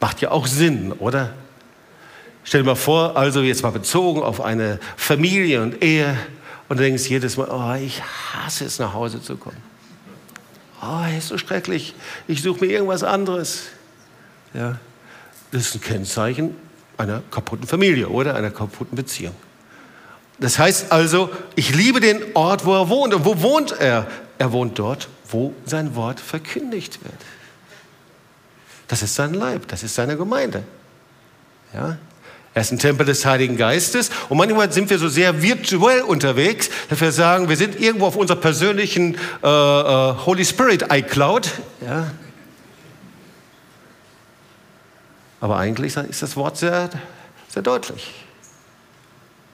Macht 0.00 0.20
ja 0.20 0.32
auch 0.32 0.48
Sinn, 0.48 0.92
oder? 0.92 1.34
Stell 2.42 2.62
dir 2.62 2.66
mal 2.66 2.74
vor, 2.74 3.16
also 3.16 3.42
jetzt 3.42 3.62
mal 3.62 3.70
bezogen 3.70 4.22
auf 4.22 4.40
eine 4.40 4.80
Familie 4.96 5.62
und 5.62 5.84
Ehe 5.84 6.16
und 6.68 6.78
du 6.78 6.82
denkst 6.82 7.06
jedes 7.06 7.36
Mal, 7.36 7.48
oh, 7.50 7.74
ich 7.80 8.02
hasse 8.32 8.64
es, 8.64 8.80
nach 8.80 8.94
Hause 8.94 9.22
zu 9.22 9.36
kommen. 9.36 9.69
Oh, 10.82 11.04
ist 11.16 11.28
so 11.28 11.38
schrecklich. 11.38 11.94
Ich 12.26 12.42
suche 12.42 12.64
mir 12.64 12.72
irgendwas 12.72 13.02
anderes. 13.02 13.64
Ja, 14.54 14.78
das 15.52 15.66
ist 15.66 15.74
ein 15.74 15.80
Kennzeichen 15.80 16.56
einer 17.00 17.22
kaputten 17.30 17.66
Familie 17.66 18.08
oder 18.08 18.34
einer 18.34 18.50
kaputten 18.50 18.96
Beziehung. 18.96 19.34
Das 20.38 20.58
heißt 20.58 20.92
also, 20.92 21.30
ich 21.54 21.74
liebe 21.74 22.00
den 22.00 22.22
Ort, 22.34 22.64
wo 22.64 22.74
er 22.74 22.88
wohnt. 22.88 23.14
Und 23.14 23.24
wo 23.24 23.42
wohnt 23.42 23.72
er? 23.72 24.06
Er 24.38 24.52
wohnt 24.52 24.78
dort, 24.78 25.08
wo 25.28 25.54
sein 25.66 25.94
Wort 25.94 26.20
verkündigt 26.20 27.02
wird. 27.02 27.14
Das 28.88 29.02
ist 29.02 29.14
sein 29.14 29.34
Leib, 29.34 29.68
das 29.68 29.82
ist 29.82 29.94
seine 29.94 30.16
Gemeinde. 30.16 30.64
Ja? 31.74 31.98
Er 32.52 32.62
ist 32.62 32.72
ein 32.72 32.78
Tempel 32.78 33.06
des 33.06 33.24
Heiligen 33.24 33.56
Geistes. 33.56 34.10
Und 34.28 34.38
manchmal 34.38 34.72
sind 34.72 34.90
wir 34.90 34.98
so 34.98 35.08
sehr 35.08 35.40
virtuell 35.42 36.02
unterwegs, 36.02 36.68
dass 36.88 37.00
wir 37.00 37.12
sagen, 37.12 37.48
wir 37.48 37.56
sind 37.56 37.78
irgendwo 37.80 38.06
auf 38.06 38.16
unserer 38.16 38.40
persönlichen 38.40 39.14
äh, 39.42 39.46
äh, 39.46 40.14
Holy 40.26 40.44
Spirit 40.44 40.86
iCloud. 40.92 41.50
Ja. 41.84 42.10
Aber 45.40 45.58
eigentlich 45.58 45.96
ist 45.96 46.22
das 46.22 46.36
Wort 46.36 46.56
sehr, 46.56 46.90
sehr 47.48 47.62
deutlich. 47.62 48.12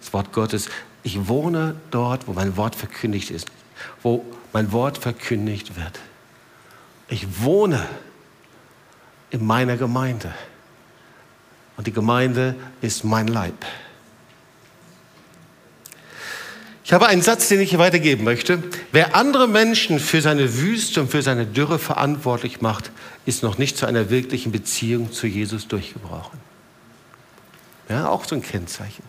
Das 0.01 0.13
Wort 0.13 0.33
Gottes, 0.33 0.69
ich 1.03 1.29
wohne 1.29 1.77
dort, 1.91 2.27
wo 2.27 2.33
mein 2.33 2.57
Wort 2.57 2.75
verkündigt 2.75 3.31
ist, 3.31 3.49
wo 4.03 4.25
mein 4.53 4.73
Wort 4.73 4.99
verkündigt 4.99 5.77
wird. 5.77 6.01
Ich 7.09 7.43
wohne 7.43 7.87
in 9.31 9.47
meiner 9.47 9.77
Gemeinde. 9.77 10.33
Und 11.77 11.87
die 11.87 11.93
Gemeinde 11.93 12.55
ist 12.81 13.05
mein 13.05 13.29
Leib. 13.29 13.67
Ich 16.85 16.93
habe 16.93 17.09
einen 17.09 17.21
Satz, 17.21 17.49
den 17.49 17.61
ich 17.61 17.71
hier 17.71 17.81
weitergeben 17.81 18.23
möchte. 18.23 18.63
Wer 18.93 19.17
andere 19.17 19.49
Menschen 19.49 19.99
für 19.99 20.23
seine 20.23 20.59
Wüste 20.59 21.01
und 21.01 21.11
für 21.11 21.21
seine 21.21 21.45
Dürre 21.45 21.81
verantwortlich 21.81 22.61
macht, 22.61 22.93
ist 23.27 23.43
noch 23.43 23.59
nicht 23.59 23.77
zu 23.77 23.87
einer 23.87 24.09
wirklichen 24.09 24.53
Beziehung 24.53 25.11
zu 25.11 25.27
Jesus 25.27 25.67
durchgebrochen. 25.67 26.39
Ja, 27.89 28.09
auch 28.09 28.25
so 28.25 28.37
ein 28.37 28.43
Kennzeichen. 28.43 29.03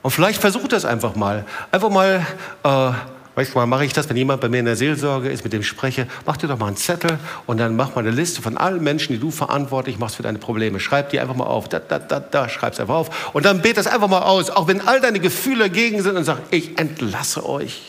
Und 0.00 0.10
vielleicht 0.10 0.40
versucht 0.40 0.72
das 0.72 0.84
einfach 0.86 1.16
mal. 1.16 1.44
Einfach 1.70 1.90
mal 1.90 2.26
äh, 2.62 2.92
Manchmal 3.36 3.66
mache 3.66 3.84
ich 3.84 3.92
das, 3.92 4.08
wenn 4.08 4.16
jemand 4.16 4.40
bei 4.40 4.48
mir 4.48 4.60
in 4.60 4.64
der 4.64 4.76
Seelsorge 4.76 5.28
ist, 5.28 5.44
mit 5.44 5.52
dem 5.52 5.62
spreche, 5.62 6.08
mach 6.24 6.38
dir 6.38 6.48
doch 6.48 6.58
mal 6.58 6.68
einen 6.68 6.78
Zettel 6.78 7.18
und 7.44 7.58
dann 7.58 7.76
mach 7.76 7.94
mal 7.94 8.00
eine 8.00 8.10
Liste 8.10 8.40
von 8.40 8.56
allen 8.56 8.82
Menschen, 8.82 9.12
die 9.12 9.18
du 9.18 9.30
verantwortlich 9.30 9.98
machst 9.98 10.16
für 10.16 10.22
deine 10.22 10.38
Probleme. 10.38 10.80
Schreib 10.80 11.10
die 11.10 11.20
einfach 11.20 11.36
mal 11.36 11.44
auf. 11.44 11.68
Da, 11.68 11.78
da, 11.78 11.98
da, 11.98 12.18
da, 12.18 12.48
schreib's 12.48 12.80
einfach 12.80 12.94
auf. 12.94 13.34
Und 13.34 13.44
dann 13.44 13.60
bet 13.60 13.76
das 13.76 13.86
einfach 13.86 14.08
mal 14.08 14.22
aus, 14.22 14.48
auch 14.48 14.68
wenn 14.68 14.80
all 14.88 15.02
deine 15.02 15.20
Gefühle 15.20 15.64
dagegen 15.64 16.02
sind 16.02 16.16
und 16.16 16.24
sag, 16.24 16.38
ich 16.50 16.78
entlasse 16.78 17.46
euch. 17.46 17.82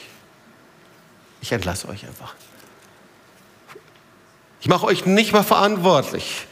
Ich 1.40 1.54
entlasse 1.54 1.88
euch 1.88 2.06
einfach. 2.06 2.36
Ich 4.60 4.68
mache 4.68 4.86
euch 4.86 5.06
nicht 5.06 5.32
mehr 5.32 5.44
verantwortlich. 5.44 6.46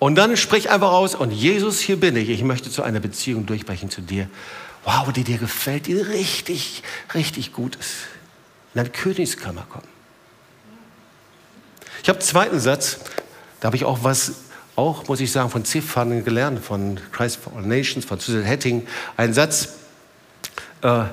Und 0.00 0.16
dann 0.16 0.36
sprich 0.36 0.70
einfach 0.70 0.90
aus, 0.90 1.14
und 1.14 1.30
Jesus, 1.30 1.78
hier 1.78 2.00
bin 2.00 2.16
ich. 2.16 2.30
Ich 2.30 2.42
möchte 2.42 2.68
zu 2.68 2.82
einer 2.82 2.98
Beziehung 2.98 3.46
durchbrechen 3.46 3.90
zu 3.90 4.00
dir. 4.00 4.28
Wow, 4.84 5.12
die 5.12 5.22
dir 5.22 5.38
gefällt, 5.38 5.86
die 5.86 5.94
richtig, 5.94 6.82
richtig 7.14 7.52
gut 7.52 7.76
ist 7.76 8.08
in 8.74 8.80
eine 8.80 8.90
Königskammer 8.90 9.66
kommen. 9.68 9.88
Ich 12.02 12.08
habe 12.08 12.18
einen 12.18 12.26
zweiten 12.26 12.60
Satz, 12.60 12.98
da 13.60 13.66
habe 13.66 13.76
ich 13.76 13.84
auch 13.84 14.00
was, 14.02 14.32
auch 14.76 15.08
muss 15.08 15.20
ich 15.20 15.32
sagen, 15.32 15.48
von 15.48 15.64
Ziffern 15.64 16.24
gelernt, 16.24 16.62
von 16.62 17.00
Christ 17.12 17.36
for 17.36 17.54
All 17.56 17.62
Nations, 17.62 18.04
von 18.04 18.18
Susan 18.20 18.42
Hetting. 18.42 18.86
Ein 19.16 19.32
Satz, 19.32 19.70
äh, 20.82 21.04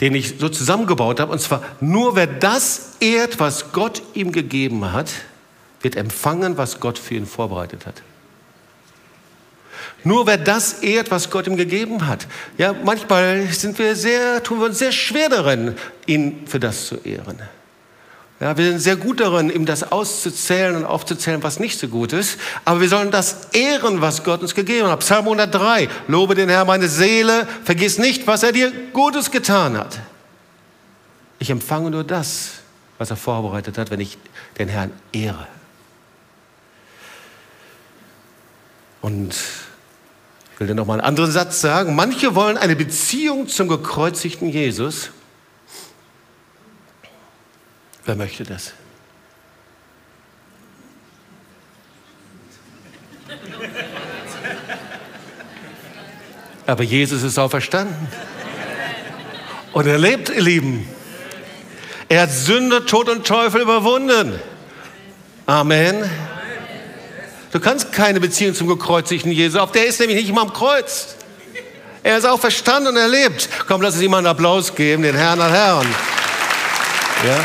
den 0.00 0.14
ich 0.14 0.38
so 0.38 0.48
zusammengebaut 0.48 1.20
habe, 1.20 1.32
und 1.32 1.40
zwar, 1.40 1.62
nur 1.80 2.16
wer 2.16 2.26
das 2.26 2.96
ehrt, 3.00 3.40
was 3.40 3.72
Gott 3.72 4.02
ihm 4.12 4.32
gegeben 4.32 4.92
hat, 4.92 5.10
wird 5.80 5.96
empfangen, 5.96 6.58
was 6.58 6.80
Gott 6.80 6.98
für 6.98 7.14
ihn 7.14 7.26
vorbereitet 7.26 7.86
hat. 7.86 8.02
Nur 10.06 10.24
wer 10.28 10.38
das 10.38 10.84
ehrt, 10.84 11.10
was 11.10 11.30
Gott 11.30 11.48
ihm 11.48 11.56
gegeben 11.56 12.06
hat. 12.06 12.28
Ja, 12.58 12.72
manchmal 12.72 13.48
sind 13.48 13.76
wir 13.76 13.96
sehr, 13.96 14.40
tun 14.40 14.60
wir 14.60 14.66
uns 14.66 14.78
sehr 14.78 14.92
schwer 14.92 15.28
darin, 15.28 15.74
ihn 16.06 16.46
für 16.46 16.60
das 16.60 16.86
zu 16.86 16.98
ehren. 16.98 17.42
Ja, 18.38 18.56
wir 18.56 18.66
sind 18.66 18.78
sehr 18.78 18.94
gut 18.94 19.18
darin, 19.18 19.50
ihm 19.50 19.66
das 19.66 19.90
auszuzählen 19.90 20.76
und 20.76 20.84
aufzuzählen, 20.84 21.42
was 21.42 21.58
nicht 21.58 21.80
so 21.80 21.88
gut 21.88 22.12
ist. 22.12 22.38
Aber 22.64 22.80
wir 22.80 22.88
sollen 22.88 23.10
das 23.10 23.48
ehren, 23.52 24.00
was 24.00 24.22
Gott 24.22 24.42
uns 24.42 24.54
gegeben 24.54 24.86
hat. 24.86 25.00
Psalm 25.00 25.24
103. 25.24 25.88
Lobe 26.06 26.36
den 26.36 26.50
Herrn, 26.50 26.68
meine 26.68 26.86
Seele. 26.86 27.48
Vergiss 27.64 27.98
nicht, 27.98 28.28
was 28.28 28.44
er 28.44 28.52
dir 28.52 28.72
Gutes 28.92 29.32
getan 29.32 29.76
hat. 29.76 29.98
Ich 31.40 31.50
empfange 31.50 31.90
nur 31.90 32.04
das, 32.04 32.50
was 32.98 33.10
er 33.10 33.16
vorbereitet 33.16 33.76
hat, 33.76 33.90
wenn 33.90 33.98
ich 33.98 34.18
den 34.56 34.68
Herrn 34.68 34.92
ehre. 35.10 35.48
Und 39.00 39.34
ich 40.56 40.60
will 40.60 40.68
dir 40.68 40.74
noch 40.74 40.86
mal 40.86 40.94
einen 40.94 41.02
anderen 41.02 41.30
Satz 41.30 41.60
sagen. 41.60 41.94
Manche 41.94 42.34
wollen 42.34 42.56
eine 42.56 42.74
Beziehung 42.76 43.46
zum 43.46 43.68
gekreuzigten 43.68 44.48
Jesus. 44.48 45.10
Wer 48.06 48.14
möchte 48.14 48.42
das? 48.44 48.72
Aber 56.66 56.84
Jesus 56.84 57.22
ist 57.22 57.38
auferstanden. 57.38 58.08
Und 59.74 59.86
er 59.86 59.98
lebt, 59.98 60.30
ihr 60.30 60.40
Lieben. 60.40 60.88
Er 62.08 62.22
hat 62.22 62.32
Sünde, 62.32 62.86
Tod 62.86 63.10
und 63.10 63.26
Teufel 63.26 63.60
überwunden. 63.60 64.40
Amen. 65.44 66.10
Du 67.56 67.62
kannst 67.62 67.90
keine 67.90 68.20
Beziehung 68.20 68.54
zum 68.54 68.68
gekreuzigten 68.68 69.32
Jesus 69.32 69.58
auf. 69.58 69.72
Der 69.72 69.86
ist 69.86 69.98
nämlich 69.98 70.18
nicht 70.18 70.28
immer 70.28 70.42
am 70.42 70.52
Kreuz. 70.52 71.16
Er 72.02 72.18
ist 72.18 72.26
auch 72.26 72.38
verstanden 72.38 72.88
und 72.88 72.96
erlebt. 72.98 73.48
Komm, 73.66 73.80
lass 73.80 73.94
uns 73.94 74.02
ihm 74.02 74.10
mal 74.10 74.18
einen 74.18 74.26
Applaus 74.26 74.74
geben, 74.74 75.02
den 75.02 75.16
Herrn 75.16 75.40
an 75.40 75.50
Herrn. 75.50 75.86
Ja. 77.26 77.38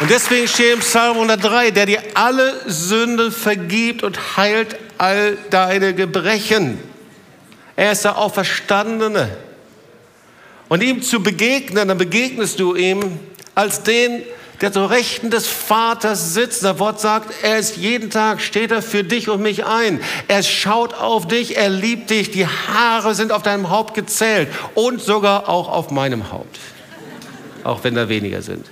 Und 0.00 0.10
deswegen 0.10 0.48
steht 0.48 0.72
im 0.72 0.80
Psalm 0.80 1.14
103, 1.14 1.70
der 1.70 1.86
dir 1.86 2.02
alle 2.14 2.60
Sünden 2.66 3.30
vergibt 3.30 4.02
und 4.02 4.36
heilt 4.36 4.76
all 4.98 5.38
deine 5.50 5.94
Gebrechen. 5.94 6.80
Er 7.76 7.92
ist 7.92 8.04
der 8.04 8.18
Auferstandene. 8.18 9.36
Und 10.68 10.82
ihm 10.82 11.00
zu 11.00 11.22
begegnen, 11.22 11.86
dann 11.86 11.98
begegnest 11.98 12.58
du 12.58 12.74
ihm 12.74 13.20
als 13.54 13.84
den, 13.84 14.24
der 14.60 14.72
zur 14.72 14.90
Rechten 14.90 15.30
des 15.30 15.46
Vaters 15.46 16.34
sitzt. 16.34 16.62
Das 16.62 16.78
Wort 16.78 17.00
sagt, 17.00 17.32
er 17.42 17.58
ist 17.58 17.76
jeden 17.76 18.10
Tag, 18.10 18.40
steht 18.40 18.70
er 18.70 18.82
für 18.82 19.04
dich 19.04 19.28
und 19.28 19.40
mich 19.40 19.64
ein. 19.64 20.00
Er 20.28 20.42
schaut 20.42 20.94
auf 20.94 21.26
dich, 21.26 21.56
er 21.56 21.70
liebt 21.70 22.10
dich, 22.10 22.30
die 22.30 22.46
Haare 22.46 23.14
sind 23.14 23.32
auf 23.32 23.42
deinem 23.42 23.70
Haupt 23.70 23.94
gezählt 23.94 24.48
und 24.74 25.00
sogar 25.00 25.48
auch 25.48 25.68
auf 25.68 25.90
meinem 25.90 26.30
Haupt. 26.32 26.58
Auch 27.64 27.84
wenn 27.84 27.94
da 27.94 28.08
weniger 28.08 28.42
sind. 28.42 28.66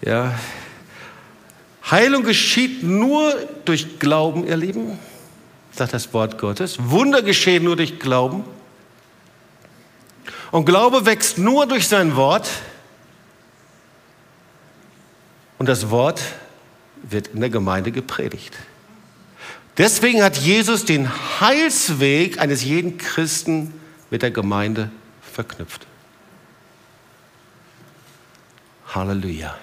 Ja. 0.00 0.38
Heilung 1.90 2.22
geschieht 2.22 2.82
nur 2.82 3.34
durch 3.64 3.98
Glauben, 3.98 4.46
ihr 4.46 4.56
Lieben 4.56 4.98
sagt 5.78 5.94
das 5.94 6.12
Wort 6.12 6.38
Gottes. 6.38 6.76
Wunder 6.78 7.22
geschehen 7.22 7.64
nur 7.64 7.76
durch 7.76 7.98
Glauben. 7.98 8.44
Und 10.50 10.64
Glaube 10.64 11.06
wächst 11.06 11.38
nur 11.38 11.66
durch 11.66 11.88
sein 11.88 12.16
Wort. 12.16 12.48
Und 15.58 15.68
das 15.68 15.90
Wort 15.90 16.22
wird 17.02 17.28
in 17.28 17.40
der 17.40 17.50
Gemeinde 17.50 17.92
gepredigt. 17.92 18.56
Deswegen 19.76 20.22
hat 20.22 20.36
Jesus 20.36 20.84
den 20.84 21.08
Heilsweg 21.40 22.40
eines 22.40 22.64
jeden 22.64 22.98
Christen 22.98 23.72
mit 24.10 24.22
der 24.22 24.30
Gemeinde 24.30 24.90
verknüpft. 25.22 25.86
Halleluja. 28.88 29.56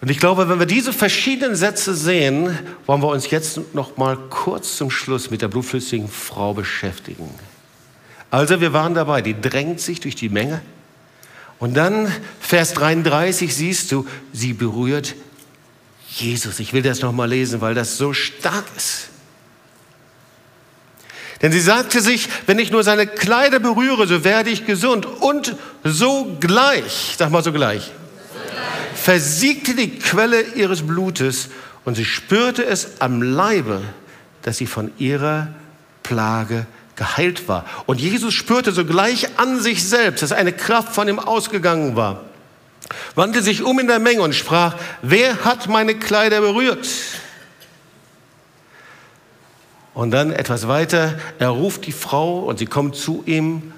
Und 0.00 0.10
ich 0.10 0.18
glaube, 0.18 0.48
wenn 0.48 0.58
wir 0.58 0.66
diese 0.66 0.92
verschiedenen 0.92 1.56
Sätze 1.56 1.94
sehen, 1.94 2.58
wollen 2.86 3.02
wir 3.02 3.08
uns 3.08 3.30
jetzt 3.30 3.74
noch 3.74 3.96
mal 3.96 4.16
kurz 4.30 4.76
zum 4.76 4.90
Schluss 4.90 5.30
mit 5.30 5.42
der 5.42 5.48
blutflüssigen 5.48 6.08
Frau 6.08 6.54
beschäftigen. 6.54 7.28
Also 8.30 8.60
wir 8.60 8.72
waren 8.72 8.94
dabei, 8.94 9.22
die 9.22 9.40
drängt 9.40 9.80
sich 9.80 10.00
durch 10.00 10.16
die 10.16 10.28
Menge. 10.28 10.60
Und 11.58 11.74
dann 11.74 12.12
Vers 12.40 12.74
33 12.74 13.54
siehst 13.54 13.92
du, 13.92 14.06
sie 14.32 14.52
berührt 14.52 15.14
Jesus. 16.10 16.60
Ich 16.60 16.72
will 16.72 16.82
das 16.82 17.00
noch 17.00 17.12
mal 17.12 17.28
lesen, 17.28 17.60
weil 17.60 17.74
das 17.74 17.96
so 17.96 18.12
stark 18.12 18.64
ist. 18.76 19.08
Denn 21.42 21.52
sie 21.52 21.60
sagte 21.60 22.00
sich, 22.00 22.28
wenn 22.46 22.58
ich 22.58 22.70
nur 22.70 22.82
seine 22.82 23.06
Kleider 23.06 23.58
berühre, 23.58 24.06
so 24.06 24.24
werde 24.24 24.50
ich 24.50 24.64
gesund. 24.64 25.06
Und 25.06 25.56
sogleich, 25.84 27.14
sag 27.18 27.30
mal 27.30 27.42
sogleich, 27.42 27.92
versiegte 28.94 29.74
die 29.74 29.98
Quelle 29.98 30.40
ihres 30.54 30.86
Blutes 30.86 31.50
und 31.84 31.94
sie 31.94 32.04
spürte 32.04 32.64
es 32.64 33.00
am 33.00 33.22
Leibe, 33.22 33.82
dass 34.42 34.56
sie 34.56 34.66
von 34.66 34.90
ihrer 34.98 35.48
Plage 36.02 36.66
geheilt 36.96 37.46
war. 37.46 37.64
Und 37.84 38.00
Jesus 38.00 38.34
spürte 38.34 38.72
sogleich 38.72 39.38
an 39.38 39.60
sich 39.60 39.86
selbst, 39.88 40.22
dass 40.22 40.32
eine 40.32 40.52
Kraft 40.52 40.94
von 40.94 41.06
ihm 41.08 41.18
ausgegangen 41.18 41.94
war, 41.94 42.22
wandte 43.14 43.42
sich 43.42 43.62
um 43.62 43.78
in 43.78 43.86
der 43.86 43.98
Menge 43.98 44.22
und 44.22 44.34
sprach, 44.34 44.74
wer 45.02 45.44
hat 45.44 45.68
meine 45.68 45.94
Kleider 45.94 46.40
berührt? 46.40 46.88
Und 49.94 50.10
dann 50.10 50.32
etwas 50.32 50.68
weiter, 50.68 51.18
er 51.38 51.50
ruft 51.50 51.86
die 51.86 51.92
Frau 51.92 52.40
und 52.40 52.58
sie 52.58 52.66
kommt 52.66 52.96
zu 52.96 53.22
ihm. 53.26 53.72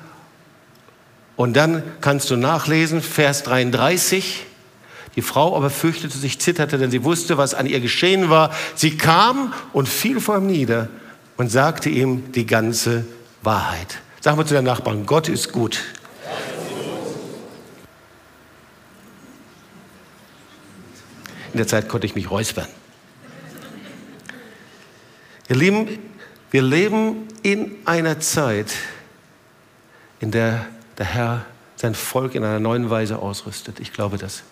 Und 1.37 1.57
dann 1.57 1.83
kannst 2.01 2.31
du 2.31 2.37
nachlesen, 2.37 3.03
Vers 3.03 3.45
33. 3.45 4.45
Die 5.15 5.23
Frau 5.23 5.57
aber 5.57 5.71
fürchtete 5.71 6.19
sich, 6.19 6.41
zitterte, 6.41 6.79
denn 6.79 6.91
sie 6.91 7.05
wusste, 7.05 7.39
was 7.39 7.55
an 7.55 7.67
ihr 7.67 7.81
geschehen 7.81 8.31
war. 8.31 8.51
Sie 8.75 8.97
kam 8.97 9.53
und 9.73 9.89
fiel 9.89 10.21
vor 10.21 10.39
ihm 10.39 10.47
nieder 10.47 10.89
und 11.39 11.49
sagte 11.49 11.89
ihm 11.89 12.33
die 12.33 12.45
ganze 12.45 13.07
Wahrheit. 13.43 14.01
Sag 14.21 14.37
mal 14.37 14.45
zu 14.45 14.53
deinem 14.53 14.65
Nachbarn, 14.65 15.07
Gott 15.07 15.29
ist 15.31 15.53
gut. 15.53 15.83
In 21.53 21.57
der 21.57 21.67
Zeit 21.67 21.89
konnte 21.89 22.07
ich 22.07 22.15
mich 22.15 22.31
räuspern. 22.31 22.69
Ihr 25.49 25.57
Lieben, 25.57 25.99
wir 26.51 26.61
leben 26.61 27.27
in 27.43 27.77
einer 27.87 28.21
Zeit, 28.21 28.75
in 30.21 30.31
der 30.31 30.67
der 30.99 31.07
Herr 31.07 31.47
sein 31.77 31.95
Volk 31.95 32.35
in 32.35 32.45
einer 32.45 32.61
neuen 32.61 32.91
Weise 32.91 33.21
ausrüstet. 33.21 33.81
Ich 33.81 33.93
glaube 33.93 34.19
das. 34.19 34.43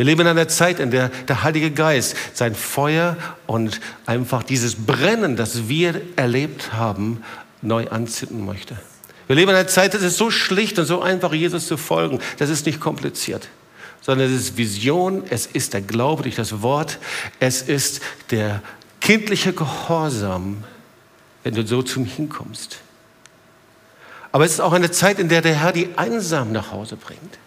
Wir 0.00 0.06
leben 0.06 0.22
in 0.22 0.28
einer 0.28 0.48
Zeit, 0.48 0.80
in 0.80 0.90
der 0.90 1.10
der 1.10 1.42
Heilige 1.42 1.70
Geist 1.70 2.16
sein 2.32 2.54
Feuer 2.54 3.18
und 3.46 3.82
einfach 4.06 4.42
dieses 4.42 4.74
Brennen, 4.74 5.36
das 5.36 5.68
wir 5.68 6.00
erlebt 6.16 6.72
haben, 6.72 7.22
neu 7.60 7.86
anzünden 7.88 8.46
möchte. 8.46 8.78
Wir 9.26 9.36
leben 9.36 9.50
in 9.50 9.56
einer 9.56 9.68
Zeit, 9.68 9.92
das 9.92 10.00
ist 10.00 10.16
so 10.16 10.30
schlicht 10.30 10.78
und 10.78 10.86
so 10.86 11.02
einfach, 11.02 11.34
Jesus 11.34 11.66
zu 11.66 11.76
folgen. 11.76 12.18
Das 12.38 12.48
ist 12.48 12.64
nicht 12.64 12.80
kompliziert, 12.80 13.48
sondern 14.00 14.32
es 14.32 14.40
ist 14.40 14.56
Vision, 14.56 15.22
es 15.28 15.44
ist 15.44 15.74
der 15.74 15.82
Glaube 15.82 16.22
durch 16.22 16.36
das 16.36 16.62
Wort, 16.62 16.98
es 17.38 17.60
ist 17.60 18.00
der 18.30 18.62
kindliche 19.02 19.52
Gehorsam, 19.52 20.64
wenn 21.42 21.54
du 21.54 21.66
so 21.66 21.82
zu 21.82 22.00
ihm 22.00 22.06
hinkommst. 22.06 22.78
Aber 24.32 24.46
es 24.46 24.52
ist 24.52 24.60
auch 24.60 24.72
eine 24.72 24.92
Zeit, 24.92 25.18
in 25.18 25.28
der 25.28 25.42
der 25.42 25.56
Herr 25.56 25.72
die 25.72 25.90
Einsamen 25.98 26.54
nach 26.54 26.72
Hause 26.72 26.96
bringt 26.96 27.38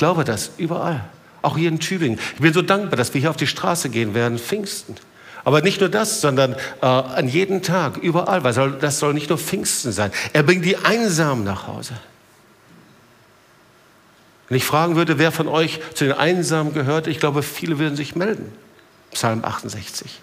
glaube 0.00 0.24
das 0.24 0.52
überall. 0.56 1.04
Auch 1.42 1.56
hier 1.56 1.68
in 1.68 1.78
Tübingen. 1.78 2.18
Ich 2.34 2.40
bin 2.40 2.52
so 2.52 2.62
dankbar, 2.62 2.96
dass 2.96 3.14
wir 3.14 3.20
hier 3.20 3.30
auf 3.30 3.36
die 3.36 3.46
Straße 3.46 3.90
gehen 3.90 4.14
werden, 4.14 4.38
Pfingsten. 4.38 4.96
Aber 5.44 5.60
nicht 5.60 5.80
nur 5.80 5.90
das, 5.90 6.20
sondern 6.20 6.54
äh, 6.82 6.86
an 6.86 7.28
jedem 7.28 7.62
Tag, 7.62 7.98
überall, 7.98 8.42
weil 8.42 8.72
das 8.72 8.98
soll 8.98 9.14
nicht 9.14 9.28
nur 9.28 9.38
Pfingsten 9.38 9.92
sein. 9.92 10.10
Er 10.32 10.42
bringt 10.42 10.64
die 10.64 10.76
Einsamen 10.76 11.44
nach 11.44 11.66
Hause. 11.66 11.94
Wenn 14.48 14.56
ich 14.56 14.64
fragen 14.64 14.96
würde, 14.96 15.18
wer 15.18 15.32
von 15.32 15.48
euch 15.48 15.80
zu 15.94 16.04
den 16.04 16.14
Einsamen 16.14 16.72
gehört, 16.74 17.06
ich 17.06 17.20
glaube, 17.20 17.42
viele 17.42 17.78
würden 17.78 17.96
sich 17.96 18.16
melden. 18.16 18.52
Psalm 19.12 19.44
68. 19.44 20.18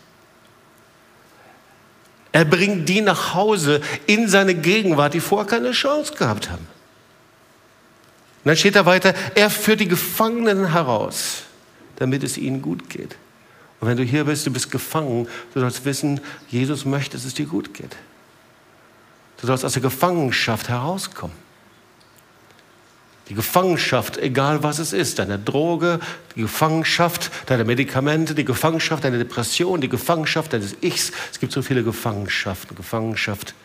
Er 2.32 2.45
bringt 2.45 2.89
die 2.89 3.01
nach 3.01 3.36
Hause 3.36 3.82
in 4.07 4.28
seine 4.28 4.55
Gegenwart, 4.55 5.13
die 5.13 5.19
vorher 5.19 5.47
keine 5.47 5.71
Chance 5.71 6.13
gehabt 6.15 6.49
haben. 6.49 6.67
Und 8.48 8.52
dann 8.52 8.58
steht 8.60 8.78
da 8.78 8.86
weiter, 8.86 9.14
er 9.36 9.50
führt 9.50 9.82
die 9.82 9.89
Gefangenen 9.89 10.72
heraus, 10.72 11.43
damit 11.98 12.24
es 12.24 12.38
ihnen 12.38 12.62
gut 12.62 12.89
geht. 12.89 13.18
Und 13.82 13.89
wenn 13.89 13.98
du 13.98 14.04
hier 14.04 14.24
bist, 14.24 14.45
du 14.45 14.52
bist 14.52 14.72
gefangen, 14.72 15.28
du 15.54 15.60
sollst 15.60 15.84
wissen, 15.84 16.22
Jesus 16.48 16.86
möchte, 16.86 17.18
dass 17.18 17.26
es 17.26 17.34
dir 17.34 17.45
gut 17.45 17.74
geht. 17.74 17.98
Du 19.41 19.48
sollst 19.48 19.66
aus 19.66 19.74
der 19.74 19.82
Gefangenschaft 19.82 20.70
herauskommen. 20.70 21.36
Die 23.28 23.34
Gefangenschaft, 23.34 24.18
egal 24.18 24.64
was 24.64 24.80
es 24.80 24.93
ist, 24.93 25.20
deine 25.20 25.38
Droge, 25.38 26.00
die 26.38 26.39
Gefangenschaft 26.43 27.30
deiner 27.48 27.66
Medikamente, 27.66 28.34
die 28.34 28.45
Gefangenschaft 28.45 29.04
deiner 29.04 29.18
Depression, 29.18 29.82
die 29.82 29.89
Gefangenschaft 29.89 30.54
deines 30.54 30.78
Ichs. 30.80 31.12
Es 31.34 31.41
gibt 31.41 31.52
so 31.52 31.62
viele 31.62 31.84
Gefangenschaften, 31.84 32.78
Gefangenschaft, 32.78 33.56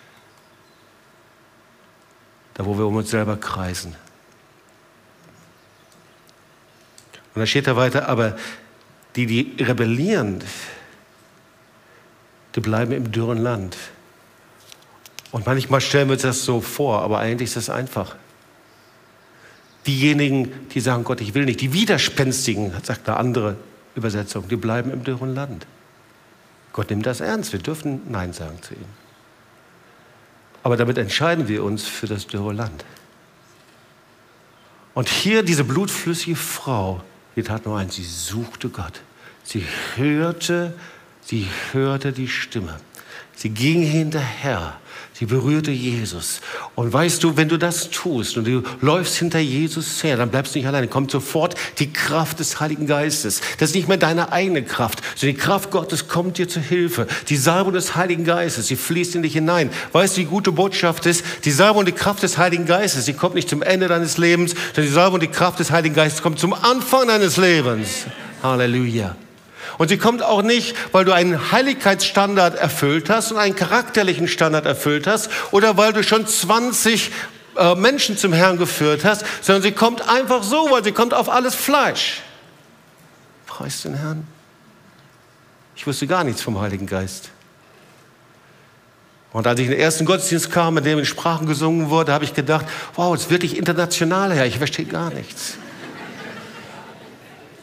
da 2.55 2.66
wo 2.66 2.76
wir 2.76 2.85
um 2.85 2.97
uns 2.97 3.11
selber 3.11 3.37
kreisen. 3.37 3.95
Und 7.35 7.41
dann 7.41 7.47
steht 7.47 7.66
da 7.66 7.76
weiter, 7.76 8.09
aber 8.09 8.37
die, 9.16 9.26
die 9.26 9.62
rebellieren, 9.62 10.43
die 12.55 12.61
bleiben 12.61 12.93
im 12.93 13.11
dürren 13.11 13.39
Land. 13.39 13.76
Und 15.30 15.47
manchmal 15.47 15.80
stellen 15.80 16.09
wir 16.09 16.14
uns 16.14 16.22
das 16.22 16.45
so 16.45 16.61
vor, 16.61 17.03
aber 17.03 17.18
eigentlich 17.18 17.49
ist 17.49 17.57
das 17.57 17.70
einfach. 17.70 18.16
Diejenigen, 19.87 20.68
die 20.68 20.80
sagen, 20.80 21.05
Gott, 21.05 21.20
ich 21.20 21.35
will 21.35 21.47
nicht, 21.47 21.61
die 21.61 21.72
Widerspenstigen, 21.72 22.72
sagt 22.83 23.09
eine 23.09 23.16
andere 23.16 23.57
Übersetzung, 23.95 24.47
die 24.49 24.57
bleiben 24.57 24.91
im 24.91 25.03
dürren 25.03 25.35
Land. 25.35 25.66
Gott 26.72 26.91
nimmt 26.91 27.07
das 27.07 27.20
ernst, 27.20 27.53
wir 27.53 27.61
dürfen 27.61 28.03
Nein 28.09 28.33
sagen 28.33 28.59
zu 28.62 28.74
ihm. 28.74 28.85
Aber 30.62 30.76
damit 30.76 30.99
entscheiden 30.99 31.49
wir 31.49 31.64
uns 31.64 31.85
für 31.85 32.07
das 32.07 32.26
dürre 32.26 32.53
Land. 32.53 32.85
Und 34.95 35.09
hier 35.09 35.43
diese 35.43 35.64
blutflüssige 35.64 36.37
Frau, 36.37 37.03
die 37.37 37.43
tat 37.43 37.64
nur 37.66 37.78
eins, 37.78 37.95
sie 37.95 38.05
suchte 38.05 38.68
Gott. 38.68 39.01
Sie 39.45 39.64
hörte, 39.97 40.74
sie 41.22 41.49
hörte 41.72 42.12
die 42.12 42.28
Stimme. 42.28 42.78
Sie 43.35 43.51
ging 43.51 43.83
hinterher. 43.83 44.78
Sie 45.22 45.26
berührte 45.26 45.70
Jesus. 45.70 46.40
Und 46.74 46.92
weißt 46.92 47.22
du, 47.22 47.36
wenn 47.36 47.48
du 47.48 47.56
das 47.56 47.90
tust 47.90 48.36
und 48.36 48.44
du 48.44 48.64
läufst 48.80 49.18
hinter 49.18 49.38
Jesus 49.38 50.02
her, 50.02 50.16
dann 50.16 50.30
bleibst 50.30 50.52
du 50.52 50.58
nicht 50.58 50.66
alleine. 50.66 50.88
Kommt 50.88 51.12
sofort 51.12 51.54
die 51.78 51.92
Kraft 51.92 52.40
des 52.40 52.58
Heiligen 52.58 52.88
Geistes. 52.88 53.40
Das 53.60 53.68
ist 53.68 53.76
nicht 53.76 53.86
mehr 53.86 53.98
deine 53.98 54.32
eigene 54.32 54.64
Kraft, 54.64 55.00
sondern 55.14 55.36
die 55.36 55.40
Kraft 55.40 55.70
Gottes 55.70 56.08
kommt 56.08 56.38
dir 56.38 56.48
zu 56.48 56.58
Hilfe. 56.58 57.06
Die 57.28 57.36
Salbung 57.36 57.72
des 57.72 57.94
Heiligen 57.94 58.24
Geistes, 58.24 58.66
sie 58.66 58.74
fließt 58.74 59.14
in 59.14 59.22
dich 59.22 59.34
hinein. 59.34 59.70
Weißt 59.92 60.16
du, 60.16 60.22
die 60.22 60.26
gute 60.26 60.50
Botschaft 60.50 61.06
ist, 61.06 61.24
die 61.44 61.52
Salbung 61.52 61.78
und 61.78 61.86
die 61.86 61.92
Kraft 61.92 62.24
des 62.24 62.36
Heiligen 62.36 62.66
Geistes, 62.66 63.04
die 63.04 63.12
kommt 63.12 63.36
nicht 63.36 63.48
zum 63.48 63.62
Ende 63.62 63.86
deines 63.86 64.18
Lebens, 64.18 64.56
sondern 64.74 64.86
die 64.86 64.92
Salbung 64.92 65.14
und 65.14 65.22
die 65.22 65.28
Kraft 65.28 65.60
des 65.60 65.70
Heiligen 65.70 65.94
Geistes 65.94 66.20
kommt 66.20 66.40
zum 66.40 66.52
Anfang 66.52 67.06
deines 67.06 67.36
Lebens. 67.36 68.06
Halleluja. 68.42 69.14
Und 69.78 69.88
sie 69.88 69.98
kommt 69.98 70.22
auch 70.22 70.42
nicht, 70.42 70.76
weil 70.92 71.04
du 71.04 71.12
einen 71.12 71.52
Heiligkeitsstandard 71.52 72.56
erfüllt 72.56 73.10
hast 73.10 73.32
und 73.32 73.38
einen 73.38 73.56
charakterlichen 73.56 74.28
Standard 74.28 74.66
erfüllt 74.66 75.06
hast 75.06 75.30
oder 75.50 75.76
weil 75.76 75.92
du 75.92 76.02
schon 76.02 76.26
20 76.26 77.10
äh, 77.56 77.74
Menschen 77.74 78.16
zum 78.16 78.32
Herrn 78.32 78.58
geführt 78.58 79.04
hast, 79.04 79.24
sondern 79.40 79.62
sie 79.62 79.72
kommt 79.72 80.08
einfach 80.08 80.42
so, 80.42 80.70
weil 80.70 80.82
sie 80.84 80.92
kommt 80.92 81.14
auf 81.14 81.28
alles 81.28 81.54
Fleisch. 81.54 82.22
Preis 83.46 83.82
den 83.82 83.94
Herrn. 83.94 84.26
Ich 85.76 85.86
wusste 85.86 86.06
gar 86.06 86.24
nichts 86.24 86.42
vom 86.42 86.60
Heiligen 86.60 86.86
Geist. 86.86 87.30
Und 89.32 89.46
als 89.46 89.58
ich 89.60 89.66
in 89.66 89.72
den 89.72 89.80
ersten 89.80 90.04
Gottesdienst 90.04 90.50
kam, 90.50 90.76
in 90.78 90.84
dem 90.84 90.98
in 90.98 91.06
Sprachen 91.06 91.46
gesungen 91.46 91.88
wurde, 91.88 92.12
habe 92.12 92.24
ich 92.24 92.34
gedacht, 92.34 92.66
wow, 92.94 93.14
es 93.14 93.22
ist 93.22 93.30
wirklich 93.30 93.56
international 93.56 94.32
her, 94.32 94.46
ich 94.46 94.58
verstehe 94.58 94.84
gar 94.84 95.10
nichts. 95.10 95.54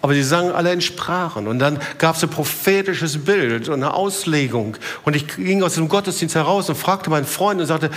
Aber 0.01 0.13
sie 0.13 0.23
sangen 0.23 0.51
alle 0.51 0.71
in 0.71 0.81
Sprachen. 0.81 1.47
Und 1.47 1.59
dann 1.59 1.79
gab 1.97 2.15
es 2.15 2.23
ein 2.23 2.29
prophetisches 2.29 3.23
Bild 3.23 3.67
und 3.67 3.75
eine 3.75 3.93
Auslegung. 3.93 4.77
Und 5.03 5.15
ich 5.15 5.27
ging 5.27 5.61
aus 5.61 5.75
dem 5.75 5.89
Gottesdienst 5.89 6.35
heraus 6.35 6.69
und 6.69 6.75
fragte 6.75 7.09
meinen 7.09 7.25
Freund 7.25 7.59
und 7.59 7.67
sagte, 7.67 7.89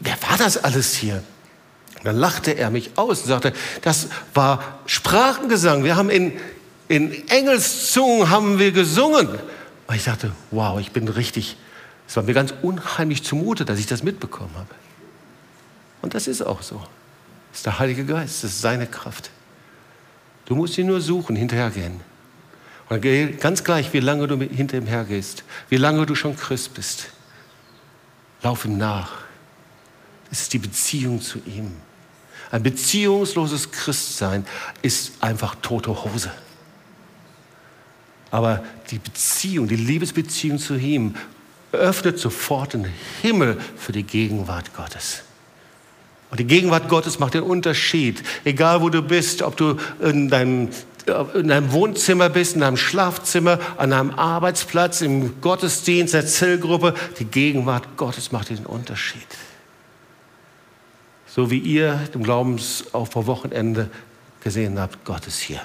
wer 0.00 0.16
war 0.28 0.36
das 0.36 0.62
alles 0.62 0.94
hier? 0.94 1.22
Und 1.98 2.04
dann 2.04 2.16
lachte 2.16 2.52
er 2.52 2.70
mich 2.70 2.90
aus 2.96 3.22
und 3.22 3.28
sagte, 3.28 3.52
das 3.82 4.08
war 4.34 4.80
Sprachengesang. 4.86 5.82
Wir 5.82 5.96
haben 5.96 6.10
in, 6.10 6.32
in 6.88 7.26
Engelszungen 7.28 8.28
haben 8.28 8.58
wir 8.58 8.72
gesungen. 8.72 9.28
Und 9.86 9.94
ich 9.94 10.02
sagte, 10.02 10.32
wow, 10.50 10.78
ich 10.78 10.92
bin 10.92 11.08
richtig, 11.08 11.56
es 12.06 12.16
war 12.16 12.22
mir 12.22 12.34
ganz 12.34 12.52
unheimlich 12.62 13.24
zumute, 13.24 13.64
dass 13.64 13.78
ich 13.78 13.86
das 13.86 14.02
mitbekommen 14.02 14.52
habe. 14.56 14.74
Und 16.02 16.14
das 16.14 16.26
ist 16.26 16.42
auch 16.42 16.62
so. 16.62 16.76
Das 17.50 17.60
ist 17.60 17.66
der 17.66 17.78
Heilige 17.78 18.04
Geist, 18.04 18.44
das 18.44 18.50
ist 18.50 18.60
seine 18.60 18.86
Kraft. 18.86 19.30
Du 20.46 20.54
musst 20.54 20.78
ihn 20.78 20.86
nur 20.86 21.00
suchen, 21.00 21.36
hinterhergehen. 21.36 22.00
Und 22.88 23.02
ganz 23.40 23.64
gleich, 23.64 23.92
wie 23.92 24.00
lange 24.00 24.28
du 24.28 24.38
hinter 24.40 24.78
ihm 24.78 24.86
hergehst, 24.86 25.44
wie 25.68 25.76
lange 25.76 26.06
du 26.06 26.14
schon 26.14 26.36
Christ 26.36 26.74
bist, 26.74 27.08
lauf 28.42 28.64
ihm 28.64 28.78
nach. 28.78 29.12
Das 30.30 30.42
ist 30.42 30.52
die 30.52 30.58
Beziehung 30.58 31.20
zu 31.20 31.40
ihm. 31.46 31.72
Ein 32.50 32.62
beziehungsloses 32.62 33.72
Christsein 33.72 34.46
ist 34.82 35.20
einfach 35.20 35.56
tote 35.56 36.04
Hose. 36.04 36.30
Aber 38.30 38.64
die 38.90 38.98
Beziehung, 38.98 39.66
die 39.66 39.76
Liebesbeziehung 39.76 40.58
zu 40.58 40.76
ihm 40.76 41.16
öffnet 41.72 42.18
sofort 42.18 42.74
den 42.74 42.86
Himmel 43.22 43.60
für 43.76 43.92
die 43.92 44.04
Gegenwart 44.04 44.74
Gottes. 44.74 45.22
Und 46.30 46.40
die 46.40 46.44
Gegenwart 46.46 46.88
Gottes 46.88 47.18
macht 47.18 47.34
den 47.34 47.42
Unterschied. 47.42 48.22
Egal 48.44 48.82
wo 48.82 48.88
du 48.88 49.02
bist, 49.02 49.42
ob 49.42 49.56
du 49.56 49.76
in 50.00 50.28
deinem, 50.28 50.70
in 51.34 51.48
deinem 51.48 51.72
Wohnzimmer 51.72 52.28
bist, 52.28 52.54
in 52.54 52.62
deinem 52.62 52.76
Schlafzimmer, 52.76 53.60
an 53.76 53.90
deinem 53.90 54.10
Arbeitsplatz, 54.10 55.02
im 55.02 55.40
Gottesdienst, 55.40 56.14
der 56.14 56.26
Zellgruppe, 56.26 56.94
die 57.18 57.24
Gegenwart 57.26 57.96
Gottes 57.96 58.32
macht 58.32 58.50
den 58.50 58.66
Unterschied. 58.66 59.26
So 61.26 61.50
wie 61.50 61.58
ihr 61.58 62.00
im 62.12 62.22
Glaubensaufbau 62.22 63.26
Wochenende 63.26 63.90
gesehen 64.42 64.80
habt, 64.80 65.04
Gott 65.04 65.26
ist 65.26 65.38
hier. 65.38 65.60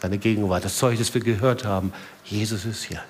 Seine 0.00 0.16
Gegenwart, 0.16 0.64
das 0.64 0.76
Zeug, 0.76 0.96
das 0.98 1.12
wir 1.12 1.20
gehört 1.20 1.64
haben, 1.64 1.92
Jesus 2.24 2.64
ist 2.64 2.84
hier. 2.84 3.02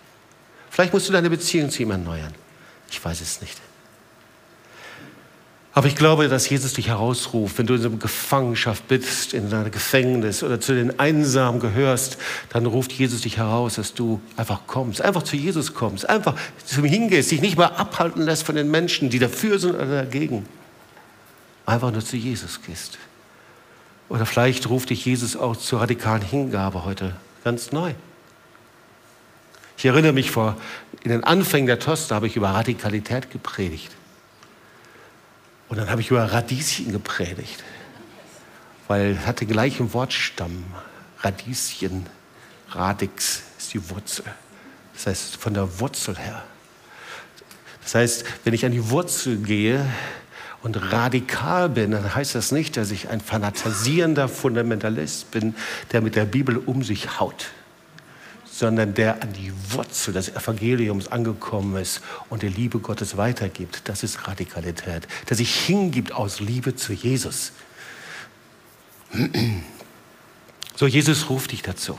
Vielleicht 0.71 0.93
musst 0.93 1.09
du 1.09 1.13
deine 1.13 1.29
Beziehung 1.29 1.71
zu 1.71 1.83
ihm 1.83 1.91
erneuern. 1.91 2.35
Ich 2.91 3.05
weiß 3.05 3.21
es 3.21 3.41
nicht. 3.41 3.61
Aber 5.79 5.87
ich 5.87 5.95
glaube, 5.95 6.26
dass 6.26 6.49
Jesus 6.49 6.72
dich 6.72 6.89
herausruft, 6.89 7.57
wenn 7.57 7.68
du 7.68 7.74
in 7.74 7.81
so 7.81 7.89
einer 7.89 7.99
Gefangenschaft 7.99 8.89
bist, 8.89 9.33
in 9.33 9.55
einem 9.55 9.70
Gefängnis 9.70 10.43
oder 10.43 10.61
zu 10.61 10.74
den 10.74 10.99
Einsamen 10.99 11.61
gehörst, 11.61 12.18
dann 12.49 12.66
ruft 12.66 12.91
Jesus 12.91 13.20
dich 13.20 13.37
heraus, 13.37 13.76
dass 13.76 13.95
du 13.95 14.20
einfach 14.37 14.62
kommst, 14.66 15.01
einfach 15.01 15.22
zu 15.22 15.37
Jesus 15.37 15.74
kommst, 15.74 16.09
einfach 16.09 16.35
zu 16.64 16.81
ihm 16.81 16.87
hingehst, 16.87 17.31
dich 17.31 17.41
nicht 17.41 17.57
mehr 17.57 17.79
abhalten 17.79 18.22
lässt 18.22 18.43
von 18.43 18.57
den 18.57 18.72
Menschen, 18.72 19.09
die 19.09 19.20
dafür 19.20 19.61
sind 19.61 19.76
oder 19.76 20.03
dagegen. 20.03 20.47
Einfach 21.64 21.93
nur 21.93 22.05
zu 22.05 22.16
Jesus 22.16 22.61
gehst. 22.62 22.99
Oder 24.09 24.26
vielleicht 24.26 24.68
ruft 24.68 24.91
dich 24.91 25.05
Jesus 25.05 25.37
auch 25.37 25.57
zur 25.57 25.81
radikalen 25.81 26.22
Hingabe 26.22 26.85
heute 26.87 27.14
ganz 27.45 27.70
neu. 27.70 27.95
Ich 29.76 29.85
erinnere 29.85 30.12
mich 30.12 30.33
vor, 30.33 30.57
in 31.05 31.12
den 31.12 31.22
Anfängen 31.22 31.68
der 31.68 31.79
Toster 31.79 32.16
habe 32.16 32.26
ich 32.26 32.35
über 32.35 32.49
Radikalität 32.49 33.31
gepredigt. 33.31 33.93
Und 35.69 35.77
dann 35.77 35.91
habe 35.91 36.01
ich 36.01 36.11
über 36.11 36.25
Radieschen 36.25 36.93
gepredigt, 36.93 37.62
weil 38.87 39.12
es 39.12 39.27
hatte 39.27 39.47
gleichen 39.47 39.93
Wortstamm. 39.93 40.64
Radieschen, 41.21 42.07
Radix 42.71 43.43
ist 43.59 43.75
die 43.75 43.91
Wurzel. 43.91 44.25
Das 44.95 45.07
heißt, 45.07 45.37
von 45.37 45.55
der 45.55 45.81
Wurzel 45.81 46.16
her. 46.16 46.43
Das 47.83 47.95
heißt, 47.95 48.25
wenn 48.45 48.55
ich 48.55 48.64
an 48.64 48.73
die 48.73 48.91
Wurzel 48.91 49.39
gehe 49.39 49.85
und 50.62 50.77
radikal 50.93 51.69
bin, 51.69 51.91
dann 51.91 52.14
heißt 52.14 52.35
das 52.35 52.53
nicht, 52.53 52.77
dass 52.77 52.91
ich 52.91 53.09
ein 53.09 53.21
fanatisierender 53.21 54.29
Fundamentalist 54.29 55.31
bin, 55.31 55.55
der 55.93 56.01
mit 56.01 56.16
der 56.16 56.25
Bibel 56.25 56.57
um 56.57 56.83
sich 56.83 57.21
haut 57.21 57.51
sondern 58.59 58.93
der 58.93 59.23
an 59.23 59.33
die 59.33 59.53
Wurzel 59.71 60.13
des 60.13 60.31
Evangeliums 60.31 61.07
angekommen 61.07 61.81
ist 61.81 62.01
und 62.29 62.43
die 62.43 62.49
Liebe 62.49 62.81
Gottes 62.81 63.17
weitergibt. 63.17 63.83
Das 63.85 64.03
ist 64.03 64.27
Radikalität. 64.27 65.07
Der 65.29 65.37
sich 65.37 65.55
hingibt 65.55 66.11
aus 66.11 66.41
Liebe 66.41 66.75
zu 66.75 66.93
Jesus. 66.93 67.53
So, 70.75 70.89
Jesus 70.89 71.31
ruft 71.31 71.53
dich 71.53 71.63
dazu. 71.63 71.97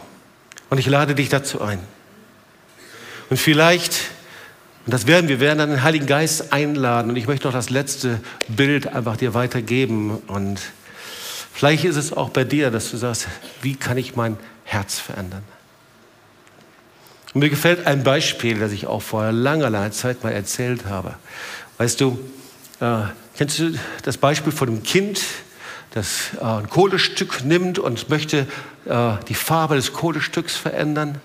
Und 0.69 0.79
ich 0.79 0.87
lade 0.87 1.15
dich 1.15 1.29
dazu 1.29 1.61
ein. 1.61 1.79
Und 3.29 3.37
vielleicht, 3.37 3.93
und 4.85 4.93
das 4.93 5.07
werden 5.07 5.29
wir, 5.29 5.39
werden 5.39 5.59
dann 5.59 5.69
den 5.69 5.83
Heiligen 5.83 6.07
Geist 6.07 6.51
einladen. 6.51 7.09
Und 7.09 7.15
ich 7.15 7.27
möchte 7.27 7.47
noch 7.47 7.53
das 7.53 7.69
letzte 7.69 8.19
Bild 8.49 8.85
einfach 8.85 9.15
dir 9.15 9.33
weitergeben. 9.33 10.17
Und 10.27 10.59
vielleicht 11.53 11.85
ist 11.85 11.95
es 11.95 12.11
auch 12.11 12.31
bei 12.31 12.43
dir, 12.43 12.69
dass 12.69 12.91
du 12.91 12.97
sagst, 12.97 13.29
wie 13.61 13.77
kann 13.77 13.97
ich 13.97 14.17
mein 14.17 14.35
Herz 14.65 14.99
verändern? 14.99 15.43
Und 17.33 17.41
mir 17.41 17.49
gefällt 17.49 17.85
ein 17.85 18.03
Beispiel, 18.03 18.59
das 18.59 18.71
ich 18.71 18.87
auch 18.87 19.01
vor 19.01 19.31
langer, 19.31 19.69
langer 19.69 19.91
Zeit 19.91 20.23
mal 20.23 20.31
erzählt 20.31 20.85
habe. 20.85 21.15
Weißt 21.77 22.01
du, 22.01 22.19
äh, 22.79 23.01
kennst 23.37 23.59
du 23.59 23.73
das 24.03 24.17
Beispiel 24.17 24.51
von 24.51 24.67
einem 24.67 24.83
Kind, 24.83 25.21
das 25.91 26.31
äh, 26.39 26.43
ein 26.43 26.69
Kohlestück 26.69 27.43
nimmt 27.43 27.77
und 27.77 28.09
möchte 28.09 28.47
äh, 28.85 29.11
die 29.27 29.35
Farbe 29.35 29.75
des 29.75 29.93
Kohlestücks 29.93 30.55
verändern? 30.55 31.19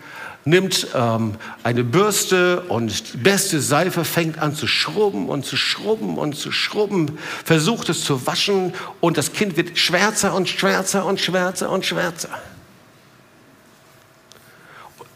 nimmt 0.47 0.89
ähm, 0.95 1.37
eine 1.63 1.85
Bürste 1.85 2.61
und 2.69 3.15
die 3.15 3.17
beste 3.17 3.61
Seife, 3.61 4.05
fängt 4.05 4.39
an 4.39 4.55
zu 4.55 4.67
schrubben 4.67 5.29
und 5.29 5.47
zu 5.47 5.57
schrubben 5.57 6.19
und 6.19 6.37
zu 6.37 6.53
schrubben, 6.53 7.19
versucht 7.45 7.89
es 7.89 8.05
zu 8.05 8.27
waschen 8.27 8.75
und 9.01 9.17
das 9.17 9.33
Kind 9.33 9.57
wird 9.57 9.79
schwärzer 9.79 10.35
und 10.35 10.49
schwärzer 10.49 11.07
und 11.07 11.21
schwärzer 11.21 11.71
und 11.71 11.87
schwärzer. 11.87 12.29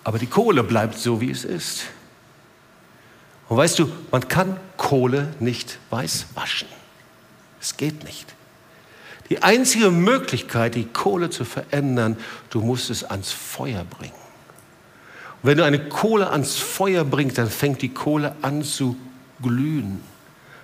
Aber 0.08 0.18
die 0.18 0.26
Kohle 0.26 0.62
bleibt 0.62 0.96
so, 0.96 1.20
wie 1.20 1.30
es 1.30 1.44
ist. 1.44 1.82
Und 3.50 3.58
weißt 3.58 3.78
du, 3.78 3.92
man 4.10 4.26
kann 4.26 4.56
Kohle 4.78 5.34
nicht 5.38 5.78
weiß 5.90 6.28
waschen. 6.34 6.66
Es 7.60 7.76
geht 7.76 8.04
nicht. 8.04 8.34
Die 9.28 9.42
einzige 9.42 9.90
Möglichkeit, 9.90 10.76
die 10.76 10.86
Kohle 10.86 11.28
zu 11.28 11.44
verändern, 11.44 12.16
du 12.48 12.62
musst 12.62 12.88
es 12.88 13.04
ans 13.04 13.32
Feuer 13.32 13.84
bringen. 13.84 14.14
Und 15.42 15.50
wenn 15.50 15.58
du 15.58 15.64
eine 15.66 15.90
Kohle 15.90 16.30
ans 16.30 16.56
Feuer 16.56 17.04
bringst, 17.04 17.36
dann 17.36 17.50
fängt 17.50 17.82
die 17.82 17.92
Kohle 17.92 18.34
an 18.40 18.62
zu 18.62 18.96
glühen. 19.42 20.00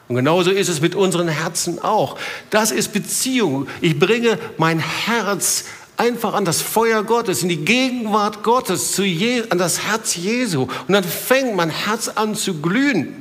Und 0.09 0.17
genauso 0.17 0.53
ist 0.53 0.71
es 0.71 0.81
mit 0.81 0.95
unseren 0.95 1.29
Herzen 1.29 1.85
auch. 1.85 2.19
Das 2.49 2.71
ist 2.71 2.95
Beziehung. 2.95 3.69
Ich 3.83 3.99
bringe 3.99 4.39
mein 4.57 4.79
Herz 4.79 5.67
einfach 5.97 6.35
an 6.35 6.45
das 6.45 6.61
Feuer 6.61 7.05
Gottes, 7.05 7.43
in 7.43 7.49
die 7.49 7.65
Gegenwart 7.65 8.43
Gottes, 8.43 8.93
zu 8.93 9.05
Je 9.05 9.45
an 9.51 9.59
das 9.59 9.87
Herz 9.87 10.17
Jesu. 10.17 10.63
Und 10.63 10.93
dann 10.93 11.05
fängt 11.05 11.55
mein 11.57 11.71
Herz 11.71 12.09
an 12.09 12.35
zu 12.35 12.61
glühen. 12.61 13.21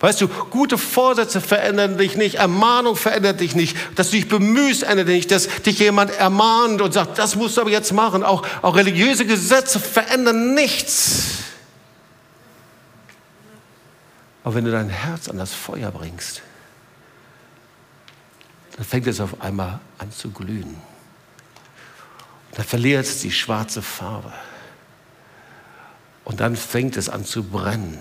Weißt 0.00 0.20
du, 0.20 0.28
gute 0.28 0.78
Vorsätze 0.78 1.40
verändern 1.40 1.98
dich 1.98 2.16
nicht, 2.16 2.36
Ermahnung 2.36 2.94
verändert 2.94 3.40
dich 3.40 3.56
nicht, 3.56 3.76
dass 3.96 4.10
du 4.10 4.16
dich 4.16 4.28
bemühst, 4.28 4.84
ändert 4.84 5.08
dich 5.08 5.16
nicht, 5.16 5.30
dass 5.32 5.48
dich 5.62 5.80
jemand 5.80 6.12
ermahnt 6.12 6.80
und 6.80 6.94
sagt, 6.94 7.18
das 7.18 7.34
musst 7.34 7.56
du 7.56 7.62
aber 7.62 7.70
jetzt 7.70 7.92
machen. 7.92 8.22
Auch, 8.22 8.46
auch 8.62 8.76
religiöse 8.76 9.26
Gesetze 9.26 9.80
verändern 9.80 10.54
nichts. 10.54 11.38
Aber 14.44 14.54
wenn 14.54 14.64
du 14.64 14.70
dein 14.70 14.88
Herz 14.88 15.28
an 15.28 15.36
das 15.36 15.52
Feuer 15.52 15.90
bringst, 15.90 16.42
dann 18.76 18.84
fängt 18.84 19.08
es 19.08 19.20
auf 19.20 19.40
einmal 19.40 19.80
an 19.98 20.12
zu 20.12 20.30
glühen. 20.30 20.76
Dann 22.52 22.64
verliert 22.64 23.04
es 23.04 23.20
die 23.20 23.30
schwarze 23.30 23.82
Farbe. 23.82 24.32
Und 26.24 26.40
dann 26.40 26.56
fängt 26.56 26.96
es 26.96 27.08
an 27.08 27.24
zu 27.24 27.42
brennen. 27.42 27.98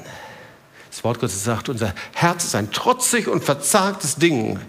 Das 0.90 1.04
Wort 1.04 1.20
Gottes 1.20 1.44
sagt, 1.44 1.70
unser 1.70 1.94
Herz 2.14 2.44
ist 2.44 2.56
ein 2.56 2.72
trotzig 2.72 3.28
und 3.28 3.44
verzagtes 3.44 4.16
Ding. 4.16 4.60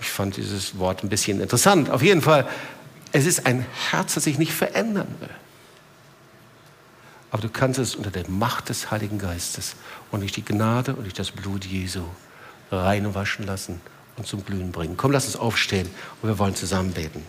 Ich 0.00 0.08
fand 0.08 0.36
dieses 0.36 0.78
Wort 0.78 1.04
ein 1.04 1.08
bisschen 1.08 1.40
interessant. 1.40 1.90
Auf 1.90 2.02
jeden 2.02 2.22
Fall, 2.22 2.48
es 3.12 3.26
ist 3.26 3.46
ein 3.46 3.66
Herz, 3.90 4.14
das 4.14 4.24
sich 4.24 4.38
nicht 4.38 4.52
verändern 4.52 5.14
will. 5.20 5.30
Aber 7.30 7.42
du 7.42 7.50
kannst 7.50 7.78
es 7.78 7.94
unter 7.94 8.10
der 8.10 8.28
Macht 8.28 8.68
des 8.68 8.90
Heiligen 8.90 9.18
Geistes 9.18 9.76
und 10.10 10.20
durch 10.20 10.32
die 10.32 10.44
Gnade 10.44 10.94
und 10.94 11.04
durch 11.04 11.14
das 11.14 11.30
Blut 11.30 11.64
Jesu 11.64 12.02
reinwaschen 12.70 13.46
lassen 13.46 13.80
und 14.16 14.26
zum 14.26 14.44
Glühen 14.44 14.72
bringen. 14.72 14.96
Komm, 14.96 15.12
lass 15.12 15.26
uns 15.26 15.36
aufstehen 15.36 15.88
und 16.22 16.28
wir 16.28 16.38
wollen 16.38 16.54
zusammen 16.54 16.92
beten. 16.92 17.22